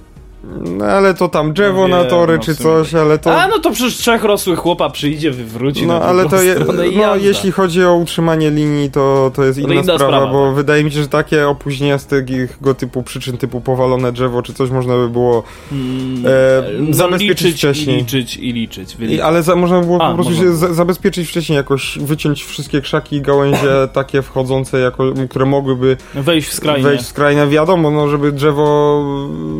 [0.64, 3.40] No, ale to tam drzewo No na tory no czy coś, ale to...
[3.42, 6.56] A no to przecież trzech rosłych chłopa przyjdzie, wywróci No na ale to je,
[6.96, 10.46] no, jeśli chodzi o utrzymanie linii, to, to jest To inna, inna sprawa, sprawa, bo
[10.46, 10.54] tak.
[10.54, 14.70] wydaje mi się, że takie opóźnienia z tego typu przyczyn, typu powalone drzewo czy coś
[14.70, 15.42] można by było
[15.72, 16.30] Mm, e,
[16.78, 17.96] no, zabezpieczyć liczyć wcześniej.
[17.96, 18.96] I liczyć, i liczyć.
[19.00, 22.44] I, ale za, można by było A, po prostu się za, zabezpieczyć wcześniej, jakoś wyciąć
[22.44, 26.82] wszystkie krzaki i gałęzie takie wchodzące, jako, które mogłyby Wejść w skrajnie.
[26.82, 27.48] wejść w skrajne.
[27.48, 29.04] Wiadomo, no, żeby drzewo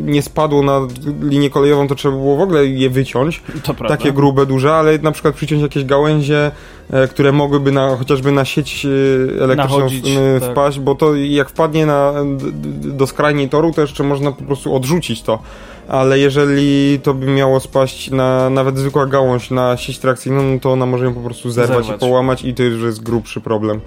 [0.03, 0.74] nie spadło na
[1.23, 3.43] linię kolejową, to trzeba było w ogóle je wyciąć.
[3.63, 3.97] To prawda.
[3.97, 6.51] takie grube, duże, ale na przykład przyciąć jakieś gałęzie,
[6.91, 8.89] e, które mogłyby na, chociażby na sieć e,
[9.43, 10.51] elektryczną Nachodzić, w, tak.
[10.51, 12.13] wpaść, bo to jak wpadnie na,
[12.81, 15.39] do skrajnej toru, to jeszcze można po prostu odrzucić to.
[15.89, 20.73] Ale jeżeli to by miało spaść na nawet zwykła gałąź na sieć trakcyjną, no to
[20.73, 22.03] ona może ją po prostu zerwać, Zerwać.
[22.03, 23.81] i połamać i to już jest grubszy problem.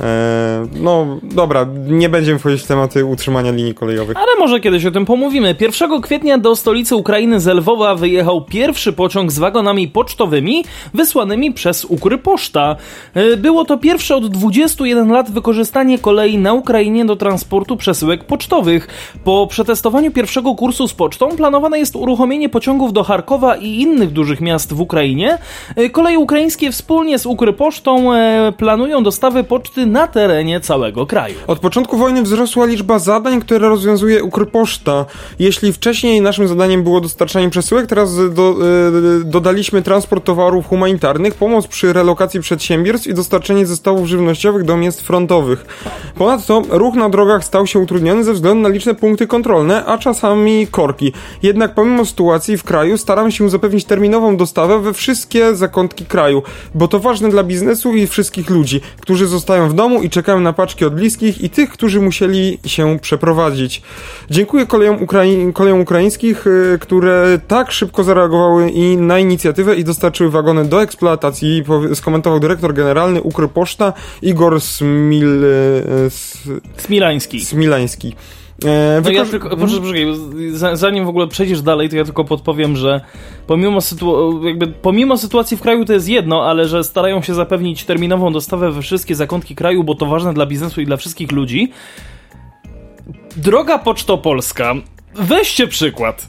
[0.00, 4.16] E, no dobra, nie będziemy wchodzić w tematy utrzymania linii kolejowych.
[4.16, 5.54] Ale może kiedyś o tym pomówimy.
[5.60, 10.64] 1 kwietnia do stolicy Ukrainy z Lwowa wyjechał pierwszy pociąg z wagonami pocztowymi
[10.94, 12.76] wysłanymi przez Ukryposzta.
[13.14, 18.88] E, Było to pierwsze od 21 lat wykorzystanie kolei na Ukrainie do transportu przesyłek pocztowych.
[19.24, 24.40] Po przetestowaniu pierwszego kursu z pocztą planowane jest uruchomienie pociągów do Charkowa i innych dużych
[24.40, 25.38] miast w Ukrainie.
[25.76, 31.34] E, Koleje ukraińskie wspólnie z Ukryposztą e, planują dostawy poczty na terenie całego kraju.
[31.46, 35.06] Od początku wojny wzrosła liczba zadań, które rozwiązuje Ukryposzta.
[35.38, 38.56] Jeśli wcześniej naszym zadaniem było dostarczanie przesyłek, teraz do,
[39.20, 45.00] e, dodaliśmy transport towarów humanitarnych, pomoc przy relokacji przedsiębiorstw i dostarczenie zestawów żywnościowych do miast
[45.00, 45.66] frontowych.
[46.18, 50.66] Ponadto ruch na drogach stał się utrudniony ze względu na liczne punkty kontrolne, a czasami
[50.66, 51.12] korki.
[51.42, 56.42] Jednak pomimo sytuacji w kraju staramy się zapewnić terminową dostawę we wszystkie zakątki kraju,
[56.74, 60.52] bo to ważne dla biznesu i wszystkich ludzi, którzy zostają w domu i czekają na
[60.52, 63.82] paczki od bliskich i tych, którzy musieli się przeprowadzić.
[64.30, 70.30] Dziękuję kolejom, Ukrai- kolejom ukraińskich, y, które tak szybko zareagowały i na inicjatywę i dostarczyły
[70.30, 73.92] wagony do eksploatacji, skomentował dyrektor generalny Ukryposzta
[74.22, 76.10] Igor Smil, y,
[76.76, 77.40] Smilański.
[77.44, 78.14] Smilański.
[78.64, 80.12] E, No ja tylko, proszę, poczekaj, bo
[80.58, 83.00] za- zanim w ogóle przejdziesz dalej, to ja tylko podpowiem, że
[83.46, 87.84] pomimo, sytu- jakby, pomimo sytuacji w kraju to jest jedno, ale że starają się zapewnić
[87.84, 91.72] terminową dostawę we wszystkie zakątki kraju, bo to ważne dla biznesu i dla wszystkich ludzi.
[93.36, 94.74] Droga Poczto Polska,
[95.14, 96.28] weźcie przykład.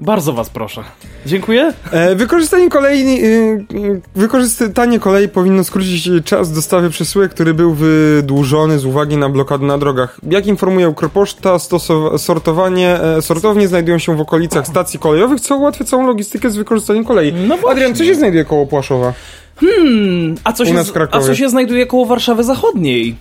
[0.00, 0.84] Bardzo was proszę.
[1.26, 1.72] Dziękuję.
[1.90, 3.26] E, Wykorzystanie kolei, y,
[3.74, 9.64] y, wykorzystanie kolei powinno skrócić czas dostawy przesyłek, który był wydłużony z uwagi na blokady
[9.66, 10.18] na drogach.
[10.30, 15.84] Jak informuje Ukroposzta, stosow- sortowanie, e, sortownie znajdują się w okolicach stacji kolejowych, co ułatwia
[15.84, 17.32] całą logistykę z wykorzystaniem kolei.
[17.32, 17.70] No właśnie.
[17.70, 19.12] Adrian, co się znajduje koło Płaszowa?
[19.56, 20.74] Hmm, a co, się,
[21.10, 23.16] a co się znajduje koło Warszawy Zachodniej?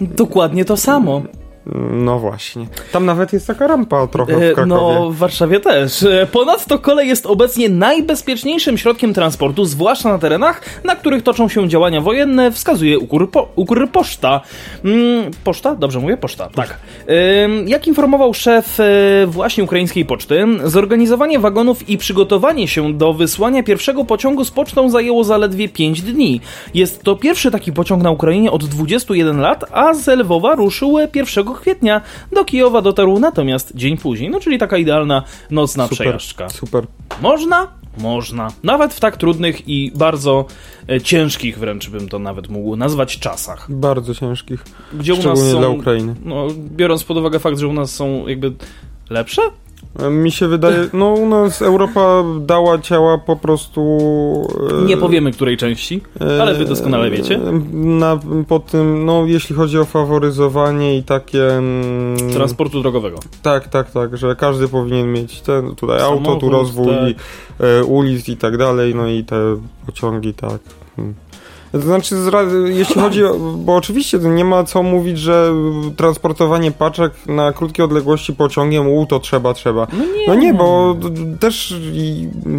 [0.00, 1.22] Dokładnie to samo.
[1.90, 2.66] No właśnie.
[2.92, 4.66] Tam nawet jest taka rampa trochę w E, Krakowie.
[4.66, 6.02] No, w Warszawie też.
[6.02, 11.68] E, Ponadto kolej jest obecnie najbezpieczniejszym środkiem transportu, zwłaszcza na terenach, na których toczą się
[11.68, 14.40] działania wojenne, wskazuje Ukrypo, Ukryposzta.
[14.84, 15.74] Mm, poczta?
[15.74, 16.16] Dobrze mówię?
[16.16, 16.78] Poczta, tak.
[17.66, 24.04] Jak informował szef e, właśnie ukraińskiej poczty, zorganizowanie wagonów i przygotowanie się do wysłania pierwszego
[24.04, 26.40] pociągu z pocztą zajęło zaledwie 5 dni.
[26.74, 31.53] Jest to pierwszy taki pociąg na Ukrainie od 21 lat, a z Lwowa ruszył 1
[31.60, 32.00] kwietnia.
[32.32, 36.48] Do Kijowa dotarł natomiast dzień później, no czyli taka idealna nocna super, przejażdżka.
[36.48, 36.86] super.
[37.20, 37.68] Można?
[37.98, 38.48] Można.
[38.62, 40.44] Nawet w tak trudnych i bardzo
[40.90, 43.66] e, ciężkich, wręcz bym to nawet mógł nazwać, czasach.
[43.72, 44.64] Bardzo ciężkich.
[44.92, 46.14] Gdzie u nas są, dla Ukrainy.
[46.24, 48.52] No, biorąc pod uwagę fakt, że u nas są jakby
[49.10, 49.42] lepsze?
[50.10, 53.80] Mi się wydaje, no u nas Europa dała ciała po prostu...
[54.80, 56.00] E, Nie powiemy której części,
[56.40, 57.40] ale wy doskonale wiecie.
[57.72, 61.56] Na, po tym, no jeśli chodzi o faworyzowanie i takie...
[61.56, 63.18] Mm, Transportu drogowego.
[63.42, 67.66] Tak, tak, tak, że każdy powinien mieć ten tutaj Samochód, auto, tu rozwój tak.
[67.66, 69.36] e, ulic i tak dalej, no i te
[69.86, 70.58] pociągi, tak.
[70.96, 71.14] Hmm.
[71.74, 72.16] To znaczy,
[72.66, 75.54] jeśli chodzi o, bo oczywiście nie ma co mówić, że
[75.96, 79.86] transportowanie paczek na krótkie odległości pociągiem, u, to trzeba, trzeba.
[79.92, 80.96] No nie, no nie bo
[81.40, 81.74] też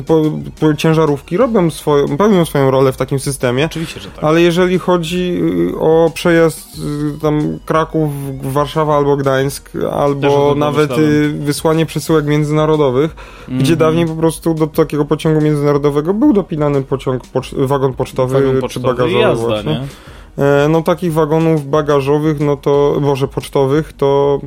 [0.08, 0.22] po,
[0.60, 3.66] po ciężarówki robią swoją, pełnią swoją rolę w takim systemie.
[3.66, 4.24] Oczywiście, że tak.
[4.24, 6.78] Ale jeżeli chodzi y, o przejazd
[7.18, 8.12] y, tam Kraków,
[8.54, 13.64] Warszawa albo Gdańsk, albo nawet y, wysłanie przesyłek międzynarodowych, mm -hmm.
[13.64, 13.90] gdzie mhm.
[13.90, 17.24] dawniej po prostu do takiego pociągu międzynarodowego był dopinany pociąg,
[17.58, 19.88] wagon pocztowy, wagon pocztowy czy bagażowy jazda, właśnie.
[20.38, 20.44] Nie?
[20.46, 24.40] E, no takich wagonów bagażowych, no to, może pocztowych, to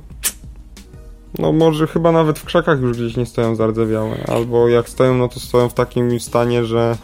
[1.38, 5.28] no może chyba nawet w krzakach już gdzieś nie stoją zardzewiałe, albo jak stoją, no
[5.28, 6.96] to stoją w takim stanie, że,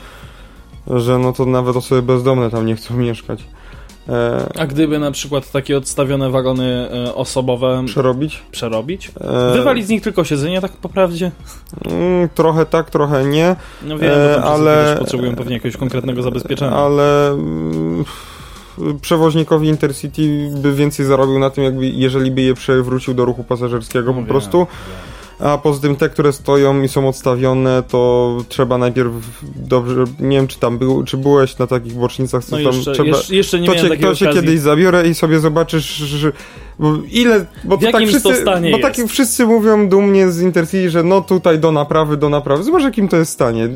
[0.86, 3.44] że no to nawet osoby bezdomne tam nie chcą mieszkać.
[4.08, 8.42] E, A gdyby na przykład takie odstawione wagony e, osobowe przerobić?
[8.50, 9.10] Przerobić?
[9.20, 11.30] E, Wywalić z nich tylko siedzenie, tak po prawdzie?
[11.86, 13.56] Mm, trochę tak, trochę nie.
[13.82, 16.76] No wiem, e, ale potrzebują pewnie jakiegoś konkretnego zabezpieczenia.
[16.76, 18.04] Ale mm,
[19.00, 24.06] przewoźnikowi Intercity by więcej zarobił na tym, jakby, jeżeli by je przewrócił do ruchu pasażerskiego
[24.06, 24.58] no po wiem, prostu.
[24.58, 29.12] Wiem a poza tym te, które stoją i są odstawione, to trzeba najpierw
[29.56, 32.92] dobrze, nie wiem czy tam był, czy byłeś na takich bocznicach, co no tam jeszcze,
[32.92, 36.32] trzeba, jeszcze, jeszcze nie to cię, to cię kiedyś zabiorę i sobie zobaczysz, że
[36.78, 41.02] bo ile, bo to tak wszyscy, to bo tak wszyscy mówią dumnie z Intercity, że
[41.02, 43.68] no tutaj do naprawy, do naprawy, zobacz jakim to jest stanie.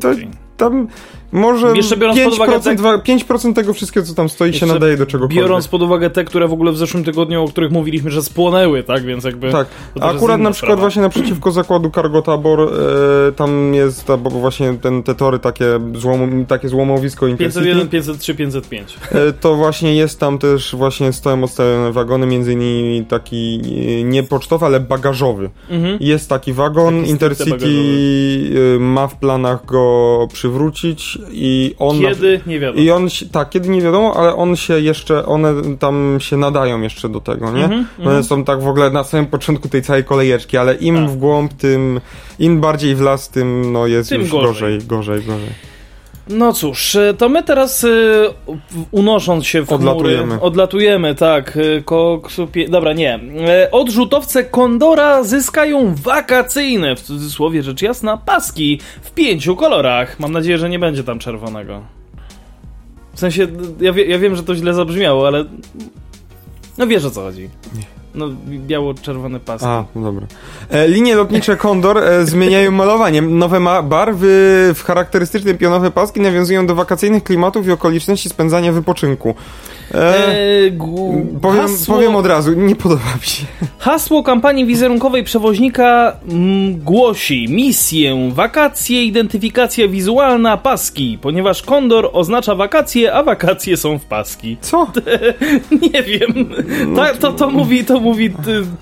[0.00, 0.08] To,
[0.56, 0.88] tam
[1.32, 2.74] może Jeszcze biorąc 5%, pod uwagę te...
[2.74, 5.44] 5% tego wszystkiego, co tam stoi, się nadaje do czegokolwiek.
[5.44, 8.82] Biorąc pod uwagę te, które w ogóle w zeszłym tygodniu, o których mówiliśmy, że spłonęły,
[8.82, 9.04] tak?
[9.04, 9.52] Więc jakby...
[9.52, 9.66] Tak.
[10.00, 10.80] Akurat na przykład sprawa.
[10.80, 15.66] właśnie naprzeciwko zakładu Cargo Tabor e, tam jest ta, bo właśnie ten, te tory, takie,
[15.94, 17.64] złom, takie złomowisko Intercity.
[17.64, 18.96] 501, 503, 505.
[19.12, 23.60] E, to właśnie jest tam też, właśnie stoją odstawione wagony, między innymi taki
[24.00, 25.50] e, nie pocztowy, ale bagażowy.
[25.70, 25.98] Mhm.
[26.00, 27.66] Jest taki wagon, taki Intercity
[28.76, 32.00] e, ma w planach go przywrócić i on...
[32.00, 32.40] Kiedy?
[32.46, 32.82] Nie wiadomo.
[32.82, 37.08] I on, tak, kiedy nie wiadomo, ale on się jeszcze, one tam się nadają jeszcze
[37.08, 37.64] do tego, nie?
[37.64, 40.96] Mm -hmm, one są tak w ogóle na samym początku tej całej kolejeczki, ale im
[40.96, 41.10] tak.
[41.10, 42.00] w głąb, tym,
[42.38, 45.22] im bardziej w las, tym no jest tym już gorzej, gorzej, gorzej.
[45.22, 45.77] gorzej.
[46.28, 48.24] No cóż, to my teraz y,
[48.90, 50.22] unosząc się w odlatujemy.
[50.22, 51.56] Chmury, odlatujemy, tak.
[51.56, 53.20] Y, Koksupie, dobra, nie.
[53.72, 60.20] Odrzutowce Kondora zyskają wakacyjne, w cudzysłowie rzecz jasna, paski w pięciu kolorach.
[60.20, 61.82] Mam nadzieję, że nie będzie tam czerwonego.
[63.14, 63.46] W sensie,
[63.80, 65.44] ja, wie, ja wiem, że to źle zabrzmiało, ale
[66.78, 67.50] no wiesz o co chodzi.
[67.76, 67.97] Nie.
[68.18, 69.66] No, biało-czerwone pasy.
[69.66, 70.26] A, no dobra.
[70.70, 73.22] E, linie lotnicze Condor e, zmieniają malowanie.
[73.22, 74.28] Nowe ma barwy
[74.74, 79.34] w charakterystyczne pionowe paski nawiązują do wakacyjnych klimatów i okoliczności spędzania wypoczynku.
[79.94, 80.72] Eee,
[81.42, 83.44] powiem, hasło, powiem od razu, nie podoba mi się.
[83.78, 93.14] Hasło kampanii wizerunkowej przewoźnika m, głosi misję, wakacje, identyfikacja wizualna, paski, ponieważ kondor oznacza wakacje,
[93.14, 94.56] a wakacje są w paski.
[94.60, 94.86] Co?
[95.92, 96.50] nie wiem.
[96.86, 98.30] No, Ta, to, to, mówi, to mówi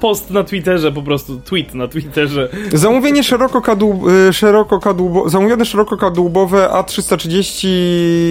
[0.00, 2.48] post na Twitterze, po prostu tweet na Twitterze.
[2.72, 7.66] Zamówienie szeroko, kadłub, y, szeroko kadłubo, zamówione szeroko kadłubowe A330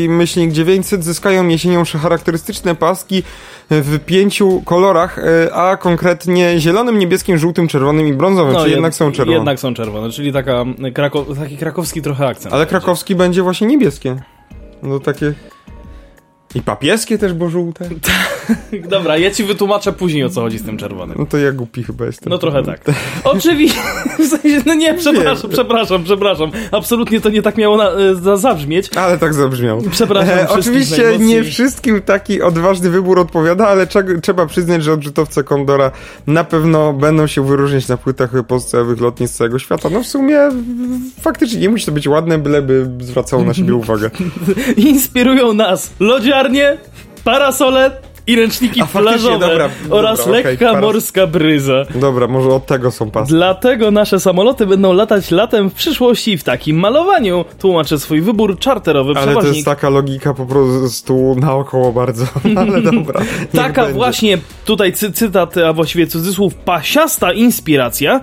[0.10, 3.23] myślnik 900 zyskają jesienią charakterystyczne paski
[3.69, 8.77] w pięciu kolorach, e, a konkretnie zielonym, niebieskim, żółtym, czerwonym i brązowym, no, czyli jed
[8.77, 9.37] jednak są czerwone.
[9.37, 12.53] Jednak są czerwone, czyli taka, krako taki krakowski trochę akcent.
[12.53, 14.15] Ale krakowski będzie właśnie niebieskie.
[14.83, 15.33] No takie...
[16.56, 17.90] I papieskie też, bo żółte.
[18.90, 21.15] Dobra, ja ci wytłumaczę później o co chodzi z tym czerwonym.
[21.19, 22.30] No to ja głupi chyba jestem.
[22.30, 22.82] No trochę tak.
[23.23, 23.82] Oczywiście,
[24.19, 26.52] w sensie, no nie, przepraszam, przepraszam, przepraszam.
[26.72, 28.90] Absolutnie to nie tak miało na, za, zabrzmieć.
[28.98, 29.82] Ale tak zabrzmiał.
[29.91, 30.40] Przepraszam.
[30.40, 33.88] E, oczywiście nie wszystkim taki odważny wybór odpowiada, ale
[34.22, 35.91] trzeba przyznać, że odrzutowce Kondora
[36.27, 39.90] na pewno będą się wyróżniać na płytach podstawowych lotnisk z całego świata.
[39.90, 40.40] No w sumie
[41.22, 44.10] faktycznie nie musi to być ładne, byleby zwracało na siebie uwagę.
[44.77, 45.94] Inspirują nas
[46.45, 46.77] lodziarnie,
[47.23, 47.91] parasole,
[48.27, 51.85] i ręczniki A, plażowe dobra, oraz dobra, lekka okay, morska bryza.
[51.95, 53.34] Dobra, może od tego są pasy.
[53.34, 57.45] Dlatego nasze samoloty będą latać latem w przyszłości w takim malowaniu.
[57.60, 59.52] Tłumaczę swój wybór czarterowy Ale przewoźnik.
[59.52, 62.26] to jest taka logika po prostu naokoło bardzo.
[62.57, 63.22] Ale dobra.
[63.53, 63.93] taka będzie.
[63.93, 68.22] właśnie tutaj cy cytat, a właściwie cudzysłów, pasiasta inspiracja.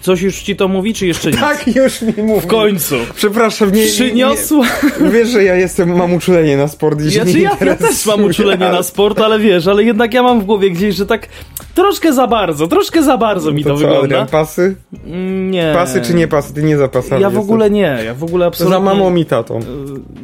[0.00, 1.38] Coś już ci to mówi, czy jeszcze nie?
[1.38, 2.40] tak, już mi mówi.
[2.40, 2.94] W końcu.
[3.14, 3.86] Przepraszam, nie...
[3.86, 4.66] Przyniosła...
[5.00, 7.00] Nie, wiesz, że ja jestem, mam uczulenie na sport.
[7.00, 8.76] Ja, czy ja, ja też mam uczulenie ale...
[8.76, 11.28] na sport, ale wiesz, ale jednak ja mam w głowie gdzieś, że tak
[11.74, 14.04] troszkę za bardzo, troszkę za bardzo mi to, to co, wygląda.
[14.04, 14.76] Adrian, pasy?
[15.06, 15.72] Mm, Nie.
[15.74, 16.54] Pasy czy nie pasy?
[16.54, 18.78] Ty nie za pasami Ja w ogóle nie, ja w ogóle absolutnie...
[18.78, 19.60] Za mamą i tatą.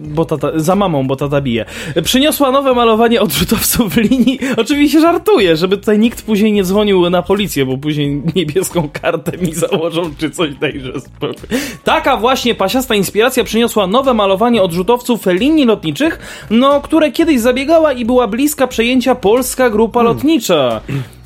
[0.03, 1.65] bo tata, za mamą, bo tata bije.
[2.05, 4.39] Przyniosła nowe malowanie odrzutowców w linii.
[4.57, 9.55] Oczywiście żartuję, żeby tutaj nikt później nie dzwonił na policję, bo później niebieską kartę mi
[9.55, 10.51] założą, czy coś
[10.99, 11.59] spokój.
[11.85, 16.19] Taka właśnie pasiasta inspiracja przyniosła nowe malowanie odrzutowców linii lotniczych,
[16.51, 20.81] no, które kiedyś zabiegała i była bliska przejęcia Polska Grupa Lotnicza.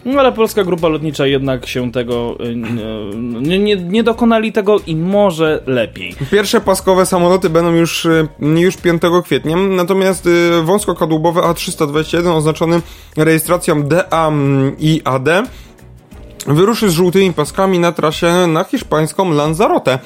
[0.04, 2.56] No ale Polska Grupa Lotnicza jednak się tego y,
[3.40, 6.14] nie, nie, nie dokonali tego i może lepiej.
[6.30, 12.80] Pierwsze paskowe samoloty będą już, y, już 5 kwietnia, natomiast y, wąskokadłubowy A321 oznaczony
[13.16, 14.32] rejestracją DA
[14.78, 15.28] i AD
[16.46, 19.98] wyruszy z żółtymi paskami na trasie na hiszpańską Lanzarote,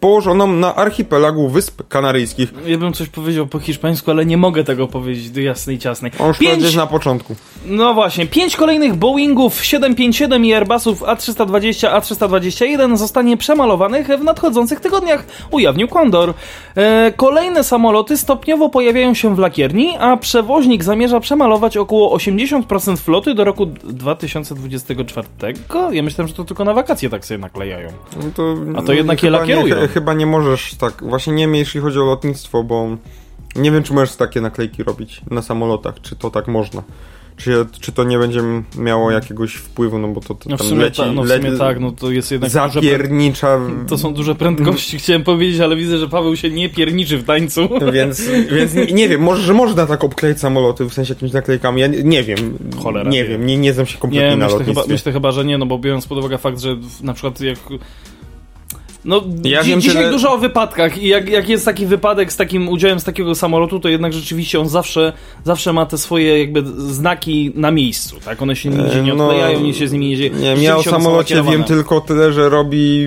[0.00, 2.52] położoną na archipelagu Wysp Kanaryjskich.
[2.66, 6.12] Ja bym coś powiedział po hiszpańsku, ale nie mogę tego powiedzieć do jasnej ciasnej.
[6.18, 7.36] On już Pięć, na początku.
[7.66, 15.24] no właśnie, pięć kolejnych Boeingów 757 i Airbusów A320, A321 zostanie przemalowanych w nadchodzących tygodniach,
[15.50, 16.34] ujawnił Condor.
[16.76, 23.34] E, kolejne samoloty stopniowo pojawiają się w lakierni, a przewoźnik zamierza przemalować około 80% floty
[23.34, 25.28] do roku 2024.
[25.92, 27.88] Ja myślałem, że to tylko na wakacje tak sobie naklejają.
[28.16, 29.76] No to, A to jednak je lakierują.
[29.80, 32.88] Nie, chyba nie możesz tak, właśnie nie wiem jeśli chodzi o lotnictwo, bo
[33.56, 36.82] nie wiem czy możesz takie naklejki robić na samolotach, czy to tak można.
[37.36, 38.40] Czy, czy to nie będzie
[38.78, 41.58] miało jakiegoś wpływu, no bo to, to No tam leci, ta, no w leci sumie
[41.58, 45.98] tak, no to jest jednak duże zapiernicza, To są duże prędkości, chciałem powiedzieć, ale widzę,
[45.98, 47.68] że Paweł się nie pierniczy w tańcu.
[47.92, 48.22] więc,
[48.52, 51.86] więc nie, nie wiem, może, że można tak obkleić samoloty, w sensie jakimiś naklejkami, ja
[51.86, 53.28] nie, nie wiem, Cholera nie wie.
[53.30, 54.92] wiem, nie, nie znam się kompletnie Nie, na myślę chyba, lotnictwie.
[54.92, 57.58] myślę chyba, że nie, no bo biorąc pod uwagę fakt, że na przykład jak...
[59.04, 62.32] No, Ja dzi- wiem dzisiaj tyle- dużo o wypadkach i jak, jak jest taki wypadek
[62.32, 65.12] z takim udziałem z takiego samolotu, to jednak rzeczywiście on zawsze,
[65.44, 66.62] zawsze ma te swoje jakby
[66.92, 68.42] znaki na miejscu, tak?
[68.42, 70.30] One się nigdzie nie no, odklejają, nie się z nimi jedzie.
[70.30, 73.06] Nie, ja o samolocie wiem tylko tyle, że robi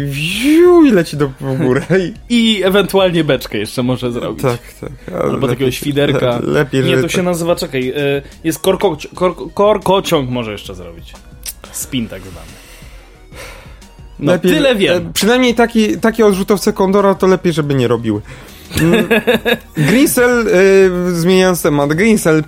[0.87, 1.81] i leci do w górę.
[2.29, 4.41] I, ewentualnie beczkę jeszcze może zrobić.
[4.43, 5.15] tak, tak.
[5.23, 6.39] Albo lepiej- takiego świderka.
[6.43, 7.25] le- Lepiej, Nie, to się tak.
[7.25, 11.13] nazywa, czekaj, y, jest korko, kor, korkociąg może jeszcze zrobić.
[11.71, 12.62] Spin tak zwany.
[14.23, 15.07] No Lepiej, tyle wiem.
[15.07, 18.21] e, Przynajmniej taki, takie odrzutowce Kondora to lepiej, żeby nie robiły.
[18.81, 19.07] Mm.
[19.77, 21.89] Greensell, e, zmieniając temat,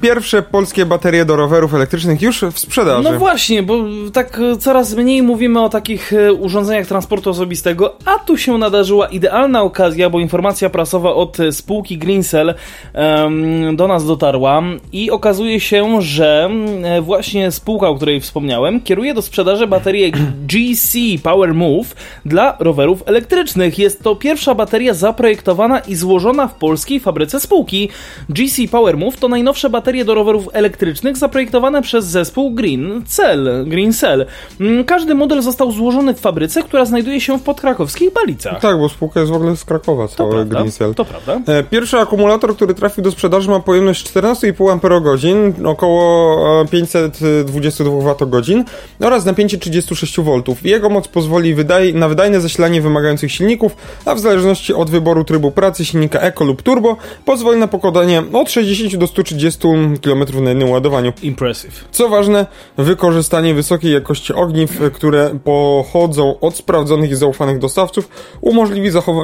[0.01, 3.09] pierwsze polskie baterie do rowerów elektrycznych już w sprzedaży.
[3.11, 3.83] No właśnie, bo
[4.13, 9.61] tak coraz mniej mówimy o takich e, urządzeniach transportu osobistego, a tu się nadarzyła idealna
[9.61, 12.55] okazja, bo informacja prasowa od e, spółki Greensell
[12.93, 16.49] em, do nas dotarła i okazuje się, że
[16.83, 20.11] e, właśnie spółka, o której wspomniałem, kieruje do sprzedaży baterię
[20.51, 21.95] GC Power Move
[22.25, 23.79] dla rowerów elektrycznych.
[23.79, 26.14] Jest to pierwsza bateria zaprojektowana i złożona
[26.47, 27.89] w polskiej fabryce spółki.
[28.29, 33.65] GC Power Move to najnowsze baterie do rowerów elektrycznych zaprojektowane przez zespół Green Cell.
[33.67, 34.25] Green Cell.
[34.61, 38.61] Mm, Każdy model został złożony w fabryce, która znajduje się w podkrakowskich Balicach.
[38.61, 40.55] Tak, bo spółka jest w ogóle z Krakowa, to całe prawda.
[40.55, 40.93] Greensell.
[40.95, 41.39] To prawda.
[41.47, 48.65] E, Pierwszy akumulator, który trafił do sprzedaży ma pojemność 14,5 Ah, około e, 522 Wh
[48.99, 50.41] oraz napięcie 36 V.
[50.63, 53.75] Jego moc pozwoli wydaj na wydajne zasilanie wymagających silników,
[54.05, 58.51] a w zależności od wyboru trybu pracy silnika Eco lub Turbo pozwoli na pokładanie od
[58.51, 59.59] 60 do 130
[60.01, 61.13] km na jednym ładowaniu.
[61.23, 61.85] Impressive.
[61.91, 62.45] Co ważne,
[62.77, 68.09] wykorzystanie wysokiej jakości ogniw, które pochodzą od sprawdzonych i zaufanych dostawców,
[68.41, 69.21] umożliwi zachowa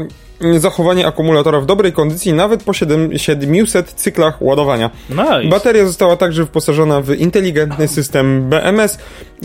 [0.57, 4.89] zachowanie akumulatora w dobrej kondycji nawet po 7 700 cyklach ładowania.
[5.09, 5.49] Nice.
[5.49, 8.97] Bateria została także wyposażona w inteligentny system BMS,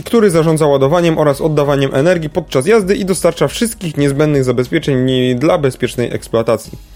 [0.05, 6.15] który zarządza ładowaniem oraz oddawaniem energii podczas jazdy i dostarcza wszystkich niezbędnych zabezpieczeń dla bezpiecznej
[6.15, 6.96] eksploatacji.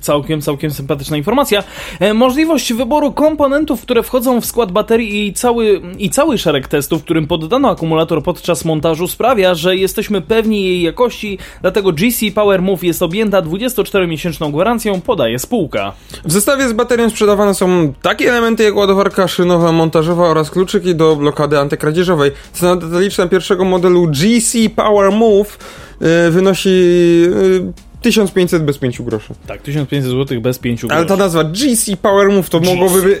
[0.00, 1.64] Całkiem, całkiem sympatyczna informacja.
[2.00, 7.02] E, możliwość wyboru komponentów, które wchodzą w skład baterii i cały, i cały szereg testów,
[7.02, 12.82] którym poddano akumulator podczas montażu sprawia, że jesteśmy pewni jej jakości, dlatego GC Power Move
[12.84, 15.92] jest objęta 24-miesięczną gwarancją, podaje spółka.
[16.24, 21.16] W zestawie z baterią sprzedawane są takie elementy jak ładowarka szynowa, montażowa oraz kluczyki do
[21.16, 22.30] blokady antykradzieżowej.
[22.52, 25.58] Cena detaliczna pierwszego modelu GC Power Move
[26.00, 29.34] yy, wynosi yy, 1500 bez 5 groszy.
[29.46, 33.18] Tak, 1500 zł bez 5 Ale ta nazwa GC Power Move to GC mogłoby być.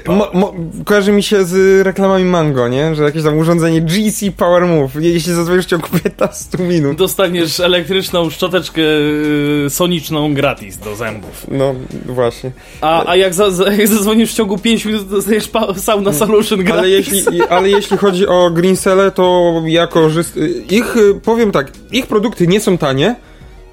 [0.84, 2.94] Kojarzy mi się z reklamami Mango, nie?
[2.94, 4.94] Że jakieś tam urządzenie GC Power Move.
[5.00, 6.96] Jeśli zadzwonisz w ciągu 15 minut.
[6.96, 11.46] Dostaniesz elektryczną szczoteczkę yy, soniczną gratis do zębów.
[11.50, 11.74] No
[12.06, 12.50] właśnie.
[12.80, 16.78] A, a jak, za, za, jak zadzwonisz w ciągu 5 minut, dostajesz sauna solution gratis.
[16.78, 20.42] Ale jeśli, ale jeśli chodzi o Greensele, to ja korzystam.
[20.70, 23.16] Ich, y, powiem tak, ich produkty nie są tanie.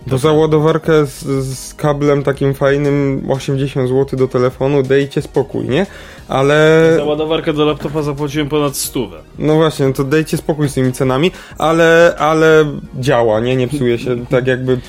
[0.10, 5.86] To za ładowarkę z, z kablem takim fajnym 80 zł do telefonu dejcie spokój, nie?
[6.27, 6.90] Ale...
[6.98, 9.18] Za ładowarkę do laptopa zapłaciłem ponad stówę.
[9.40, 12.65] No właśnie, to dejcie spokój z tymi cenami, ale, ale
[12.99, 13.56] działa, nie?
[13.56, 14.80] Nie psuje się tak jakby...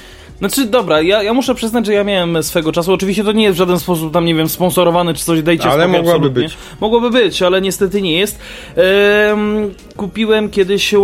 [0.40, 2.92] Znaczy, dobra, ja, ja muszę przyznać, że ja miałem swego czasu.
[2.92, 5.88] Oczywiście to nie jest w żaden sposób tam, nie wiem, sponsorowany czy coś, dejcie Ale
[5.88, 6.42] mogłaby absolutnie.
[6.42, 6.56] być.
[6.80, 8.38] Mogłoby być, ale niestety nie jest.
[8.76, 10.98] Ehm, kupiłem kiedyś e,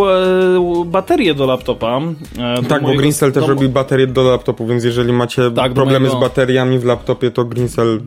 [0.87, 2.01] baterię do laptopa.
[2.39, 5.51] E, do Tak, bo mojego- Greencell też do- robi baterie do laptopu, więc jeżeli macie
[5.51, 8.01] Tak, problemy mojego- z bateriami w laptopie, to Greencell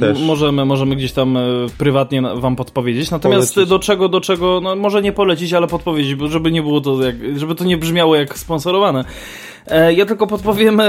[0.00, 0.18] też.
[0.20, 1.40] Możemy, możemy gdzieś tam e,
[1.78, 3.10] prywatnie wam podpowiedzieć.
[3.10, 3.70] Natomiast Polecić.
[3.70, 7.02] do czego, do czego, no może nie polecić, ale podpowiedzieć, bo żeby nie było to,
[7.02, 9.04] jak, żeby to nie brzmiało jak sponsorowane.
[9.70, 10.84] E, ja tylko podpowiem e,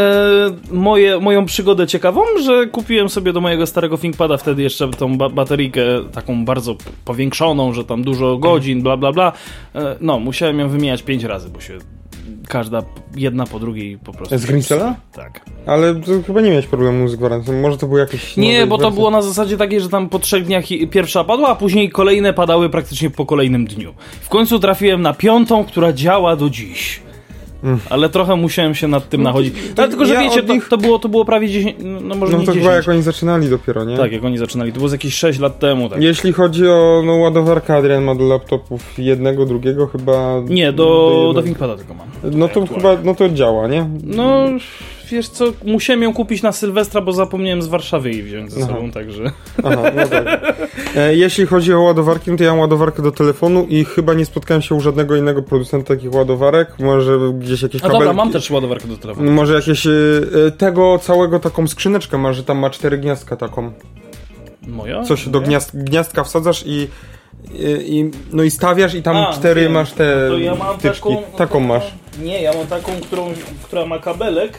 [0.71, 5.29] moje, moją przygodę ciekawą, że kupiłem sobie do mojego starego ThinkPada wtedy jeszcze tą ba
[5.29, 5.81] bateryjkę
[6.11, 6.75] taką bardzo
[7.05, 9.31] powiększoną, że tam dużo godzin, bla bla bla.
[9.75, 11.77] E, no, musiałem ją wymieniać pięć razy, bo się
[12.47, 12.81] każda
[13.15, 14.37] jedna po drugiej po prostu.
[14.37, 14.95] Z Greensella?
[15.13, 15.45] Tak.
[15.65, 17.61] Ale chyba nie miałeś problemu z gwarancją.
[17.61, 18.37] Może to było jakieś.
[18.37, 21.55] Nie, bo to było na zasadzie takiej, że tam po trzech dniach pierwsza padła, a
[21.55, 23.93] później kolejne padały praktycznie po kolejnym dniu.
[24.21, 27.01] W końcu trafiłem na piątą, która działa do dziś.
[27.89, 29.53] Ale trochę musiałem się nad tym nachodzić.
[29.77, 32.15] Ale tylko, że ja wiecie, od to, nich- to, było, to było prawie 10, no
[32.15, 32.63] może No nie to 10.
[32.67, 33.97] chyba jak oni zaczynali dopiero, nie?
[33.97, 34.71] Tak, jak oni zaczynali.
[34.71, 35.89] To było z jakieś 6 lat temu.
[35.89, 36.01] Tak.
[36.01, 40.41] Jeśli chodzi o no, ładowarkę, Adrian ma do laptopów jednego, drugiego chyba.
[40.49, 41.33] Nie, do, jednego.
[41.33, 42.07] do ThinkPada tylko mam.
[42.39, 43.89] No to chyba, no to działa, nie?
[44.03, 44.45] No,
[45.11, 48.73] wiesz co, musiałem ją kupić na Sylwestra, bo zapomniałem z Warszawy jej wziąć ze Aha.
[48.73, 49.23] sobą, także...
[49.63, 50.55] Aha, no tak.
[50.95, 54.25] E, jeśli chodzi o ładowarki, no to ja mam ładowarkę do telefonu i chyba nie
[54.25, 56.79] spotkałem się u żadnego innego producenta takich ładowarek.
[56.79, 57.99] Może gdzieś jakieś A kabelki.
[58.05, 59.31] dobra, mam też ładowarkę do telefonu.
[59.31, 59.91] Może jakieś e,
[60.47, 63.71] e, tego całego taką skrzyneczkę ma, że tam ma cztery gniazdka taką.
[64.67, 65.03] Moja?
[65.03, 66.87] Coś do gniazd, gniazdka wsadzasz i,
[67.53, 69.71] i, i no i stawiasz i tam A, cztery wiem.
[69.71, 71.93] masz te To ja taką, Taką no to- masz.
[72.23, 73.33] Nie, ja mam taką, którą,
[73.63, 74.57] która ma kabelek.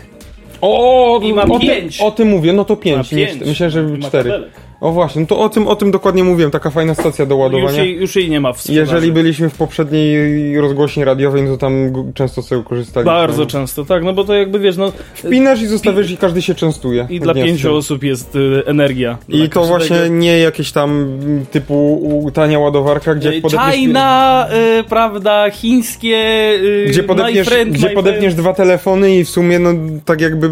[0.62, 1.96] O, I ma o, pięć.
[1.98, 3.12] Tym, o tym mówię, no to pięć.
[3.46, 4.30] myślałem, że cztery.
[4.30, 4.71] kabelek.
[4.82, 6.50] O właśnie, no to o tym, o tym dokładnie mówiłem.
[6.50, 7.82] Taka fajna stacja do Już ładowania.
[7.82, 8.80] jej, już jej nie ma w sprzedaży.
[8.94, 13.12] Jeżeli byliśmy w poprzedniej rozgłośni radiowej, no to tam często sobie korzystaliśmy.
[13.12, 16.54] Bardzo często, tak, no bo to jakby wiesz, no Wpinasz i zostawiasz i każdy się
[16.54, 17.06] częstuje.
[17.10, 19.18] i dla pięciu osób jest y, energia.
[19.28, 24.46] I to właśnie nie jakieś tam mm, typu tania ładowarka, gdzie Y, podepniesz, China,
[24.80, 26.16] y, prawda, chińskie,
[26.62, 29.70] y, gdzie podepniesz, friend, gdzie podepniesz dwa telefony i w sumie no
[30.04, 30.50] tak jakby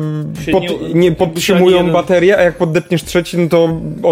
[0.52, 3.68] pod, nie- nie, podtrzymują baterię, a jak poddepniesz trzeci, no to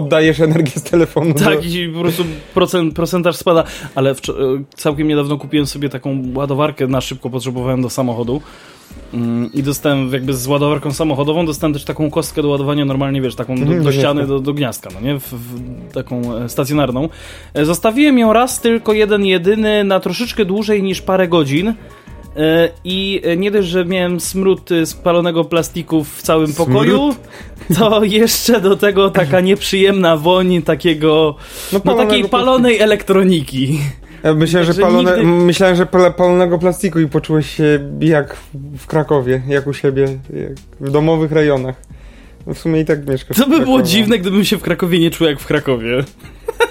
[0.09, 1.35] oddajesz energię z telefonu.
[1.35, 2.24] Tak, do- i po prostu
[2.55, 3.64] procent, procentaż spada,
[3.94, 8.40] ale wczo- y, całkiem niedawno kupiłem sobie taką ładowarkę, na szybko potrzebowałem do samochodu.
[9.14, 13.35] Mm, I dostałem jakby z ładowarką samochodową, dostałem też taką kostkę do ładowania normalnie, wiesz,
[13.35, 14.35] taką do, Mhm, do do ściany, gniazdka.
[14.35, 15.18] do, do gniazdka, no nie?
[15.20, 17.09] W, w, taką e, stacjonarną.
[17.55, 21.74] E, Zostawiłem ją raz, tylko jeden, jedyny, na troszeczkę dłużej niż parę godzin.
[22.37, 26.69] E, I e, nie dość, że miałem smród e, spalonego plastiku w całym Smród?
[26.69, 27.15] pokoju,
[27.79, 31.37] to jeszcze do tego taka nieprzyjemna woń takiego,
[31.73, 33.79] no, palonego takiej palonej elektroniki.
[34.25, 38.37] Ja myślałem, że, palone, nigdy- myślałem, że pal- palonego plastiku i poczułeś się jak
[38.79, 41.77] w Krakowie, jak u siebie, jak w domowych rejonach.
[42.47, 45.11] No w sumie i tak mieszkasz To by było dziwne, gdybym się w Krakowie nie
[45.11, 46.05] czuł jak w Krakowie.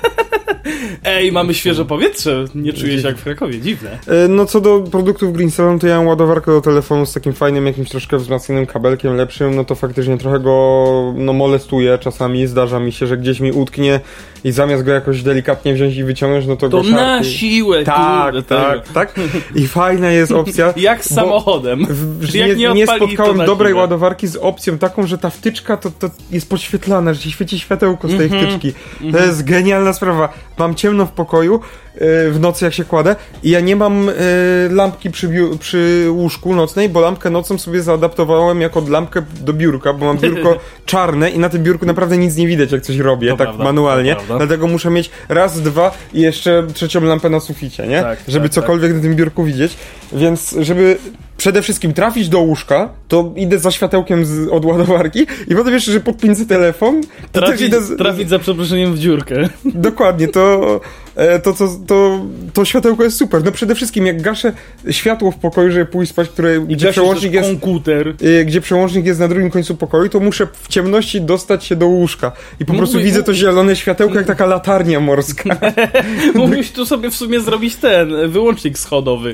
[1.04, 2.46] Ej, mamy świeże powietrze.
[2.56, 3.60] Nie czuję się jak w Krakowie.
[3.62, 4.00] Dziwne.
[4.08, 7.66] E, No co do produktów Greencell, to ja mam ładowarkę do telefonu z takim fajnym,
[7.68, 12.92] jakimś troszkę wzmacnianym kabelkiem lepszym, no to faktycznie trochę go no, molestuję czasami, zdarza mi
[12.92, 14.00] się, że gdzieś mi utknie
[14.44, 17.30] i zamiast go jakoś delikatnie wziąć i wyciągnąć, no to, To go na szarpie.
[17.30, 17.84] siłę.
[17.84, 19.14] Tak, kurde, tak, tak.
[19.56, 20.74] I fajna jest opcja.
[20.78, 21.86] Jak z samochodem.
[21.90, 23.82] w- Jak nie, nie nie to spotkałem na dobrej siłę.
[23.82, 28.08] ładowarki z opcją taką, że ta wtyczka to, to jest podświetlana, że ci świeci światełko
[28.08, 28.46] z tej Mhm.
[28.48, 28.74] wtyczki.
[29.12, 29.44] To jest
[29.78, 30.30] genialna sprawa.
[30.58, 31.60] Mam ciemno w pokoju
[31.94, 34.14] yy, w nocy jak się kładę i ja nie mam yy,
[34.70, 39.94] lampki przy, biu- przy łóżku nocnej, bo lampkę nocą sobie zaadaptowałem jako lampkę do biurka,
[39.94, 43.30] bo mam biurko czarne i na tym biurku naprawdę nic nie widać jak coś robię,
[43.30, 44.16] To tak prawda, manualnie.
[44.38, 48.02] Dlatego muszę mieć raz, dwa i jeszcze trzecią lampę na suficie, nie?
[48.02, 49.78] Tak, Żeby tak, cokolwiek na tym biurku widzieć.
[50.14, 50.98] Więc żeby
[51.38, 55.92] przede wszystkim trafić do łóżka, to idę za światełkiem z, od ładowarki i potem jeszcze,
[55.92, 57.02] że podpinę telefon,
[57.32, 59.50] to też Trafić, idę z, trafić za przeproszeniem w dziurkę.
[59.66, 60.82] Dokładnie, to,
[61.44, 62.20] to, to, to,
[62.54, 63.44] to światełko jest super.
[63.44, 64.54] No przede wszystkim jak gaszę
[64.90, 68.16] światło w pokoju, żeby pójść spać, które, I gdzie, przełącznik jest, komputer.
[68.40, 71.88] e, gdzie przełącznik jest na drugim końcu pokoju, to muszę w ciemności dostać się do
[71.88, 72.32] łóżka.
[72.60, 75.58] I po prostu widzę to zielone światełko jak taka latarnia morska.
[76.36, 79.34] Mógłbyś tu sobie w sumie zrobić ten wyłącznik schodowy.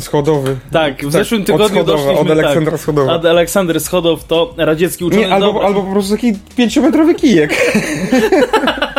[0.00, 0.56] Schodowy.
[0.70, 2.20] Tak, w zeszłym od tygodniu Schodowa, doszliśmy...
[2.20, 3.12] od Aleksandra tak, Schodowa.
[3.12, 5.22] Ad Aleksander Schodow to radziecki uczony...
[5.22, 7.54] Nie, albo, albo po prostu taki pięciometrowy kijek.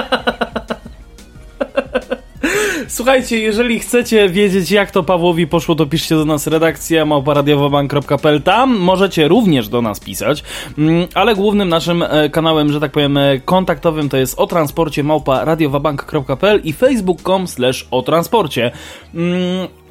[2.88, 8.42] Słuchajcie, jeżeli chcecie wiedzieć, jak to Pawłowi poszło, to piszcie do nas redakcja małparadiowabank.pl.
[8.42, 10.44] Tam możecie również do nas pisać,
[10.78, 15.04] mm, ale głównym naszym e, kanałem, że tak powiem, e, kontaktowym to jest o transporcie
[15.04, 18.72] małpa radiowabank.pl i facebook.com slash o transporcie.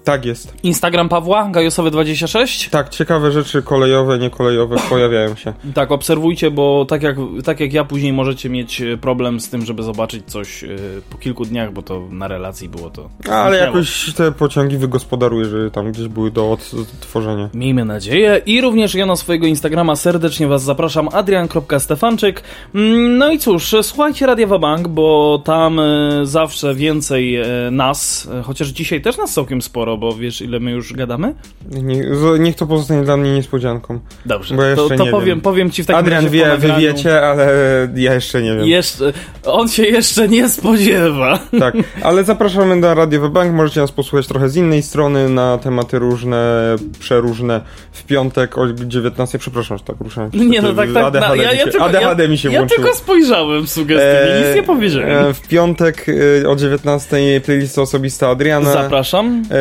[0.04, 0.54] Tak jest.
[0.62, 2.70] Instagram Pawła, gajosowy26.
[2.70, 5.52] Tak, ciekawe rzeczy kolejowe, niekolejowe pojawiają się.
[5.74, 9.64] Tak, obserwujcie, bo tak jak, tak jak ja później możecie mieć e, problem z tym,
[9.64, 10.68] żeby zobaczyć coś e,
[11.10, 13.08] po kilku dniach, bo to na relacji było to.
[13.30, 17.48] Ale jakoś te pociągi wygospodaruje, że tam gdzieś były do odtworzenia.
[17.54, 18.42] Miejmy nadzieję.
[18.46, 22.42] I również ja na swojego Instagrama serdecznie Was zapraszam, adrian.stefanczyk.
[22.74, 27.38] Mm, No i cóż, słuchajcie Radia Wabank, bo tam e, zawsze więcej
[27.70, 31.34] nas, chociaż dzisiaj też nas całkiem sporo, bo wiesz ile my już gadamy?
[31.70, 32.02] Nie,
[32.38, 34.00] niech to pozostanie dla mnie niespodzianką.
[34.26, 35.40] Dobrze, Bo ja to, jeszcze to nie powiem, wiem.
[35.40, 37.48] powiem Ci w takim Adrian razie wie, wy wiecie, ale
[37.94, 38.66] ja jeszcze nie wiem.
[38.66, 39.12] Jeszcze,
[39.44, 41.38] on się jeszcze nie spodziewa.
[41.58, 43.52] Tak, ale zapraszamy na Radio Bank.
[43.54, 47.60] Możecie nas posłuchać trochę z innej strony na tematy różne, przeróżne.
[47.92, 50.30] W piątek o 19, przepraszam, że tak ruszałem.
[50.34, 51.04] Nie no tak, tak.
[51.04, 52.82] ADHD, na, ja, mi ja, się, tylko, ADHD ja, mi się ja włączyło.
[52.82, 55.26] tylko spojrzałem sugestywie, nic nie powiedziałem.
[55.26, 56.06] e, w piątek
[56.42, 58.72] e, o 19 playlista osobista Adriana.
[58.72, 59.42] Zapraszam.
[59.50, 59.54] E,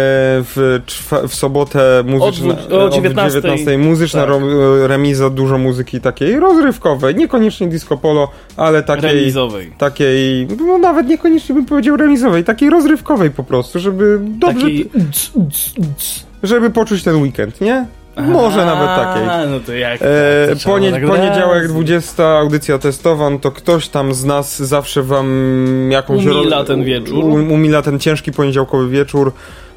[0.43, 0.79] w,
[1.27, 3.41] w sobotę muzyczna, Od o e, 19.
[3.41, 4.31] 19 muzyczna Tak.
[4.87, 8.27] remiza, dużo muzyki takiej rozrywkowej, niekoniecznie disco polo,
[8.57, 9.71] ale takiej, Remizowej.
[9.77, 14.89] takiej, no nawet niekoniecznie bym powiedział remizowej, takiej rozrywkowej po prostu, żeby dobrze, Taki...
[16.43, 17.85] żeby poczuć ten weekend, nie?
[18.17, 19.23] Może nawet takiej.
[19.29, 20.01] A, no to jak?
[20.01, 20.47] E,
[20.91, 21.73] tak poniedziałek razy.
[21.73, 25.27] 20 audycja testowan, to ktoś tam z nas zawsze wam
[25.91, 27.23] jakąś Umila ro- ten wieczór.
[27.25, 29.31] Umila ten ciężki poniedziałkowy wieczór.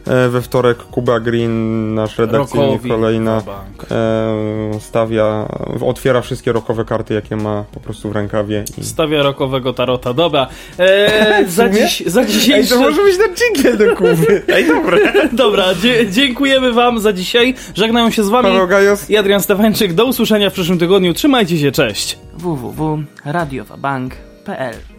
[0.07, 3.43] E, we wtorek Kuba Green, nasz redakcyjny Rockowi kolejna,
[3.91, 5.49] e, stawia,
[5.87, 8.65] otwiera wszystkie rokowe karty, jakie ma po prostu w rękawie.
[8.79, 8.85] I...
[8.85, 10.15] Stawia rokowego tarota.
[10.15, 10.47] Dobra.
[10.79, 12.75] E, za, dziś, za Ej, dzisiejszy...
[12.75, 14.43] to może być ten dżingiel do Kuby.
[14.55, 14.99] Ej, dobra.
[15.33, 17.55] Dobra, dzie dziękujemy wam za dzisiaj.
[17.75, 19.11] Żegnają się z wami Paweł Gajos.
[19.11, 19.95] i Adrian Stefańczyk.
[19.95, 21.15] Do usłyszenia w przyszłym tygodniu.
[21.15, 22.19] Trzymajcie się, cześć.
[22.35, 24.94] www.radiowabank.pl